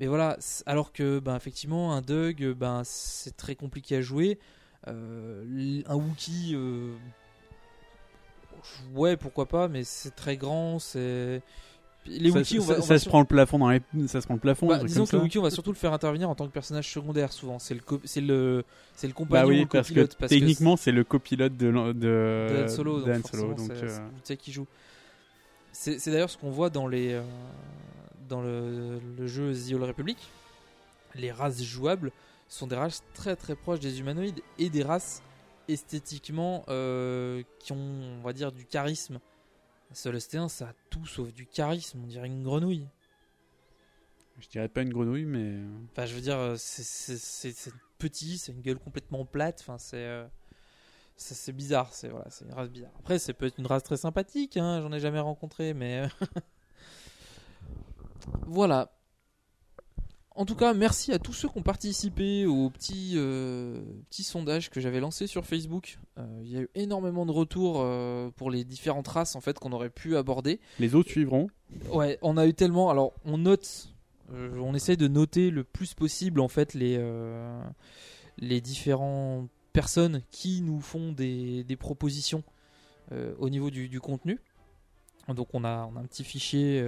Mais 0.00 0.06
voilà, 0.06 0.38
alors 0.64 0.92
que, 0.92 1.18
ben, 1.18 1.36
effectivement, 1.36 1.92
un 1.92 2.00
Doug, 2.00 2.52
ben, 2.54 2.82
c'est 2.84 3.36
très 3.36 3.56
compliqué 3.56 3.96
à 3.96 4.00
jouer. 4.00 4.38
Euh, 4.88 5.82
un 5.86 5.94
Wookie, 5.94 6.52
euh, 6.54 6.92
ouais, 8.94 9.16
pourquoi 9.16 9.46
pas, 9.46 9.68
mais 9.68 9.84
c'est 9.84 10.14
très 10.14 10.36
grand. 10.36 10.78
C'est 10.78 11.42
les 12.06 12.30
ça, 12.30 12.38
on 12.38 12.44
ça- 12.62 12.74
va, 12.74 12.80
ça 12.80 12.98
se 12.98 13.08
prend 13.08 13.20
le 13.20 13.26
plafond 13.26 13.58
dans 13.58 13.68
les, 13.70 13.80
ça 14.06 14.20
se 14.20 14.26
prend 14.26 14.34
le 14.34 14.40
plafond. 14.40 14.66
Bah, 14.68 14.78
disons 14.78 15.04
que 15.04 15.12
le 15.12 15.18
ça. 15.18 15.22
Wookiee, 15.24 15.38
on 15.38 15.42
va 15.42 15.50
surtout 15.50 15.72
le 15.72 15.76
faire 15.76 15.92
intervenir 15.92 16.30
en 16.30 16.34
tant 16.34 16.46
que 16.46 16.52
personnage 16.52 16.90
secondaire 16.90 17.32
souvent. 17.32 17.58
C'est 17.58 17.74
le, 17.74 17.80
co- 17.80 18.00
c'est 18.04 18.20
le, 18.22 18.64
c'est 18.94 19.06
le 19.08 19.12
Bah 19.12 19.16
compagnon 19.16 19.46
ou 19.46 19.48
oui, 19.50 19.60
le 19.60 19.66
parce 19.66 19.90
que 19.90 20.04
parce 20.18 20.30
techniquement, 20.30 20.76
c'est 20.76 20.92
le 20.92 21.04
copilote 21.04 21.56
de, 21.56 21.66
de, 21.70 21.92
de 21.92 22.64
Han 22.64 22.68
Solo, 22.68 23.00
de 23.00 23.04
donc 23.12 23.24
Han 23.24 23.28
Solo, 23.28 23.48
forcément, 23.48 23.54
donc, 23.68 23.76
c'est- 23.76 23.84
euh, 23.84 24.08
c'est- 24.24 24.36
qui 24.36 24.52
joue. 24.52 24.66
C'est 25.72 25.98
c'est 25.98 26.10
d'ailleurs 26.10 26.30
ce 26.30 26.38
qu'on 26.38 26.50
voit 26.50 26.70
dans 26.70 26.86
les 26.88 27.12
euh, 27.12 27.22
dans 28.28 28.40
le, 28.42 28.98
le 29.18 29.26
jeu 29.26 29.52
The 29.52 29.72
Old 29.74 29.84
Republic. 29.84 30.16
Les 31.14 31.30
races 31.32 31.62
jouables 31.62 32.10
sont 32.48 32.66
des 32.66 32.76
races 32.76 33.02
très 33.14 33.36
très 33.36 33.56
proches 33.56 33.80
des 33.80 34.00
humanoïdes 34.00 34.40
et 34.58 34.70
des 34.70 34.82
races 34.82 35.22
esthétiquement 35.68 36.64
euh, 36.68 37.42
qui 37.60 37.72
ont, 37.72 37.76
on 37.76 38.22
va 38.22 38.32
dire, 38.32 38.52
du 38.52 38.64
charisme. 38.64 39.20
Celestéen, 39.92 40.48
ça 40.48 40.68
a 40.68 40.72
tout 40.90 41.06
sauf 41.06 41.32
du 41.32 41.46
charisme. 41.46 42.00
On 42.02 42.06
dirait 42.06 42.26
une 42.26 42.42
grenouille. 42.42 42.86
Je 44.38 44.48
dirais 44.48 44.68
pas 44.68 44.82
une 44.82 44.92
grenouille, 44.92 45.24
mais. 45.24 45.56
Enfin, 45.90 46.06
je 46.06 46.14
veux 46.14 46.20
dire, 46.20 46.38
euh, 46.38 46.54
c'est- 46.56 47.72
petit, 47.98 48.38
c'est 48.38 48.52
une 48.52 48.60
gueule 48.60 48.78
complètement 48.78 49.24
plate. 49.24 49.58
Enfin, 49.60 49.78
c'est 49.78 49.96
euh, 49.96 50.24
c'est 51.16 51.52
bizarre. 51.52 51.92
C'est 51.92 52.08
voilà, 52.08 52.30
c'est 52.30 52.44
une 52.44 52.52
race 52.52 52.70
bizarre. 52.70 52.92
Après, 53.00 53.18
c'est 53.18 53.32
peut-être 53.32 53.58
une 53.58 53.66
race 53.66 53.82
très 53.82 53.96
sympathique. 53.96 54.56
Hein, 54.56 54.80
J'en 54.80 54.92
ai 54.92 55.00
jamais 55.00 55.18
rencontré, 55.18 55.74
mais 55.74 56.02
euh, 56.02 56.08
voilà. 58.46 58.92
En 60.38 60.46
tout 60.46 60.54
cas, 60.54 60.72
merci 60.72 61.12
à 61.12 61.18
tous 61.18 61.32
ceux 61.32 61.48
qui 61.48 61.58
ont 61.58 61.62
participé 61.62 62.46
au 62.46 62.70
petit, 62.70 63.14
euh, 63.16 63.82
petit 64.08 64.22
sondage 64.22 64.70
que 64.70 64.78
j'avais 64.78 65.00
lancé 65.00 65.26
sur 65.26 65.44
Facebook. 65.44 65.98
Euh, 66.16 66.24
Il 66.44 66.52
y 66.52 66.56
a 66.56 66.60
eu 66.60 66.68
énormément 66.76 67.26
de 67.26 67.32
retours 67.32 67.80
euh, 67.80 68.30
pour 68.36 68.52
les 68.52 68.62
différentes 68.62 69.08
races 69.08 69.34
en 69.34 69.40
fait 69.40 69.58
qu'on 69.58 69.72
aurait 69.72 69.90
pu 69.90 70.16
aborder. 70.16 70.60
Les 70.78 70.94
autres 70.94 71.10
suivront. 71.10 71.48
Ouais, 71.90 72.20
on 72.22 72.36
a 72.36 72.46
eu 72.46 72.54
tellement. 72.54 72.88
Alors, 72.88 73.14
on 73.24 73.36
note, 73.36 73.92
on 74.32 74.74
essaye 74.74 74.96
de 74.96 75.08
noter 75.08 75.50
le 75.50 75.64
plus 75.64 75.94
possible 75.94 76.38
en 76.40 76.46
fait 76.46 76.72
les 76.72 77.04
les 78.38 78.60
différentes 78.60 79.50
personnes 79.72 80.22
qui 80.30 80.60
nous 80.62 80.80
font 80.80 81.10
des, 81.10 81.64
des 81.64 81.76
propositions 81.76 82.44
au 83.10 83.50
niveau 83.50 83.70
du, 83.70 83.88
du 83.88 84.00
contenu. 84.00 84.38
Donc, 85.26 85.48
on 85.52 85.64
a, 85.64 85.90
on 85.92 85.96
a 85.96 86.00
un 86.00 86.04
petit 86.04 86.22
fichier 86.22 86.80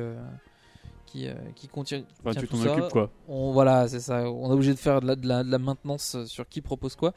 qui, 1.11 1.27
euh, 1.29 1.35
qui 1.57 1.69
contient. 1.69 2.03
Enfin, 2.21 2.33
tient 2.33 2.41
tu 2.43 2.49
tout 2.49 2.57
t'en 2.57 2.63
ça. 2.65 2.73
occupes, 2.73 2.91
quoi. 2.93 3.11
On, 3.29 3.53
voilà, 3.53 3.89
c'est 3.89 4.01
ça. 4.01 4.31
On 4.31 4.51
est 4.51 4.55
obligé 4.55 4.73
de 4.73 4.79
faire 4.79 5.01
de 5.01 5.07
la, 5.07 5.17
de 5.17 5.27
la- 5.27 5.43
de 5.45 5.51
la 5.51 5.59
maintenance 5.59 6.25
sur 6.27 6.49
qui 6.49 6.61
propose 6.61 6.97
quoi. 6.97 7.13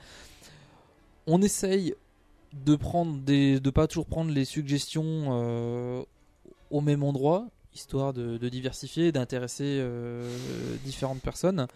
On 1.27 1.41
essaye 1.41 1.95
de 2.65 2.75
prendre 2.75 3.17
des, 3.19 3.59
de 3.59 3.69
pas 3.69 3.87
toujours 3.87 4.05
prendre 4.05 4.31
les 4.31 4.45
suggestions 4.45 5.05
euh, 5.31 6.03
au 6.69 6.81
même 6.81 7.03
endroit, 7.03 7.47
histoire 7.73 8.13
de, 8.13 8.37
de 8.37 8.49
diversifier, 8.49 9.11
d'intéresser 9.11 9.63
euh, 9.79 10.27
différentes 10.85 11.21
personnes. 11.21 11.67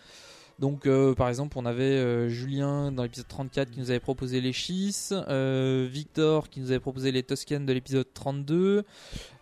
Donc, 0.59 0.87
euh, 0.87 1.13
par 1.13 1.29
exemple, 1.29 1.55
on 1.59 1.65
avait 1.67 1.83
euh, 1.83 2.29
Julien 2.29 2.91
dans 2.91 3.03
l'épisode 3.03 3.27
34 3.27 3.69
qui 3.69 3.79
nous 3.79 3.91
avait 3.91 3.99
proposé 3.99 4.41
les 4.41 4.53
Chiss, 4.53 5.13
euh, 5.13 5.87
Victor 5.89 6.49
qui 6.49 6.59
nous 6.59 6.71
avait 6.71 6.79
proposé 6.79 7.11
les 7.11 7.21
Tuscans 7.21 7.59
de 7.59 7.71
l'épisode 7.73 8.07
32. 8.11 8.83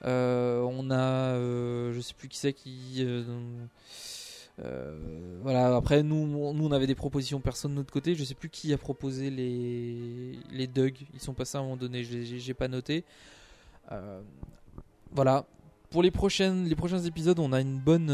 Euh, 0.03 0.61
on 0.61 0.91
a, 0.91 1.35
je 1.93 1.99
sais 2.01 2.13
plus 2.13 2.27
qui 2.27 2.37
c'est 2.37 2.51
qui. 2.51 3.05
voilà, 5.41 5.73
après 5.75 6.03
nous, 6.03 6.27
nous 6.53 6.65
on 6.65 6.71
avait 6.73 6.87
des 6.87 6.95
propositions 6.95 7.39
personne 7.39 7.71
de 7.71 7.77
notre 7.77 7.93
côté. 7.93 8.13
Je 8.15 8.23
sais 8.25 8.35
plus 8.35 8.49
qui 8.49 8.73
a 8.73 8.77
proposé 8.77 9.29
les, 9.29 10.37
les 10.51 10.67
Doug. 10.67 10.95
Ils 11.13 11.21
sont 11.21 11.33
passés 11.33 11.57
à 11.57 11.61
un 11.61 11.63
moment 11.63 11.77
donné, 11.77 12.03
j'ai- 12.03 12.53
pas 12.53 12.67
noté. 12.67 13.05
Voilà. 15.13 15.45
Pour 15.91 16.03
les, 16.03 16.11
prochaines, 16.11 16.65
les 16.65 16.75
prochains 16.75 16.99
épisodes, 16.99 17.39
on 17.39 17.53
a 17.53 17.61
une 17.61 17.79
bonne, 17.79 18.09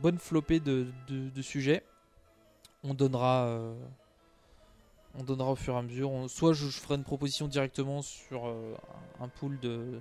bonne 0.00 0.18
flopée 0.18 0.60
de, 0.60 0.86
sujets. 1.42 1.82
On 2.82 2.94
donnera, 2.94 3.46
euh, 3.46 3.74
on 5.18 5.24
donnera 5.24 5.50
au 5.52 5.56
fur 5.56 5.74
et 5.74 5.78
à 5.78 5.82
mesure. 5.82 6.10
Soit 6.28 6.52
je, 6.52 6.66
ferai 6.66 6.94
une 6.94 7.04
proposition 7.04 7.48
directement 7.48 8.02
sur 8.02 8.46
euh, 8.46 8.74
un 9.20 9.28
pool 9.28 9.58
de, 9.60 10.00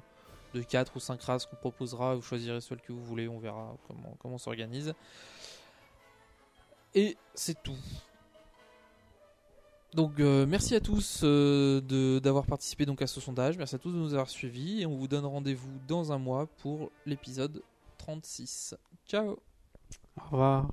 de 0.53 0.61
4 0.61 0.95
ou 0.95 0.99
5 0.99 1.21
races 1.21 1.45
qu'on 1.45 1.55
proposera. 1.55 2.15
Vous 2.15 2.21
choisirez 2.21 2.61
celle 2.61 2.81
que 2.81 2.91
vous 2.91 3.03
voulez. 3.03 3.27
On 3.27 3.39
verra 3.39 3.75
comment, 3.87 4.15
comment 4.19 4.35
on 4.35 4.39
s'organise. 4.39 4.93
Et 6.93 7.17
c'est 7.33 7.61
tout. 7.61 7.77
Donc 9.93 10.19
euh, 10.19 10.45
merci 10.45 10.75
à 10.75 10.81
tous 10.81 11.23
d'avoir 11.23 12.45
participé 12.45 12.85
donc 12.85 13.01
à 13.01 13.07
ce 13.07 13.21
sondage. 13.21 13.57
Merci 13.57 13.75
à 13.75 13.79
tous 13.79 13.91
de 13.91 13.97
nous 13.97 14.13
avoir 14.13 14.29
suivis. 14.29 14.81
Et 14.81 14.85
on 14.85 14.95
vous 14.95 15.07
donne 15.07 15.25
rendez-vous 15.25 15.79
dans 15.87 16.11
un 16.11 16.17
mois 16.17 16.47
pour 16.57 16.91
l'épisode 17.05 17.63
36. 17.97 18.75
Ciao 19.07 19.54
Au 20.17 20.23
revoir. 20.31 20.67